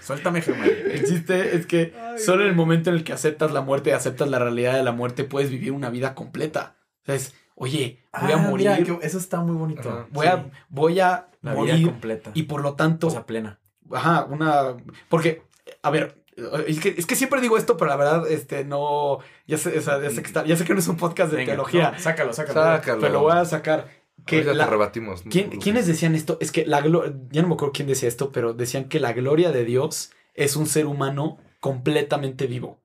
Suéltame, 0.00 0.42
Germán. 0.42 0.68
El 0.68 1.04
chiste 1.04 1.56
es 1.56 1.66
que 1.66 1.92
solo 2.24 2.42
en 2.42 2.50
el 2.50 2.54
momento 2.54 2.90
en 2.90 2.96
el 2.96 3.02
que 3.02 3.12
aceptas 3.12 3.50
la 3.50 3.62
muerte 3.62 3.90
y 3.90 3.94
aceptas 3.94 4.28
la 4.28 4.38
realidad 4.38 4.74
de 4.74 4.84
la 4.84 4.92
muerte, 4.92 5.24
puedes 5.24 5.50
vivir 5.50 5.72
una 5.72 5.90
vida 5.90 6.14
completa. 6.14 6.76
O 7.02 7.06
sea, 7.06 7.16
es, 7.16 7.34
oye, 7.56 8.04
voy 8.22 8.30
a 8.30 8.36
Ah, 8.36 8.48
morir, 8.48 8.70
mira, 8.78 8.98
eso 9.02 9.18
está 9.18 9.40
muy 9.40 9.56
bonito. 9.56 10.06
Voy, 10.12 10.28
a, 10.28 10.48
voy 10.68 11.00
a 11.00 11.26
La 11.54 11.60
vida 11.62 11.80
completa. 11.82 12.30
y 12.34 12.44
por 12.44 12.62
lo 12.62 12.74
tanto, 12.74 13.06
O 13.08 13.10
sea, 13.10 13.26
plena. 13.26 13.60
ajá, 13.92 14.24
una... 14.24 14.76
Porque, 15.08 15.42
a 15.82 15.90
ver, 15.90 16.22
es 16.66 16.80
que, 16.80 16.94
es 16.98 17.06
que 17.06 17.16
siempre 17.16 17.40
digo 17.40 17.56
esto, 17.56 17.76
pero 17.76 17.88
la 17.90 17.96
verdad, 17.96 18.30
este, 18.30 18.64
no... 18.64 19.18
Ya 19.46 19.56
sé, 19.58 19.78
o 19.78 19.80
sea, 19.82 20.00
ya 20.02 20.10
sé, 20.10 20.20
que, 20.22 20.26
está- 20.28 20.44
ya 20.44 20.56
sé 20.56 20.64
que 20.64 20.74
no 20.74 20.80
es 20.80 20.88
un 20.88 20.96
podcast 20.96 21.30
de 21.30 21.38
Venga, 21.38 21.52
teología, 21.52 21.92
no, 21.92 21.98
sácalo, 21.98 22.32
sácalo. 22.32 22.60
Sácalo. 22.62 23.00
pero 23.00 23.12
lo 23.12 23.20
voy 23.22 23.32
a 23.32 23.44
sacar. 23.44 23.88
Que 24.26 24.36
Ahorita 24.36 24.54
la- 24.54 24.64
te 24.64 24.70
rebatimos. 24.70 25.24
¿no? 25.24 25.30
¿Quién- 25.30 25.50
¿Quiénes 25.60 25.86
decían 25.86 26.14
esto? 26.14 26.36
Es 26.40 26.50
que 26.52 26.66
la 26.66 26.80
gloria, 26.80 27.14
ya 27.30 27.42
no 27.42 27.48
me 27.48 27.54
acuerdo 27.54 27.72
quién 27.72 27.86
decía 27.88 28.08
esto, 28.08 28.32
pero 28.32 28.52
decían 28.54 28.88
que 28.88 28.98
la 29.00 29.12
gloria 29.12 29.52
de 29.52 29.64
Dios 29.64 30.10
es 30.34 30.56
un 30.56 30.66
ser 30.66 30.86
humano 30.86 31.38
completamente 31.60 32.46
vivo. 32.46 32.80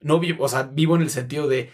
No 0.00 0.18
vivo, 0.20 0.44
o 0.44 0.48
sea, 0.48 0.62
vivo 0.62 0.96
en 0.96 1.02
el 1.02 1.10
sentido 1.10 1.48
de 1.48 1.70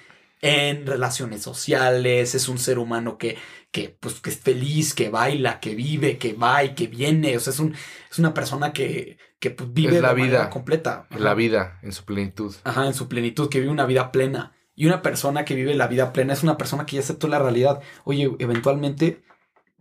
en 0.47 0.87
relaciones 0.87 1.43
sociales, 1.43 2.35
es 2.35 2.49
un 2.49 2.59
ser 2.59 2.79
humano 2.79 3.19
que, 3.19 3.37
que, 3.71 3.89
pues, 4.01 4.21
que 4.21 4.31
es 4.31 4.39
feliz, 4.39 4.95
que 4.95 5.09
baila, 5.11 5.61
que 5.61 5.75
vive, 5.75 6.19
que 6.19 6.33
va 6.33 6.65
y 6.65 6.75
que 6.75 6.87
viene, 6.87 7.37
o 7.37 7.41
sea, 7.41 7.53
es, 7.53 7.59
un, 7.61 7.75
es 8.11 8.19
una 8.19 8.33
persona 8.35 8.73
que, 8.73 9.19
que 9.39 9.51
pues, 9.51 9.73
vive 9.73 9.97
Es 9.97 10.03
la 10.03 10.15
de 10.15 10.23
vida. 10.23 10.51
completa. 10.51 11.07
Ajá. 11.11 11.19
La 11.21 11.35
vida 11.35 11.79
en 11.83 11.93
su 11.93 12.05
plenitud. 12.05 12.55
Ajá, 12.65 12.87
en 12.87 12.95
su 12.95 13.09
plenitud, 13.09 13.49
que 13.49 13.61
vive 13.61 13.71
una 13.73 13.87
vida 13.87 14.13
plena. 14.13 14.53
Y 14.75 14.87
una 14.87 15.01
persona 15.03 15.45
que 15.45 15.55
vive 15.55 15.75
la 15.75 15.87
vida 15.87 16.13
plena 16.13 16.33
es 16.35 16.43
una 16.43 16.57
persona 16.59 16.85
que 16.87 16.97
ya 16.97 17.01
aceptó 17.01 17.29
la 17.29 17.39
realidad. 17.39 17.81
Oye, 18.05 18.31
eventualmente 18.39 19.23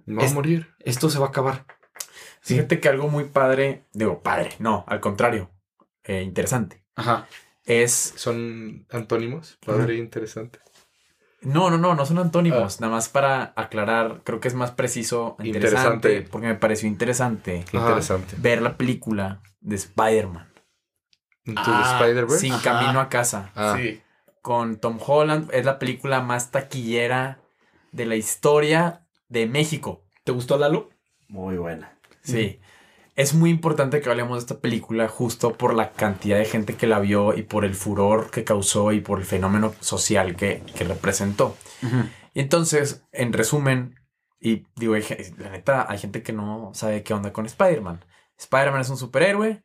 No 0.06 0.21
va 0.21 0.28
a 0.28 0.34
morir. 0.34 0.73
esto 0.80 1.10
se 1.10 1.19
va 1.19 1.25
a 1.25 1.30
acabar. 1.30 1.65
Fíjate 2.41 2.80
que 2.80 2.88
algo 2.89 3.08
muy 3.10 3.25
padre, 3.25 3.86
digo, 3.93 4.21
padre, 4.21 4.49
no, 4.60 4.86
al 4.88 4.99
contrario, 4.99 5.49
eh, 6.04 6.21
interesante, 6.21 6.84
Ajá. 6.95 7.28
Es... 7.65 8.13
¿Son 8.15 8.86
antónimos? 8.91 9.58
Padre 9.65 9.95
interesante. 9.97 10.60
No, 11.41 11.69
no, 11.69 11.78
no, 11.78 11.93
no 11.93 12.06
son 12.06 12.17
Ah. 12.17 12.21
antónimos, 12.21 12.82
nada 12.82 12.91
más 12.93 13.08
para 13.10 13.54
aclarar, 13.56 14.21
creo 14.23 14.39
que 14.39 14.47
es 14.47 14.56
más 14.56 14.71
preciso, 14.71 15.36
interesante, 15.43 16.08
Interesante. 16.10 16.32
porque 16.32 16.47
me 16.47 16.56
pareció 16.56 16.88
interesante 16.89 17.63
Ajá. 17.67 17.78
interesante. 17.78 18.36
ver 18.39 18.62
la 18.63 18.78
película 18.78 19.41
de 19.62 19.75
Spider-Man, 19.75 20.51
¿Into 21.47 21.62
Ah, 21.67 21.97
the 21.99 22.04
Spider-Verse? 22.06 22.39
Sin 22.39 22.54
Ajá. 22.54 22.63
Camino 22.80 22.99
a 22.99 23.10
Casa, 23.10 23.51
Ah, 23.56 23.75
Sí. 23.78 24.01
con 24.41 24.78
Tom 24.78 24.97
Holland, 25.06 25.51
es 25.54 25.63
la 25.65 25.78
película 25.78 26.21
más 26.21 26.50
taquillera 26.50 27.40
de 27.92 28.06
la 28.08 28.15
historia 28.15 29.06
de 29.29 29.46
México. 29.46 30.04
¿Te 30.23 30.31
gustó 30.31 30.58
Lalo? 30.58 30.90
Muy 31.27 31.58
buena. 31.58 32.00
Sí. 32.23 32.60
Es 33.16 33.34
muy 33.34 33.50
importante 33.50 34.02
que 34.02 34.10
hablemos 34.10 34.38
de 34.38 34.40
esta 34.40 34.60
película 34.60 35.08
justo 35.08 35.54
por 35.54 35.74
la 35.74 35.94
cantidad 35.94 36.38
de 36.38 36.46
gente 36.46 36.76
que 36.76 36.86
la 36.86 37.00
vio 37.00 37.34
y 37.34 37.44
por 37.44 37.63
el 37.63 37.74
furor 37.74 38.30
que 38.30 38.44
causó 38.44 38.92
y 38.92 39.00
por 39.00 39.20
el 39.20 39.26
fenómeno 39.26 39.74
social 39.80 40.36
que, 40.36 40.63
que 40.76 40.84
representó. 40.84 41.56
Y 42.34 42.42
entonces, 42.42 43.06
en 43.13 43.32
resumen, 43.32 43.96
y 44.42 44.66
digo, 44.76 44.96
la 45.38 45.50
neta, 45.50 45.86
hay 45.90 45.98
gente 45.98 46.24
que 46.24 46.34
no 46.34 46.72
sabe 46.74 47.04
qué 47.04 47.13
onda 47.13 47.32
con 47.32 47.46
Spider-Man. 47.46 48.04
Spider-Man 48.38 48.82
es 48.82 48.90
un 48.90 48.98
superhéroe 48.98 49.63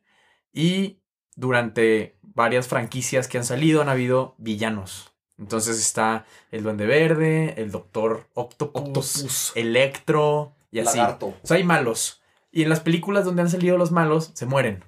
y 0.53 1.01
durante 1.35 2.17
varias 2.21 2.67
franquicias 2.67 3.27
que 3.27 3.37
han 3.37 3.43
salido 3.43 3.81
han 3.81 3.89
habido 3.89 4.35
villanos, 4.37 5.11
Entonces 5.37 5.77
está 5.79 6.25
el 6.51 6.63
Duende 6.63 6.85
Verde, 6.85 7.55
el 7.57 7.71
Doctor 7.71 8.27
Octopus, 8.33 8.81
Octopus. 8.81 9.51
Electro 9.55 10.55
y 10.71 10.79
así. 10.79 10.97
Lagarto. 10.97 11.27
O 11.27 11.47
sea, 11.47 11.57
hay 11.57 11.63
malos. 11.63 12.20
Y 12.51 12.63
en 12.63 12.69
las 12.69 12.81
películas 12.81 13.25
donde 13.25 13.41
han 13.41 13.49
salido 13.49 13.77
los 13.77 13.91
malos, 13.91 14.31
se 14.33 14.45
mueren. 14.45 14.83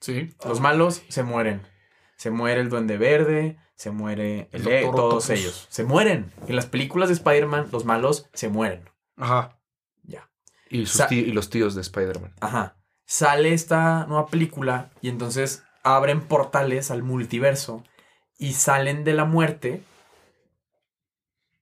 Sí. 0.00 0.34
Los 0.44 0.60
malos 0.60 1.02
se 1.08 1.22
mueren. 1.22 1.62
Se 2.16 2.30
muere 2.30 2.60
el 2.60 2.68
Duende 2.70 2.96
Verde, 2.96 3.58
se 3.74 3.90
muere 3.90 4.48
El 4.52 4.66
el 4.66 4.82
Doctor 4.82 4.94
todos 4.94 5.30
ellos. 5.30 5.66
Se 5.70 5.84
mueren. 5.84 6.32
En 6.46 6.56
las 6.56 6.66
películas 6.66 7.08
de 7.08 7.14
Spider-Man, 7.14 7.68
los 7.72 7.84
malos 7.84 8.28
se 8.32 8.48
mueren. 8.48 8.88
Ajá. 9.16 9.58
Ya. 10.02 10.30
Y, 10.70 10.86
sus 10.86 11.10
y 11.12 11.32
los 11.32 11.50
tíos 11.50 11.74
de 11.74 11.82
Spider-Man. 11.82 12.34
Ajá. 12.40 12.76
Sale 13.04 13.52
esta 13.52 14.06
nueva 14.06 14.26
película 14.28 14.90
y 15.00 15.08
entonces 15.08 15.64
abren 15.82 16.20
portales 16.22 16.90
al 16.90 17.02
multiverso 17.02 17.84
y 18.38 18.54
salen 18.54 19.04
de 19.04 19.12
la 19.14 19.24
muerte 19.24 19.82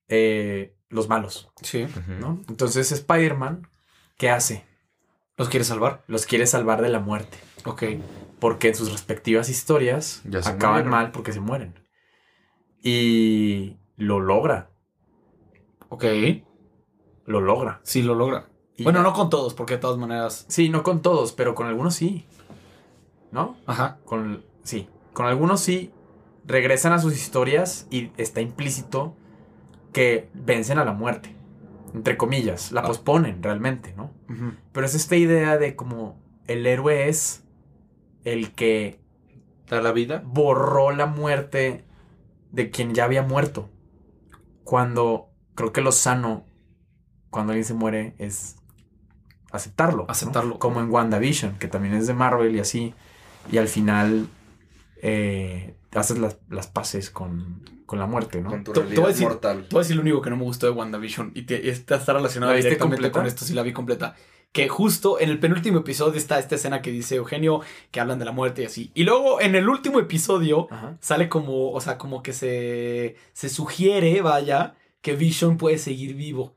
eh, 0.07 0.75
los 0.89 1.07
malos, 1.09 1.49
Sí. 1.61 1.87
¿no? 2.19 2.41
Entonces 2.49 2.91
Spider-Man, 2.91 3.67
¿qué 4.17 4.29
hace? 4.29 4.65
¿Los 5.37 5.49
quiere 5.49 5.63
salvar? 5.63 6.03
Los 6.07 6.25
quiere 6.25 6.45
salvar 6.45 6.81
de 6.81 6.89
la 6.89 6.99
muerte. 6.99 7.37
Ok. 7.65 7.83
Porque 8.39 8.69
en 8.69 8.75
sus 8.75 8.91
respectivas 8.91 9.49
historias 9.49 10.21
Ya 10.25 10.41
se 10.41 10.49
acaban 10.49 10.77
murieron. 10.77 10.91
mal 10.91 11.11
porque 11.11 11.31
se 11.33 11.39
mueren. 11.39 11.73
Y 12.83 13.77
lo 13.97 14.19
logra. 14.19 14.71
Ok. 15.89 16.05
Lo 17.25 17.41
logra. 17.41 17.79
Sí, 17.83 18.01
lo 18.01 18.15
logra. 18.15 18.49
Y 18.77 18.83
bueno, 18.83 18.99
ya- 18.99 19.03
no 19.03 19.13
con 19.13 19.29
todos, 19.29 19.53
porque 19.53 19.75
de 19.75 19.79
todas 19.79 19.97
maneras. 19.97 20.45
Sí, 20.47 20.69
no 20.69 20.83
con 20.83 21.01
todos, 21.01 21.33
pero 21.33 21.53
con 21.55 21.67
algunos 21.67 21.93
sí. 21.95 22.25
¿No? 23.31 23.57
Ajá. 23.65 23.99
Con, 24.05 24.43
sí, 24.63 24.89
con 25.13 25.25
algunos 25.25 25.61
sí 25.61 25.91
regresan 26.45 26.91
a 26.93 26.99
sus 26.99 27.13
historias 27.13 27.87
y 27.91 28.11
está 28.17 28.41
implícito 28.41 29.15
que 29.93 30.29
vencen 30.33 30.79
a 30.79 30.85
la 30.85 30.93
muerte. 30.93 31.35
Entre 31.93 32.17
comillas, 32.17 32.71
la 32.71 32.81
Ah. 32.81 32.85
posponen 32.87 33.43
realmente, 33.43 33.93
¿no? 33.95 34.11
Pero 34.71 34.85
es 34.85 34.95
esta 34.95 35.15
idea 35.15 35.57
de 35.57 35.75
como 35.75 36.21
el 36.47 36.65
héroe 36.65 37.09
es 37.09 37.43
el 38.23 38.51
que 38.51 38.99
Da 39.69 39.81
la 39.81 39.91
vida. 39.91 40.21
borró 40.25 40.91
la 40.91 41.05
muerte 41.05 41.85
de 42.51 42.69
quien 42.69 42.93
ya 42.93 43.05
había 43.05 43.23
muerto. 43.23 43.69
Cuando 44.63 45.29
creo 45.55 45.71
que 45.71 45.81
lo 45.81 45.91
sano, 45.91 46.45
cuando 47.29 47.51
alguien 47.53 47.65
se 47.65 47.73
muere, 47.73 48.15
es 48.17 48.57
aceptarlo. 49.51 50.03
¿no? 50.03 50.11
Aceptarlo. 50.11 50.59
Como 50.59 50.81
en 50.81 50.89
WandaVision, 50.89 51.57
que 51.57 51.67
también 51.67 51.93
es 51.93 52.07
de 52.07 52.13
Marvel 52.13 52.55
y 52.55 52.59
así. 52.59 52.93
Y 53.51 53.57
al 53.57 53.67
final 53.67 54.27
eh, 55.01 55.75
haces 55.93 56.17
las, 56.19 56.37
las 56.49 56.67
paces 56.67 57.09
con, 57.09 57.63
con 57.85 57.99
la 57.99 58.05
muerte, 58.05 58.41
¿no? 58.41 58.49
Con 58.49 58.63
tu 58.63 58.73
realidad 58.73 59.07
decir- 59.07 59.23
mortal. 59.27 59.67
A 59.73 59.77
decir 59.77 59.95
lo 59.95 60.01
único 60.01 60.21
que 60.21 60.29
no 60.29 60.37
me 60.37 60.43
gustó 60.43 60.65
de 60.67 60.71
WandaVision 60.73 61.31
y 61.35 61.43
te- 61.43 61.69
está, 61.69 61.95
está 61.95 62.13
relacionado 62.13 62.51
¿La 62.51 62.55
viste 62.57 62.69
directamente 62.69 62.97
completa? 63.01 63.19
con 63.19 63.27
esto, 63.27 63.45
sí 63.45 63.53
la 63.53 63.63
vi 63.63 63.73
completa. 63.73 64.15
Que 64.53 64.67
justo 64.67 65.17
en 65.19 65.29
el 65.29 65.39
penúltimo 65.39 65.79
episodio 65.79 66.17
está 66.17 66.37
esta 66.37 66.55
escena 66.55 66.81
que 66.81 66.91
dice 66.91 67.15
Eugenio 67.15 67.61
que 67.89 68.01
hablan 68.01 68.19
de 68.19 68.25
la 68.25 68.33
muerte 68.33 68.63
y 68.63 68.65
así. 68.65 68.91
Y 68.93 69.03
luego 69.05 69.39
en 69.39 69.55
el 69.55 69.69
último 69.69 69.99
episodio 69.99 70.67
Ajá. 70.71 70.97
sale 70.99 71.29
como, 71.29 71.71
o 71.71 71.79
sea, 71.79 71.97
como 71.97 72.21
que 72.21 72.33
se, 72.33 73.15
se 73.31 73.47
sugiere, 73.47 74.21
vaya, 74.21 74.75
que 75.01 75.15
Vision 75.15 75.57
puede 75.57 75.77
seguir 75.77 76.15
vivo. 76.15 76.55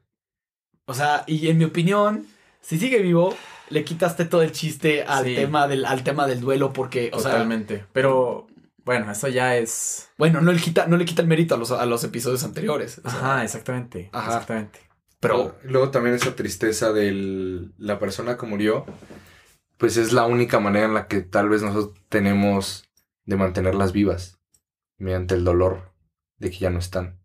O 0.87 0.95
sea, 0.95 1.23
y 1.29 1.49
en 1.49 1.57
mi 1.59 1.65
opinión, 1.65 2.27
si 2.61 2.79
sigue 2.79 2.99
vivo, 3.01 3.35
le 3.71 3.85
quitaste 3.85 4.25
todo 4.25 4.43
el 4.43 4.51
chiste 4.53 5.05
al, 5.05 5.25
Sí. 5.25 5.35
tema, 5.37 5.69
del, 5.69 5.85
al 5.85 6.03
tema 6.03 6.27
del 6.27 6.41
duelo 6.41 6.73
porque, 6.73 7.11
o 7.15 7.21
sea, 7.21 7.31
Totalmente. 7.31 7.85
Pero 7.93 8.49
bueno, 8.85 9.11
eso 9.11 9.29
ya 9.29 9.57
es. 9.57 10.11
bueno, 10.19 10.41
no 10.41 10.53
le 10.53 10.61
quita, 10.61 10.87
no 10.87 10.97
le 10.97 11.05
quita 11.05 11.23
el 11.23 11.29
mérito 11.29 11.55
a 11.55 11.59
los, 11.59 11.71
a 11.71 11.87
los 11.87 12.05
episodios 12.05 12.45
anteriores. 12.45 13.01
o 13.05 13.11
sea, 13.11 13.19
Ajá, 13.19 13.45
exactamente. 13.45 14.11
Ajá. 14.13 14.33
Exactamente. 14.33 14.81
Pero, 15.21 15.57
Luego 15.63 15.91
también 15.91 16.15
esa 16.15 16.37
tristeza 16.37 16.93
de 16.93 17.71
la 17.79 17.99
persona 17.99 18.37
que 18.37 18.45
murió, 18.47 18.85
pues 19.79 19.97
es 19.97 20.13
la 20.13 20.27
única 20.27 20.61
manera 20.61 20.87
en 20.87 20.95
la 20.95 21.09
que 21.09 21.23
tal 21.23 21.49
vez 21.49 21.63
nosotros 21.63 21.99
tenemos 22.11 22.85
de 23.25 23.37
mantenerlas 23.37 23.93
vivas, 23.93 24.39
mediante 24.99 25.35
el 25.35 25.45
dolor 25.45 25.95
de 26.37 26.51
que 26.51 26.59
ya 26.59 26.71
no 26.71 26.79
están. 26.79 27.19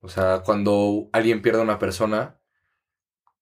O 0.00 0.08
sea, 0.08 0.42
cuando 0.44 1.08
alguien 1.12 1.40
pierde 1.40 1.60
a 1.60 1.64
una 1.64 1.78
persona, 1.78 2.38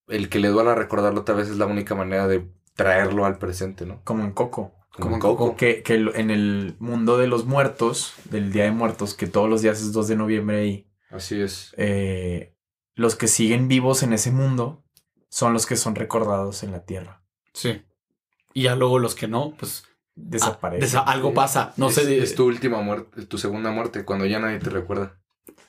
el 0.07 0.29
que 0.29 0.39
le 0.39 0.47
duela 0.47 0.73
recordarlo 0.73 1.23
tal 1.23 1.35
vez 1.35 1.49
es 1.49 1.57
la 1.57 1.65
única 1.65 1.93
manera 1.93 2.27
de 2.27 2.49
traerlo 2.75 3.25
al 3.25 3.37
presente, 3.37 3.85
¿no? 3.85 4.01
Como 4.03 4.23
en 4.23 4.31
Coco. 4.31 4.73
Como 4.91 5.15
en 5.15 5.21
Coco. 5.21 5.37
Coco. 5.37 5.55
Que, 5.57 5.83
que 5.83 5.93
en 5.95 6.31
el 6.31 6.75
mundo 6.79 7.17
de 7.17 7.27
los 7.27 7.45
muertos, 7.45 8.13
del 8.25 8.51
Día 8.51 8.63
de 8.63 8.71
Muertos, 8.71 9.13
que 9.13 9.27
todos 9.27 9.49
los 9.49 9.61
días 9.61 9.79
es 9.81 9.91
2 9.93 10.07
de 10.07 10.15
noviembre 10.15 10.59
ahí, 10.61 10.87
Así 11.11 11.39
es. 11.39 11.73
eh, 11.77 12.55
los 12.95 13.15
que 13.15 13.27
siguen 13.27 13.67
vivos 13.67 14.01
en 14.03 14.13
ese 14.13 14.31
mundo 14.31 14.83
son 15.29 15.53
los 15.53 15.65
que 15.65 15.75
son 15.75 15.95
recordados 15.95 16.63
en 16.63 16.71
la 16.71 16.83
Tierra. 16.85 17.23
sí. 17.53 17.83
Y 18.53 18.63
ya 18.63 18.75
luego 18.75 18.97
los 18.97 19.13
que 19.13 19.27
no, 19.27 19.53
pues 19.59 19.83
Desaparecen. 20.15 20.97
ah, 20.97 21.03
desa- 21.03 21.11
algo 21.13 21.31
pasa. 21.35 21.73
No 21.77 21.89
es, 21.89 21.95
sé. 21.95 22.05
de- 22.07 22.23
es 22.23 22.33
tu 22.33 22.45
última 22.47 22.81
muerte, 22.81 23.23
tu 23.27 23.37
segunda 23.37 23.69
muerte, 23.69 24.03
cuando 24.03 24.25
ya 24.25 24.39
nadie 24.39 24.57
te 24.57 24.71
recuerda. 24.71 25.19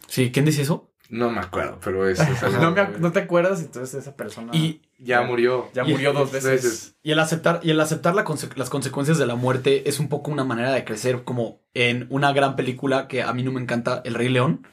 Sí, 0.06 0.32
¿quién 0.32 0.46
dice 0.46 0.62
eso? 0.62 0.90
No 1.10 1.30
me 1.30 1.40
acuerdo, 1.40 1.78
pero 1.82 2.08
es... 2.08 2.20
es 2.20 2.42
algo- 2.42 2.58
no, 2.60 2.70
me 2.72 2.80
ac- 2.82 2.98
no 2.98 3.12
te 3.12 3.20
acuerdas, 3.20 3.60
entonces 3.62 3.94
esa 4.02 4.14
persona 4.16 4.52
Y, 4.54 4.82
Ya 4.98 5.22
murió. 5.22 5.70
ya 5.72 5.84
murió 5.84 6.12
dos 6.12 6.24
dos 6.24 6.32
veces. 6.32 6.50
veces. 6.62 6.96
y 7.02 7.12
el 7.12 7.18
aceptar, 7.18 7.60
y 7.62 7.70
el 7.70 7.80
aceptar 7.80 8.14
la 8.14 8.24
conse- 8.24 8.54
las 8.56 8.68
consecuencias 8.68 9.16
de 9.18 9.26
la 9.26 9.34
muerte 9.34 9.88
es 9.88 10.00
un 10.00 10.08
poco 10.08 10.30
una 10.30 10.44
manera 10.44 10.70
de 10.72 10.84
crecer, 10.84 11.24
como 11.24 11.60
en 11.72 12.06
una 12.10 12.32
gran 12.32 12.56
película 12.56 13.08
que 13.08 13.22
a 13.22 13.32
mí 13.32 13.42
no 13.42 13.52
me 13.52 13.60
encanta, 13.60 14.02
El 14.04 14.14
Rey 14.14 14.28
León. 14.28 14.66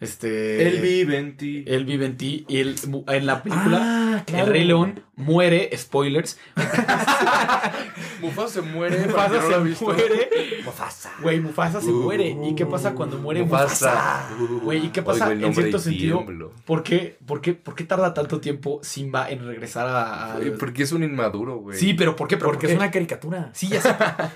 Este. 0.00 0.68
Él 0.68 0.80
vive 0.82 1.16
en 1.18 1.36
ti. 1.36 1.64
Él 1.66 1.84
vive 1.86 2.06
en 2.06 2.16
ti. 2.16 2.44
Y 2.48 2.58
él, 2.58 2.74
en 3.06 3.26
la 3.26 3.42
película, 3.42 3.78
Ah, 3.80 4.13
claro. 4.24 4.46
El 4.46 4.52
Rey 4.52 4.64
León 4.64 5.02
muere, 5.16 5.70
spoilers. 5.76 6.38
Mufasa 8.20 8.48
se 8.48 8.62
muere. 8.62 9.06
Mufasa 9.06 9.42
se 9.42 9.58
muere. 9.84 10.30
Mufasa. 10.64 11.12
Güey, 11.22 11.40
Mufasa 11.40 11.80
se 11.80 11.90
muere. 11.90 12.36
¿Y 12.42 12.54
qué 12.54 12.66
pasa 12.66 12.94
cuando 12.94 13.18
muere 13.18 13.42
Mufasa? 13.42 14.28
Güey, 14.62 14.86
¿y 14.86 14.88
qué 14.88 15.02
pasa 15.02 15.28
Oigo 15.28 15.46
en 15.46 15.54
cierto 15.54 15.78
sentido? 15.78 16.24
¿Por 16.64 16.82
qué, 16.82 17.18
por, 17.26 17.40
qué, 17.40 17.54
¿Por 17.54 17.74
qué 17.74 17.84
tarda 17.84 18.14
tanto 18.14 18.40
tiempo 18.40 18.80
Simba 18.82 19.30
en 19.30 19.44
regresar 19.46 19.86
a... 19.88 20.38
Porque 20.58 20.84
es 20.84 20.92
un 20.92 21.02
inmaduro, 21.02 21.58
güey. 21.58 21.78
Sí, 21.78 21.94
pero 21.94 22.16
¿por 22.16 22.28
qué? 22.28 22.36
Pero 22.36 22.48
Porque 22.50 22.66
¿por 22.66 22.70
es 22.70 22.76
una 22.76 22.90
caricatura. 22.90 23.50
Sí, 23.52 23.68
ya 23.68 23.80
sé. 23.80 23.94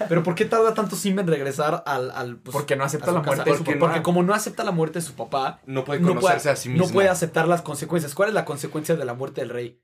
pero 0.08 0.22
¿por 0.22 0.34
qué 0.34 0.44
tarda 0.44 0.74
tanto 0.74 0.96
Simba 0.96 1.22
en 1.22 1.28
regresar 1.28 1.82
al... 1.86 2.10
al 2.10 2.36
pues, 2.36 2.52
Porque 2.52 2.76
no 2.76 2.84
acepta 2.84 3.12
la 3.12 3.22
casa? 3.22 3.36
muerte 3.36 3.50
de 3.50 3.56
su 3.56 3.64
porque, 3.64 3.78
papá. 3.78 3.92
porque 3.92 4.02
como 4.02 4.22
no 4.22 4.34
acepta 4.34 4.64
la 4.64 4.70
muerte 4.72 4.98
de 5.00 5.04
su 5.04 5.14
papá, 5.14 5.60
No 5.66 5.84
puede 5.84 6.00
no 6.00 6.08
conocerse 6.08 6.38
puede, 6.42 6.52
a 6.52 6.56
sí 6.56 6.68
mismo. 6.68 6.86
no 6.86 6.92
puede 6.92 7.08
aceptar 7.08 7.48
las 7.48 7.62
consecuencias. 7.62 8.14
¿Cuál 8.14 8.28
es 8.30 8.34
la 8.34 8.44
consecuencia 8.44 8.96
de 8.96 9.04
la 9.04 9.14
muerte 9.14 9.40
del 9.40 9.50
rey? 9.50 9.77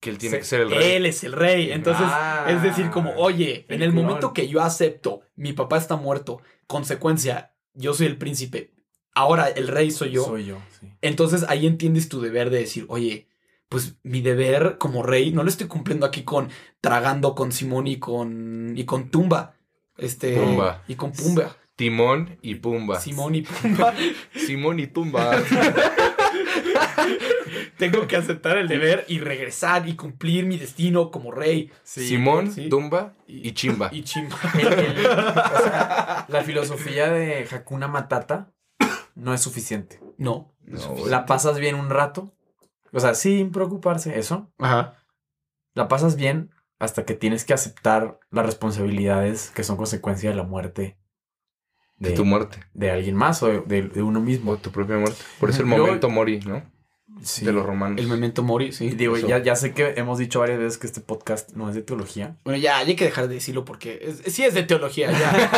Que 0.00 0.10
él 0.10 0.18
tiene 0.18 0.34
Se- 0.36 0.38
que 0.40 0.44
ser 0.44 0.60
el 0.62 0.70
rey. 0.70 0.92
Él 0.92 1.06
es 1.06 1.24
el 1.24 1.32
rey. 1.32 1.70
Entonces, 1.72 2.06
Ah, 2.08 2.46
es 2.48 2.62
decir, 2.62 2.90
como, 2.90 3.12
oye, 3.16 3.64
en 3.68 3.82
el 3.82 3.92
momento 3.92 4.32
que 4.32 4.46
yo 4.48 4.60
acepto, 4.62 5.22
mi 5.36 5.52
papá 5.52 5.78
está 5.78 5.96
muerto, 5.96 6.40
consecuencia, 6.66 7.52
yo 7.74 7.94
soy 7.94 8.06
el 8.06 8.16
príncipe, 8.18 8.72
ahora 9.14 9.48
el 9.48 9.68
rey 9.68 9.90
soy 9.90 10.10
yo. 10.10 10.24
Soy 10.24 10.44
yo, 10.46 10.58
sí. 10.80 10.88
Entonces 11.00 11.44
ahí 11.48 11.66
entiendes 11.66 12.08
tu 12.08 12.20
deber 12.20 12.50
de 12.50 12.58
decir, 12.58 12.84
oye, 12.88 13.26
pues 13.68 13.96
mi 14.04 14.20
deber 14.20 14.76
como 14.78 15.02
rey 15.02 15.32
no 15.32 15.42
lo 15.42 15.48
estoy 15.48 15.66
cumpliendo 15.66 16.06
aquí 16.06 16.22
con 16.22 16.50
tragando 16.80 17.34
con 17.34 17.50
Simón 17.50 17.86
y 17.88 17.98
con 17.98 18.74
y 18.76 18.84
con 18.84 19.10
Tumba. 19.10 19.54
Este 19.98 20.36
Pumba. 20.36 20.84
y 20.86 20.94
con 20.94 21.10
Pumba. 21.12 21.56
Timón 21.74 22.38
y 22.42 22.54
Pumba. 22.56 23.00
Simón 23.00 23.34
y 23.34 23.42
Pumba. 23.42 23.92
Simón 24.36 24.78
y 24.78 24.86
Tumba. 24.86 25.42
Tengo 27.78 28.06
que 28.06 28.16
aceptar 28.16 28.56
el 28.58 28.68
deber 28.68 29.04
y 29.08 29.18
regresar 29.20 29.88
y 29.88 29.94
cumplir 29.96 30.46
mi 30.46 30.56
destino 30.58 31.10
como 31.10 31.30
rey. 31.32 31.70
Sí. 31.82 32.06
Simón, 32.08 32.50
sí. 32.52 32.68
Tumba 32.68 33.14
y 33.26 33.52
Chimba. 33.52 33.88
Y 33.92 34.02
chimba. 34.02 34.36
El- 34.58 34.72
el- 34.72 35.06
o 35.06 35.62
sea, 35.62 36.26
la 36.28 36.42
filosofía 36.42 37.10
de 37.10 37.46
Hakuna 37.50 37.88
Matata 37.88 38.52
no 39.14 39.34
es 39.34 39.40
suficiente. 39.40 40.00
No. 40.18 40.54
No. 40.64 41.06
La 41.06 41.26
pasas 41.26 41.58
bien 41.58 41.74
un 41.76 41.90
rato. 41.90 42.32
O 42.92 43.00
sea, 43.00 43.14
sin 43.14 43.50
preocuparse, 43.52 44.18
eso. 44.18 44.50
Ajá. 44.58 44.94
La 45.74 45.88
pasas 45.88 46.16
bien 46.16 46.50
hasta 46.78 47.04
que 47.04 47.14
tienes 47.14 47.44
que 47.44 47.54
aceptar 47.54 48.18
las 48.30 48.46
responsabilidades 48.46 49.50
que 49.50 49.64
son 49.64 49.76
consecuencia 49.76 50.30
de 50.30 50.36
la 50.36 50.42
muerte 50.44 50.98
de 51.98 52.10
de, 52.10 52.14
tu 52.14 52.24
muerte. 52.26 52.60
de 52.74 52.90
alguien 52.90 53.14
más 53.16 53.42
o 53.42 53.46
de, 53.48 53.60
de- 53.62 53.88
de 53.88 54.02
uno 54.02 54.18
O 54.18 54.22
mismo. 54.22 54.56
tu 54.58 54.70
propia 54.70 54.96
muerte. 54.98 55.18
Por 55.40 55.48
eso 55.50 55.62
el 55.62 55.70
Yo- 55.70 55.76
momento 55.78 56.10
mori, 56.10 56.40
¿no? 56.40 56.62
Sí. 57.22 57.44
De 57.44 57.52
los 57.52 57.64
romanos. 57.64 57.98
El 58.00 58.08
memento 58.08 58.42
mori, 58.42 58.72
sí. 58.72 58.90
Digo, 58.90 59.16
ya, 59.16 59.38
ya 59.42 59.56
sé 59.56 59.72
que 59.72 59.94
hemos 59.96 60.18
dicho 60.18 60.40
varias 60.40 60.58
veces 60.58 60.76
que 60.78 60.86
este 60.86 61.00
podcast 61.00 61.52
no 61.54 61.68
es 61.68 61.74
de 61.74 61.82
teología. 61.82 62.36
Bueno, 62.44 62.58
ya, 62.58 62.78
hay 62.78 62.94
que 62.94 63.04
dejar 63.06 63.28
de 63.28 63.34
decirlo 63.34 63.64
porque 63.64 63.98
es- 64.02 64.32
sí 64.34 64.44
es 64.44 64.52
de 64.54 64.62
teología, 64.64 65.10
ya. 65.12 65.50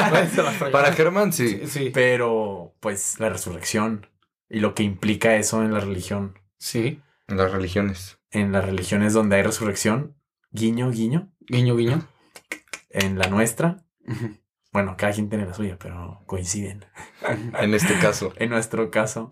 Para 0.73 0.93
Germán, 0.93 1.33
sí. 1.33 1.49
Sí, 1.49 1.67
sí. 1.67 1.91
Pero, 1.93 2.75
pues, 2.81 3.19
la 3.19 3.29
resurrección 3.29 4.07
y 4.49 4.61
lo 4.61 4.75
que 4.75 4.83
implica 4.85 5.37
eso 5.37 5.63
en 5.63 5.73
la 5.73 5.81
religión. 5.81 6.39
Sí. 6.59 7.01
En 7.27 7.37
las 7.37 7.51
religiones. 7.53 8.19
En 8.31 8.53
las 8.53 8.65
religiones 8.65 9.13
donde 9.13 9.37
hay 9.37 9.43
resurrección, 9.43 10.17
guiño, 10.53 10.91
guiño. 10.91 11.33
Guiño, 11.41 11.77
guiño. 11.77 12.07
En 12.91 13.19
la 13.19 13.27
nuestra. 13.29 13.85
Bueno, 14.73 14.95
cada 14.97 15.13
quien 15.13 15.29
tiene 15.29 15.45
la 15.47 15.55
suya, 15.55 15.77
pero 15.79 16.23
coinciden. 16.27 16.85
En 17.59 17.75
este 17.75 17.99
caso. 17.99 18.33
En 18.37 18.51
nuestro 18.51 18.91
caso. 18.91 19.31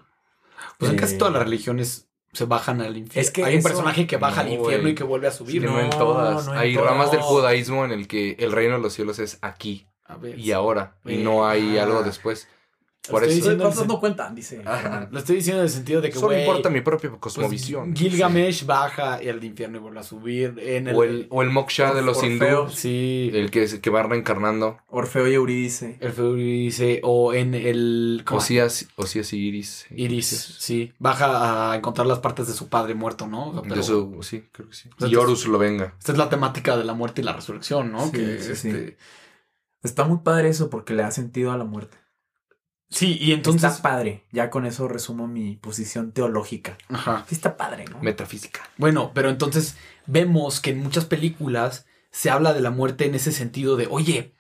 Pues 0.79 0.91
en 0.93 0.99
casi 0.99 1.15
eh, 1.15 1.19
todas 1.19 1.33
las 1.35 1.43
religiones 1.45 2.06
se 2.37 2.45
bajan 2.45 2.81
al 2.81 2.97
infierno. 2.97 3.21
Es 3.21 3.31
que 3.31 3.45
hay 3.45 3.55
un 3.55 3.59
eso- 3.61 3.69
personaje 3.69 4.07
que 4.07 4.17
baja 4.17 4.43
al 4.43 4.49
No, 4.49 4.55
infierno 4.55 4.89
y 4.89 4.95
que 4.95 5.05
vuelve 5.05 5.27
a 5.29 5.33
subir. 5.33 5.61
Que 5.63 5.67
no, 5.67 5.75
No, 5.75 5.81
en 5.81 5.91
todas. 5.91 6.47
no 6.47 6.53
en 6.53 6.59
hay 6.59 6.75
todas. 6.75 6.91
ramas 6.91 7.11
del 7.11 7.21
judaísmo 7.21 7.85
en 7.85 7.93
el 7.93 8.07
que 8.07 8.37
el 8.39 8.53
reino 8.53 8.75
de 8.77 8.81
los 8.81 8.93
cielos 8.93 9.19
es 9.19 9.39
aquí 9.43 9.89
A 10.05 10.17
ver, 10.17 10.39
y 10.39 10.53
ahora. 10.53 10.97
Y 11.05 11.17
no 11.17 11.47
hay 11.47 11.79
ah. 11.79 11.83
algo 11.85 12.03
después. 12.03 12.49
Por 13.11 13.23
Estoy 13.23 13.39
eso. 13.39 13.45
diciendo- 13.51 13.65
¿Cuántos 13.65 13.87
no 13.87 14.01
cuentan? 14.01 14.35
Dice. 14.35 14.63
Ajá. 14.65 15.09
Lo 15.11 15.19
estoy 15.19 15.37
diciendo 15.37 15.61
en 15.63 15.67
el 15.67 15.73
sentido 15.73 16.01
de 16.01 16.09
que, 16.11 16.15
Solo 16.17 16.29
güey, 16.29 16.41
importa 16.41 16.71
mi 16.71 16.81
propia 16.81 17.11
pues, 17.11 17.21
cosmovisión. 17.21 17.95
Gilgamesh 17.95 18.67
baja 18.67 19.15
al 19.15 19.45
infierno 19.45 19.79
y 19.79 19.81
vuelve 19.81 20.01
a 20.01 20.03
subir. 20.03 20.55
En 20.59 20.89
el, 20.89 20.97
O 20.97 21.05
el, 21.05 21.27
o 21.31 21.43
el 21.43 21.51
moksha 21.51 21.95
de 21.95 22.03
los 22.03 22.19
Orfeo. 22.19 22.33
hindúes. 22.63 22.75
Sí. 22.75 23.31
El 23.33 23.51
que, 23.51 23.69
se- 23.69 23.81
que 23.81 23.91
va 23.91 24.03
reencarnando. 24.03 24.79
Orfeo 24.89 25.29
y 25.29 25.35
Eurídice. 25.35 25.99
El 26.01 26.13
feo 26.13 26.35
dice, 26.35 27.01
o 27.05 27.33
en 27.35 27.55
el... 27.55 28.25
Osías, 28.31 28.89
Osías 28.97 29.33
y 29.33 29.39
Iris. 29.39 29.87
Iris, 29.91 30.27
sí. 30.59 30.93
Baja 30.99 31.73
a 31.73 31.77
encontrar 31.77 32.07
las 32.07 32.19
partes 32.19 32.47
de 32.49 32.55
su 32.55 32.69
padre 32.69 32.95
muerto, 32.95 33.27
¿no? 33.27 33.49
O 33.51 33.53
sea, 33.53 33.63
De 33.63 33.69
pero- 33.69 33.83
su- 33.83 34.23
sí, 34.23 34.45
creo 34.53 34.69
que 34.69 34.75
sí. 34.75 34.89
Entonces- 34.93 35.13
Y 35.13 35.17
Horus 35.17 35.47
lo 35.47 35.59
venga. 35.59 35.95
Esta 35.99 36.13
es 36.13 36.19
la 36.19 36.29
temática 36.29 36.77
de 36.77 36.85
la 36.85 36.95
muerte 36.95 37.21
y 37.21 37.25
la 37.25 37.33
resurrección, 37.33 37.93
¿no? 37.93 38.07
Sí, 38.07 38.13
que, 38.13 38.39
sí, 38.41 38.57
sí. 38.57 38.69
este, 38.69 38.97
Está 39.83 40.05
muy 40.05 40.19
padre 40.25 40.49
eso 40.49 40.69
porque 40.69 40.95
le 40.95 41.03
da 41.03 41.11
sentido 41.13 41.53
a 41.53 41.57
la 41.59 41.65
muerte. 41.65 41.97
Sí, 42.89 43.19
y 43.21 43.33
entonces... 43.33 43.71
está 43.71 43.83
padre. 43.83 44.25
Ya 44.33 44.51
con 44.51 44.67
eso 44.67 44.89
resumo 44.89 45.27
mi 45.27 45.57
posición 45.57 46.13
teológica. 46.13 46.79
Ajá. 46.89 47.25
Sí 47.29 47.35
está 47.35 47.57
padre, 47.57 47.85
¿no? 47.91 48.01
Metafísica. 48.01 48.69
Bueno, 48.77 49.13
pero 49.15 49.29
entonces 49.31 49.77
vemos 50.07 50.61
que 50.61 50.71
en 50.71 50.83
muchas 50.83 51.05
películas 51.05 51.87
se 52.11 52.31
habla 52.31 52.53
de 52.55 52.61
la 52.61 52.71
muerte 52.71 53.07
en 53.07 53.15
ese 53.15 53.33
sentido 53.33 53.77
de, 53.77 53.89
oye, 53.91 54.33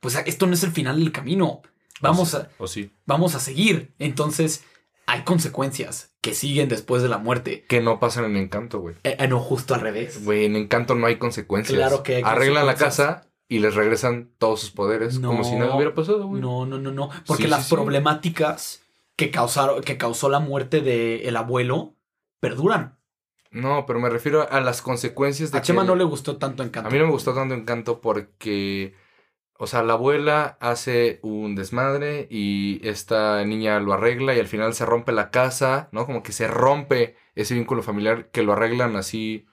pues 0.00 0.20
esto 0.26 0.46
no 0.46 0.54
es 0.54 0.62
el 0.64 0.72
final 0.72 0.98
del 0.98 1.12
camino. 1.12 1.62
Vamos 2.00 2.34
a, 2.34 2.50
O 2.58 2.66
sí. 2.66 2.90
vamos 3.06 3.34
a 3.34 3.40
seguir. 3.40 3.94
Entonces 3.98 4.64
hay 5.06 5.22
consecuencias 5.22 6.12
que 6.20 6.34
siguen 6.34 6.68
después 6.68 7.02
de 7.02 7.08
la 7.08 7.18
muerte. 7.18 7.64
Que 7.68 7.80
no 7.80 8.00
pasan 8.00 8.24
en 8.24 8.36
Encanto, 8.36 8.80
güey. 8.80 8.96
Eh, 9.04 9.16
eh, 9.18 9.28
no, 9.28 9.40
justo 9.40 9.74
al 9.74 9.80
revés. 9.80 10.24
Güey, 10.24 10.44
en 10.44 10.56
Encanto 10.56 10.94
no 10.94 11.06
hay 11.06 11.16
consecuencias. 11.16 11.76
Claro 11.76 12.02
que 12.02 12.16
hay 12.16 12.22
Arreglan 12.24 12.66
la 12.66 12.74
casa 12.74 13.28
y 13.54 13.58
les 13.58 13.74
regresan 13.74 14.30
todos 14.38 14.60
sus 14.60 14.70
poderes 14.70 15.18
como 15.18 15.44
si 15.44 15.56
nada 15.56 15.74
hubiera 15.76 15.94
pasado, 15.94 16.26
güey. 16.26 16.40
No, 16.40 16.66
no, 16.66 16.78
no, 16.78 16.90
no. 16.92 17.10
Porque 17.26 17.44
Sí, 17.44 17.48
las 17.48 17.64
sí, 17.64 17.68
sí. 17.68 17.74
problemáticas 17.74 18.82
que 19.16 19.30
causaron, 19.30 19.82
que 19.82 19.98
causó 19.98 20.28
la 20.28 20.40
muerte 20.40 20.80
del 20.80 21.36
abuelo 21.36 21.94
perduran. 22.40 22.98
No, 23.50 23.84
pero 23.86 24.00
me 24.00 24.08
refiero 24.08 24.50
a 24.50 24.60
las 24.62 24.80
consecuencias 24.80 25.52
de 25.52 25.58
A 25.58 25.62
Chema 25.62 25.84
no 25.84 25.94
le 25.94 26.04
gustó 26.04 26.38
tanto 26.38 26.62
Encanto. 26.62 26.88
A 26.88 26.90
mí 26.92 26.98
no 26.98 27.04
me 27.06 27.12
gustó 27.12 27.34
tanto 27.34 27.54
Encanto 27.54 28.00
porque, 28.00 28.94
o 29.58 29.66
sea, 29.66 29.82
la 29.82 29.92
abuela 29.94 30.56
hace 30.60 31.20
un 31.22 31.54
desmadre 31.54 32.26
y 32.30 32.80
esta 32.88 33.44
niña 33.44 33.78
lo 33.80 33.92
arregla 33.92 34.34
y 34.34 34.40
al 34.40 34.46
final 34.48 34.74
se 34.74 34.86
rompe 34.86 35.12
la 35.12 35.30
casa, 35.30 35.88
¿no? 35.92 36.06
Como 36.06 36.22
que 36.22 36.32
se 36.32 36.48
rompe 36.48 37.16
ese 37.34 37.54
vínculo 37.54 37.82
familiar 37.82 38.30
que 38.30 38.42
lo 38.42 38.54
arreglan 38.54 38.96
así 38.96 39.46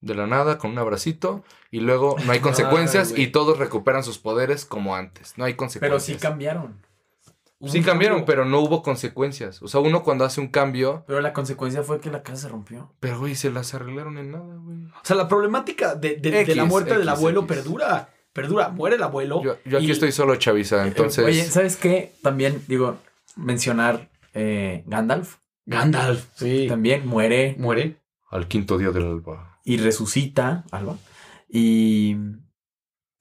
de 0.00 0.14
la 0.14 0.26
nada 0.26 0.58
con 0.58 0.70
un 0.72 0.78
abracito 0.78 1.42
y 1.70 1.80
luego 1.80 2.16
no 2.24 2.32
hay 2.32 2.40
consecuencias 2.40 3.12
y 3.16 3.28
todos 3.28 3.58
recuperan 3.58 4.02
sus 4.04 4.18
poderes 4.18 4.64
como 4.64 4.94
antes. 4.96 5.34
No 5.36 5.44
hay 5.44 5.52
Pero 5.52 5.58
consecuencias. 5.58 6.04
sí 6.04 6.14
cambiaron. 6.22 6.80
Sí 7.66 7.82
cambiaron, 7.82 8.24
pero 8.24 8.44
no 8.44 8.60
hubo 8.60 8.82
consecuencias. 8.84 9.60
O 9.62 9.66
sea, 9.66 9.80
uno 9.80 10.04
cuando 10.04 10.24
hace 10.24 10.40
un 10.40 10.46
cambio, 10.46 11.02
Pero 11.08 11.20
la 11.20 11.32
consecuencia 11.32 11.82
fue 11.82 11.98
que 12.00 12.08
la 12.08 12.22
casa 12.22 12.42
se 12.42 12.48
rompió. 12.48 12.92
pero 13.00 13.18
güey, 13.18 13.34
se 13.34 13.50
las 13.50 13.74
arreglaron 13.74 14.16
en 14.18 14.30
nada, 14.30 14.54
güey. 14.58 14.76
O 14.84 14.92
sea, 15.02 15.16
la 15.16 15.26
problemática 15.26 15.96
de, 15.96 16.10
de- 16.16 16.44
de 16.44 16.54
la 16.54 16.62
X, 16.62 16.68
muerte 16.68 16.96
del 16.96 17.08
abuelo 17.08 17.40
X. 17.42 17.56
perdura. 17.56 18.10
Perdura. 18.32 18.68
Muere 18.68 18.94
el 18.94 19.02
abuelo. 19.02 19.42
Yo, 19.42 19.56
yo 19.64 19.78
aquí 19.78 19.88
y- 19.88 19.90
estoy 19.90 20.12
solo, 20.12 20.36
Chavisa, 20.36 20.86
entonces... 20.86 21.24
Oye, 21.24 21.42
¿sabes 21.46 21.76
qué? 21.76 22.12
También, 22.22 22.62
digo, 22.68 22.96
mencionar 23.34 24.08
eh, 24.34 24.84
Gandalf. 24.86 25.38
Gandalf, 25.66 26.26
sí. 26.36 26.66
También 26.68 27.06
muere 27.08 27.56
Muere. 27.58 27.96
Al 28.30 28.46
quinto 28.46 28.78
día 28.78 28.90
del 28.90 29.04
alba. 29.06 29.57
Y 29.68 29.76
resucita, 29.76 30.64
Alba. 30.70 30.96
Y, 31.46 32.16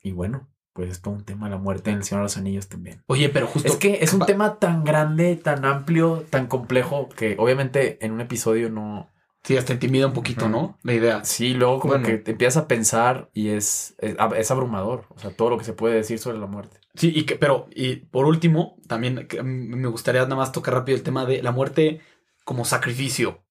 y 0.02 0.12
bueno, 0.12 0.48
pues 0.72 0.89
es 0.89 1.02
todo 1.02 1.14
un 1.14 1.26
tema 1.26 1.50
la 1.50 1.58
muerte 1.58 1.89
en 1.91 1.98
el 1.98 2.04
Señor 2.06 2.22
de 2.22 2.26
los 2.26 2.38
Anillos 2.38 2.70
también. 2.70 3.04
Oye, 3.08 3.28
pero 3.28 3.48
justo. 3.48 3.68
Es 3.68 3.76
que 3.76 4.00
es 4.02 4.14
un 4.14 4.26
tema 4.26 4.58
tan 4.58 4.86
grande, 4.86 5.36
tan 5.36 5.66
amplio, 5.66 6.26
tan 6.30 6.48
complejo, 6.48 7.10
que 7.10 7.36
obviamente 7.38 8.04
en 8.06 8.14
un 8.14 8.22
episodio 8.22 8.70
no... 8.70 9.12
Sí, 9.43 9.58
hasta 9.58 9.74
intimida 9.74 10.08
un 10.08 10.14
poquito. 10.14 10.48
¿no? 10.48 10.78
La 10.84 10.93
idea. 10.93 11.24
Sí, 11.26 11.54
luego 11.54 11.80
como 11.80 11.93
Bueno. 11.95 12.08
que 12.08 12.18
te 12.18 12.32
empiezas 12.32 12.64
a 12.64 12.68
pensar 12.68 13.30
y 13.34 13.50
es, 13.50 13.95
es, 14.00 14.16
es 14.38 14.52
abrumador. 14.52 15.06
O 15.10 15.20
sea, 15.20 15.32
todo 15.32 15.50
lo 15.50 15.58
que 15.58 15.66
se 15.66 15.74
puede 15.74 15.95
decir 15.95 16.18
sobre 16.18 16.38
la 16.38 16.48
muerte. 16.48 16.80
Sí, 16.95 17.12
y 17.14 17.26
que, 17.26 17.36
pero, 17.36 17.68
y 17.76 17.98
por 17.98 18.26
último, 18.26 18.78
también 18.88 19.28
mm, 19.41 19.45
me 19.76 19.88
gustaría 19.89 20.22
nada 20.24 20.36
más 20.38 20.54
tocar 20.54 20.74
rápido 20.76 20.98
el 20.98 21.04
tema 21.04 21.26
de 21.26 21.43
la 21.43 21.52
muerte 21.52 22.00
como 22.45 22.64
sacrificio 22.64 23.43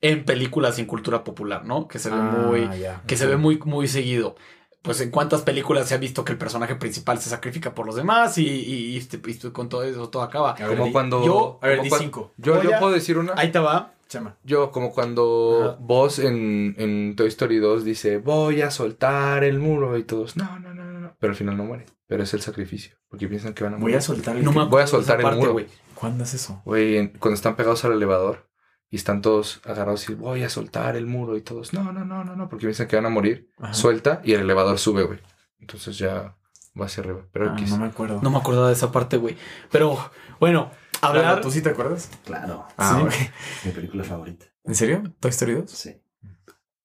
en 0.00 0.24
películas 0.24 0.78
y 0.78 0.82
en 0.82 0.86
cultura 0.86 1.24
popular, 1.24 1.64
¿no? 1.64 1.86
Que 1.88 1.98
se 1.98 2.10
ve 2.10 2.16
muy. 2.16 2.62
Ah, 2.70 2.76
ya. 2.76 3.02
que 3.06 3.16
se 3.16 3.26
ve 3.26 3.36
muy, 3.36 3.58
muy 3.64 3.86
seguido. 3.88 4.34
Pues 4.82 5.00
en 5.02 5.10
cuántas 5.10 5.42
películas 5.42 5.88
se 5.88 5.94
ha 5.94 5.98
visto 5.98 6.24
que 6.24 6.32
el 6.32 6.38
personaje 6.38 6.74
principal 6.74 7.18
se 7.20 7.28
sacrifica 7.28 7.74
por 7.74 7.84
los 7.84 7.96
demás 7.96 8.38
y, 8.38 8.46
y- 8.48 8.86
y 8.92 8.96
este- 8.96 9.20
y 9.26 9.34
con 9.50 9.68
todo 9.68 9.82
eso 9.84 10.08
todo 10.08 10.22
acaba. 10.22 10.54
Ver, 10.54 10.68
Como 10.78 10.90
cuando... 10.90 11.22
yo- 11.24 11.58
A 11.60 11.66
ver, 11.66 11.78
como 11.78 11.90
di 11.90 12.02
cinco. 12.02 12.32
Yo, 12.38 12.54
Voy 12.54 12.66
puedo 12.80 12.90
decir 12.92 13.18
una. 13.18 13.34
Ahí 13.36 13.52
te 13.52 13.58
va. 13.58 13.92
Chama. 14.08 14.36
Yo, 14.42 14.70
como 14.72 14.90
cuando 14.92 15.60
Ajá. 15.74 15.76
Buzz 15.80 16.18
en, 16.18 16.74
en 16.78 17.14
Toy 17.14 17.28
Story 17.28 17.58
2 17.58 17.84
dice, 17.84 18.18
voy 18.18 18.62
a 18.62 18.70
soltar 18.70 19.44
el 19.44 19.58
muro 19.58 19.96
y 19.98 20.02
todos, 20.02 20.36
no, 20.36 20.58
no, 20.58 20.72
no, 20.74 20.82
no, 20.82 20.98
no. 20.98 21.14
Pero 21.20 21.32
al 21.32 21.36
final 21.36 21.56
no 21.58 21.64
muere. 21.64 21.84
Pero 22.08 22.22
es 22.24 22.32
el 22.34 22.40
sacrificio. 22.40 22.96
Porque 23.08 23.28
piensan 23.28 23.52
que 23.54 23.62
van 23.62 23.74
a 23.74 23.76
Voy 23.76 23.82
morir. 23.82 23.96
a 23.98 24.00
soltar 24.00 24.34
el... 24.36 24.44
No 24.44 24.50
me 24.52 24.64
Voy 24.64 24.82
a 24.82 24.86
soltar 24.86 25.20
el 25.20 25.36
muro. 25.36 25.52
güey. 25.52 25.66
¿Cuándo 25.94 26.24
es 26.24 26.32
eso? 26.34 26.60
Güey, 26.64 27.12
cuando 27.18 27.34
están 27.34 27.54
pegados 27.54 27.84
al 27.84 27.92
elevador 27.92 28.48
y 28.90 28.96
están 28.96 29.22
todos 29.22 29.60
agarrados 29.64 30.08
y 30.10 30.14
voy 30.14 30.42
a 30.42 30.48
soltar 30.48 30.96
el 30.96 31.06
muro 31.06 31.36
y 31.36 31.42
todos, 31.42 31.72
no, 31.72 31.92
no, 31.92 32.04
no, 32.04 32.24
no, 32.24 32.36
no. 32.36 32.48
Porque 32.48 32.66
piensan 32.66 32.88
que 32.88 32.96
van 32.96 33.06
a 33.06 33.10
morir. 33.10 33.48
Ajá. 33.58 33.72
Suelta 33.74 34.20
y 34.24 34.32
el 34.32 34.40
elevador 34.40 34.78
sube, 34.78 35.04
güey. 35.04 35.20
Entonces 35.60 35.96
ya 35.98 36.36
va 36.78 36.86
hacia 36.86 37.02
arriba. 37.02 37.26
Pero 37.32 37.50
Ah, 37.50 37.54
X. 37.58 37.70
no 37.70 37.78
me 37.78 37.86
acuerdo. 37.86 38.20
No 38.22 38.30
me 38.30 38.38
acordaba 38.38 38.66
de 38.68 38.72
esa 38.74 38.90
parte, 38.90 39.16
güey. 39.16 39.36
Pero 39.70 39.96
bueno, 40.40 40.70
hablar. 41.00 41.40
¿Tú 41.40 41.50
sí 41.50 41.62
te 41.62 41.70
acuerdas? 41.70 42.10
Claro. 42.24 42.66
Ah, 42.76 43.06
Sí. 43.10 43.28
Mi 43.64 43.72
película 43.72 44.02
favorita. 44.04 44.46
¿En 44.64 44.74
serio? 44.74 45.02
¿Toy 45.20 45.30
Story 45.30 45.54
2? 45.54 45.70
Sí. 45.70 46.02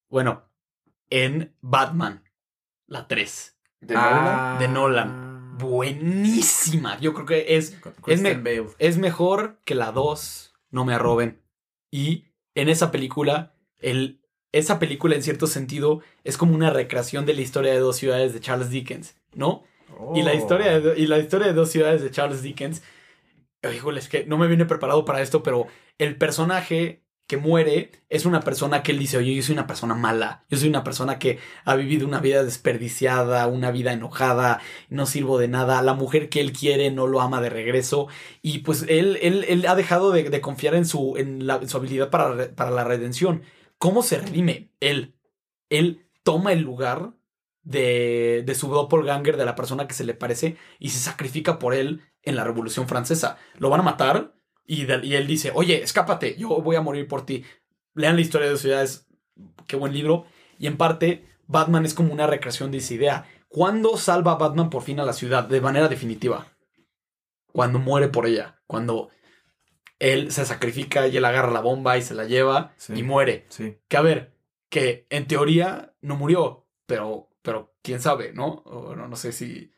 Bueno, 0.09 0.43
en 1.09 1.55
Batman, 1.61 2.23
la 2.87 3.07
3 3.07 3.57
¿De 3.81 3.95
Ah. 3.97 4.57
de 4.59 4.67
Nolan. 4.67 5.57
Buenísima. 5.57 6.99
Yo 6.99 7.13
creo 7.13 7.25
que 7.25 7.55
es 7.57 7.75
Es 8.07 8.21
me- 8.21 8.63
es 8.79 8.97
mejor 8.97 9.59
que 9.65 9.75
la 9.75 9.91
2, 9.91 10.53
no 10.69 10.85
me 10.85 10.93
arroben. 10.93 11.41
Y 11.95 12.25
en 12.55 12.67
esa 12.69 12.91
película, 12.91 13.53
el, 13.79 14.19
esa 14.51 14.79
película 14.79 15.15
en 15.15 15.23
cierto 15.23 15.47
sentido 15.47 16.01
es 16.23 16.37
como 16.37 16.53
una 16.55 16.69
recreación 16.69 17.25
de 17.25 17.33
la 17.33 17.41
historia 17.41 17.71
de 17.71 17.79
dos 17.79 17.95
ciudades 17.95 18.33
de 18.33 18.39
Charles 18.41 18.69
Dickens, 18.69 19.15
¿no? 19.33 19.63
Y, 20.13 20.23
la 20.23 20.31
Oh. 20.31 20.35
historia 20.35 20.71
de, 20.71 20.81
do- 20.81 20.95
y 20.95 21.07
la 21.07 21.19
historia 21.19 21.47
de 21.47 21.53
dos 21.53 21.69
ciudades 21.69 22.01
de 22.01 22.11
Charles 22.11 22.41
Dickens, 22.41 22.81
híjole, 23.73 23.99
es 23.99 24.09
que 24.09 24.25
no 24.25 24.37
me 24.37 24.47
viene 24.47 24.65
preparado 24.65 25.05
para 25.05 25.21
esto, 25.21 25.41
pero 25.41 25.67
el 25.97 26.17
personaje 26.17 27.04
que 27.27 27.37
muere 27.37 27.91
es 28.09 28.25
una 28.25 28.41
persona 28.41 28.83
que 28.83 28.91
él 28.91 28.99
dice, 28.99 29.17
oye, 29.17 29.33
yo 29.35 29.41
soy 29.41 29.53
una 29.53 29.65
persona 29.67 29.95
mala, 29.95 30.45
yo 30.49 30.57
soy 30.57 30.69
una 30.69 30.83
persona 30.83 31.17
que 31.17 31.39
ha 31.63 31.75
vivido 31.75 32.07
una 32.07 32.19
vida 32.19 32.43
desperdiciada, 32.43 33.47
una 33.47 33.71
vida 33.71 33.93
enojada, 33.93 34.61
no 34.89 35.05
sirvo 35.07 35.39
de 35.39 35.47
nada, 35.47 35.81
la 35.81 35.93
mujer 35.95 36.29
que 36.29 36.39
él 36.41 36.51
quiere 36.53 36.91
no 36.91 37.07
lo 37.07 37.21
ama 37.21 37.41
de 37.41 37.49
regreso, 37.49 38.07
y 38.41 38.59
pues 38.59 38.85
él, 38.87 39.17
él, 39.21 39.43
él 39.47 39.65
ha 39.67 39.75
dejado 39.75 40.11
de, 40.11 40.29
de 40.29 40.41
confiar 40.41 40.75
en 40.75 40.85
su, 40.85 41.15
en, 41.17 41.47
la- 41.47 41.67
su 41.67 41.77
habilidad 41.77 42.09
para, 42.11 42.53
para 42.55 42.71
la 42.71 42.83
redención. 42.83 43.41
¿Cómo 43.79 44.03
se 44.03 44.19
redime? 44.19 44.69
Él, 44.79 45.15
él 45.69 46.07
toma 46.23 46.53
el 46.53 46.61
lugar 46.61 47.13
de, 47.63 48.43
de 48.45 48.55
su 48.55 48.67
doppelganger, 48.69 49.35
de 49.37 49.45
la 49.45 49.55
persona 49.55 49.87
que 49.87 49.95
se 49.95 50.03
le 50.05 50.13
parece, 50.13 50.57
y 50.79 50.89
se 50.89 50.99
sacrifica 50.99 51.57
por 51.57 51.73
él 51.73 52.01
en 52.21 52.35
la 52.35 52.43
Revolución 52.43 52.87
Francesa. 52.87 53.37
Lo 53.57 53.69
van 53.71 53.79
a 53.81 53.83
matar 53.83 54.34
y, 54.65 54.85
de- 54.85 55.05
y 55.05 55.15
él 55.15 55.27
dice, 55.27 55.51
oye, 55.53 55.81
escápate, 55.83 56.35
yo 56.37 56.49
voy 56.61 56.75
a 56.75 56.81
morir 56.81 57.07
por 57.07 57.25
ti. 57.25 57.43
Lean 57.93 58.15
la 58.15 58.21
historia 58.21 58.45
de 58.47 58.51
dos 58.53 58.61
ciudades, 58.61 59.07
qué 59.67 59.75
buen 59.75 59.93
libro. 59.93 60.25
Y 60.59 60.67
en 60.67 60.77
parte, 60.77 61.25
Batman 61.47 61.85
es 61.85 61.93
como 61.93 62.11
una 62.13 62.27
recreación 62.27 62.71
de 62.71 62.79
esa 62.79 62.93
idea. 62.93 63.25
¿Cuándo 63.47 63.97
salva 63.97 64.35
Batman 64.35 64.69
por 64.69 64.81
fin 64.83 64.99
a 64.99 65.05
la 65.05 65.13
ciudad 65.13 65.43
de 65.45 65.61
manera 65.61 65.87
definitiva? 65.87 66.47
Cuando 67.53 67.79
muere 67.79 68.09
por 68.09 68.25
ella, 68.25 68.61
cuando 68.67 69.09
él 69.99 70.31
se 70.31 70.45
sacrifica 70.45 71.07
y 71.07 71.15
él 71.15 71.23
agarra 71.23 71.51
la 71.51 71.61
bomba 71.61 71.97
y 71.97 72.01
se 72.01 72.15
la 72.15 72.25
lleva 72.25 72.73
Sí. 72.77 72.93
y 72.97 73.03
muere. 73.03 73.45
Sí. 73.49 73.77
Que 73.87 73.95
a 73.97 74.01
ver, 74.01 74.35
que 74.69 75.07
en 75.09 75.25
teoría 75.27 75.95
no 76.01 76.17
murió, 76.17 76.67
pero, 76.85 77.29
pero 77.41 77.73
quién 77.81 78.01
sabe, 78.01 78.33
¿no? 78.33 78.47
O 78.65 78.93
no, 78.95 79.07
no 79.07 79.15
sé 79.15 79.31
si. 79.31 79.71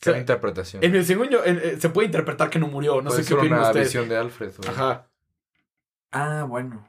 ¿Qué 0.00 0.16
interpretación? 0.18 0.84
En 0.84 0.92
mi 0.92 1.02
según 1.04 1.28
yo, 1.28 1.44
en- 1.44 1.58
eh, 1.62 1.76
se 1.80 1.88
puede 1.88 2.06
interpretar 2.06 2.50
que 2.50 2.58
no 2.58 2.68
murió. 2.68 3.00
No 3.02 3.10
Puede 3.10 3.22
sé 3.24 3.28
qué 3.28 3.34
opinan 3.34 3.58
una 3.60 3.68
ustedes. 3.68 3.86
visión 3.88 4.08
de 4.08 4.16
Alfred. 4.16 4.52
güey. 4.56 4.68
Ajá. 4.68 5.08
Ah, 6.12 6.44
bueno. 6.48 6.88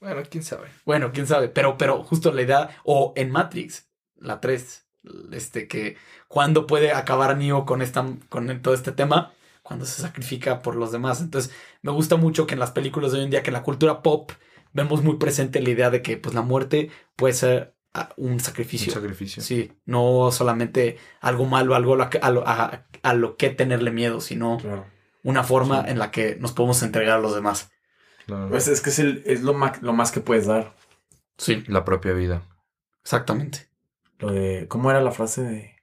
Bueno, 0.00 0.22
quién 0.30 0.44
sabe. 0.44 0.68
Bueno, 0.84 1.10
quién 1.12 1.26
sabe. 1.26 1.48
Pero, 1.48 1.76
pero 1.78 2.02
justo 2.02 2.32
la 2.32 2.42
idea. 2.42 2.70
O 2.84 3.12
en 3.16 3.30
Matrix, 3.30 3.88
la 4.16 4.40
3. 4.40 4.86
Este, 5.32 5.68
que 5.68 5.96
cuando 6.26 6.66
puede 6.66 6.92
acabar 6.92 7.36
Neo 7.36 7.64
con, 7.64 7.80
esta, 7.80 8.04
con 8.28 8.60
todo 8.60 8.74
este 8.74 8.90
tema, 8.92 9.32
cuando 9.62 9.84
se 9.86 10.02
sacrifica 10.02 10.62
por 10.62 10.74
los 10.74 10.90
demás. 10.92 11.20
Entonces, 11.20 11.52
me 11.82 11.92
gusta 11.92 12.16
mucho 12.16 12.46
que 12.46 12.54
en 12.54 12.60
las 12.60 12.72
películas 12.72 13.12
de 13.12 13.18
hoy 13.18 13.24
en 13.24 13.30
día, 13.30 13.42
que 13.42 13.50
en 13.50 13.54
la 13.54 13.62
cultura 13.62 14.02
pop, 14.02 14.32
vemos 14.72 15.02
muy 15.04 15.16
presente 15.16 15.60
la 15.60 15.70
idea 15.70 15.90
de 15.90 16.02
que 16.02 16.16
pues 16.16 16.34
la 16.34 16.42
muerte 16.42 16.90
puede 17.14 17.34
ser 17.34 17.75
un 18.16 18.40
sacrificio. 18.40 18.88
Un 18.92 18.94
sacrificio. 19.00 19.42
Sí, 19.42 19.72
no 19.84 20.30
solamente 20.32 20.98
algo 21.20 21.44
malo, 21.46 21.74
algo 21.74 21.94
a 21.94 21.96
lo 21.96 22.10
que, 22.10 22.18
a 22.22 22.28
a- 22.28 22.86
a 23.02 23.14
lo 23.14 23.36
que 23.36 23.50
tenerle 23.50 23.90
miedo, 23.90 24.20
sino 24.20 24.58
Claro. 24.58 24.86
una 25.22 25.42
forma 25.44 25.84
en 25.86 25.98
la 25.98 26.10
que 26.10 26.36
nos 26.40 26.52
podemos 26.52 26.82
entregar 26.82 27.18
a 27.18 27.20
los 27.20 27.34
demás. 27.34 27.70
Claro. 28.26 28.48
Pues 28.48 28.66
es 28.68 28.80
que 28.80 28.90
es, 28.90 28.98
el- 28.98 29.22
es 29.26 29.42
lo, 29.42 29.54
ma- 29.54 29.72
lo 29.80 29.92
más 29.92 30.10
que 30.12 30.20
puedes 30.20 30.46
dar. 30.46 30.74
Sí, 31.38 31.62
la 31.68 31.84
propia 31.84 32.12
vida. 32.12 32.42
exactamente. 33.02 33.68
Lo 34.18 34.30
de. 34.32 34.66
¿Cómo 34.68 34.90
era 34.90 35.00
la 35.00 35.10
frase 35.12 35.42
de. 35.42 35.76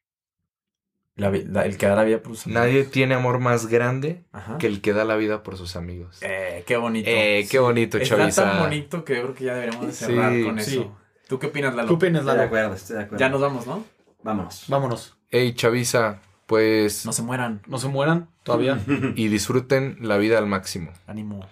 la 1.16 1.30
la- 1.30 1.66
el 1.66 1.78
que 1.78 1.86
da 1.86 1.96
la 1.96 2.04
vida 2.04 2.22
por 2.24 2.32
sus 2.36 2.48
amigos? 2.48 2.64
Nadie 2.64 2.84
tiene 2.86 3.14
amor 3.14 3.38
más 3.40 3.68
grande 3.68 4.24
Ajá. 4.32 4.58
que 4.58 4.66
el 4.68 4.82
que 4.82 4.94
da 4.94 5.06
la 5.06 5.16
vida 5.16 5.44
por 5.44 5.56
sus 5.58 5.76
amigos. 5.76 6.18
Eh, 6.22 6.64
qué 6.66 6.76
bonito. 6.78 7.08
Eh, 7.10 7.48
qué 7.50 7.60
bonito, 7.60 7.98
Está 8.00 8.18
Chavisa. 8.18 8.44
tan 8.52 8.60
bonito 8.64 9.06
que 9.06 9.16
yo 9.18 9.22
creo 9.22 9.36
que 9.36 9.44
ya 9.46 9.54
deberíamos 9.54 9.86
de 9.86 9.94
cerrar 9.94 10.34
Sí, 10.34 10.44
con 10.44 10.60
sí. 10.60 10.72
eso. 10.80 10.98
¿Tú 11.28 11.40
qué 11.40 11.48
opinas, 11.48 11.76
Lalo? 11.76 11.88
¿Qué 11.88 11.94
opinas, 11.94 12.22
Estoy 12.22 12.32
de 12.32 12.38
Lalo? 12.38 12.48
acuerdo, 12.48 12.74
estoy 12.76 12.96
de 12.98 13.04
acuerdo. 13.04 13.20
Ya 13.20 13.30
nos 13.30 13.42
vamos, 13.42 13.68
¿no? 13.68 13.86
Vámonos. 14.24 14.66
Vámonos. 14.68 15.18
Hey, 15.30 15.54
Chavisa, 15.54 16.22
pues... 16.48 17.06
No 17.06 17.14
se 17.14 17.24
mueran. 17.24 17.62
No 17.68 17.78
se 17.78 17.88
mueran 17.88 18.30
todavía. 18.44 18.80
Y 19.16 19.28
disfruten 19.30 19.98
la 20.02 20.18
vida 20.18 20.38
al 20.38 20.48
máximo. 20.48 20.92
Ánimo. 21.08 21.48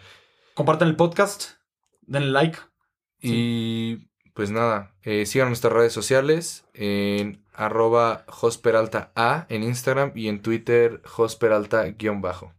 Compartan 0.53 0.87
el 0.89 0.95
podcast. 0.95 1.51
Denle 2.01 2.31
like. 2.31 2.57
Y 3.21 4.07
pues 4.33 4.49
nada, 4.51 4.95
eh, 5.03 5.25
sigan 5.25 5.49
nuestras 5.49 5.73
redes 5.73 5.93
sociales 5.93 6.65
en 6.73 7.43
arroba 7.53 8.23
josperalta 8.27 9.11
A 9.15 9.45
en 9.49 9.63
Instagram 9.63 10.13
y 10.15 10.27
en 10.27 10.41
Twitter 10.41 11.01
josperalta-bajo. 11.05 12.53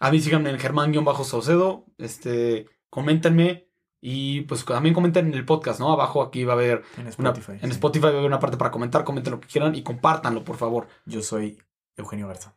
A 0.00 0.10
mí 0.10 0.20
síganme 0.20 0.50
en 0.50 0.58
Germán-Saucedo. 0.58 1.86
Este, 1.98 2.66
coméntenme. 2.90 3.67
Y 4.00 4.42
pues 4.42 4.64
también 4.64 4.94
comenten 4.94 5.26
en 5.26 5.34
el 5.34 5.44
podcast, 5.44 5.80
¿no? 5.80 5.92
Abajo 5.92 6.22
aquí 6.22 6.44
va 6.44 6.52
a 6.52 6.56
haber 6.56 6.82
En 6.96 7.00
una, 7.02 7.10
Spotify. 7.10 7.52
en 7.52 7.60
sí. 7.62 7.70
Spotify 7.70 8.02
va 8.04 8.08
a 8.10 8.12
haber 8.12 8.24
una 8.26 8.38
parte 8.38 8.56
para 8.56 8.70
comentar. 8.70 9.02
Comenten 9.04 9.32
lo 9.32 9.40
que 9.40 9.48
quieran 9.48 9.74
y 9.74 9.82
compártanlo, 9.82 10.44
por 10.44 10.56
favor. 10.56 10.86
Yo 11.04 11.20
soy 11.22 11.58
Eugenio 11.96 12.28
Garza. 12.28 12.54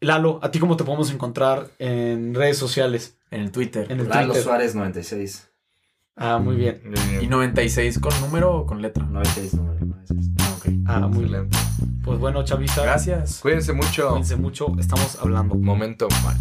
Lalo, 0.00 0.38
¿a 0.42 0.50
ti 0.50 0.58
cómo 0.58 0.76
te 0.76 0.84
podemos 0.84 1.10
encontrar 1.10 1.68
en 1.78 2.34
redes 2.34 2.58
sociales? 2.58 3.16
En 3.30 3.40
el 3.40 3.50
Twitter. 3.50 3.90
En 3.90 4.00
el 4.00 4.08
Lalo 4.08 4.26
Twitter. 4.26 4.42
Suárez 4.42 4.74
96. 4.74 5.50
Ah, 6.16 6.38
muy 6.38 6.56
bien. 6.56 6.82
¿Y 7.22 7.26
96 7.26 7.98
con 7.98 8.12
número 8.20 8.54
o 8.54 8.66
con 8.66 8.82
letra? 8.82 9.04
96 9.04 9.54
número. 9.54 9.86
96. 9.86 10.30
Ah, 10.40 10.54
ok. 10.58 10.66
Ah, 10.86 11.00
muy 11.08 11.24
bien. 11.24 11.44
Excelente. 11.46 11.58
Pues 12.04 12.18
bueno, 12.18 12.44
Chavisa. 12.44 12.82
Gracias. 12.82 13.40
Cuídense 13.40 13.72
mucho. 13.72 14.10
Cuídense 14.10 14.36
mucho. 14.36 14.66
Estamos 14.78 15.16
hablando. 15.20 15.54
Momento 15.54 16.08
mal. 16.22 16.36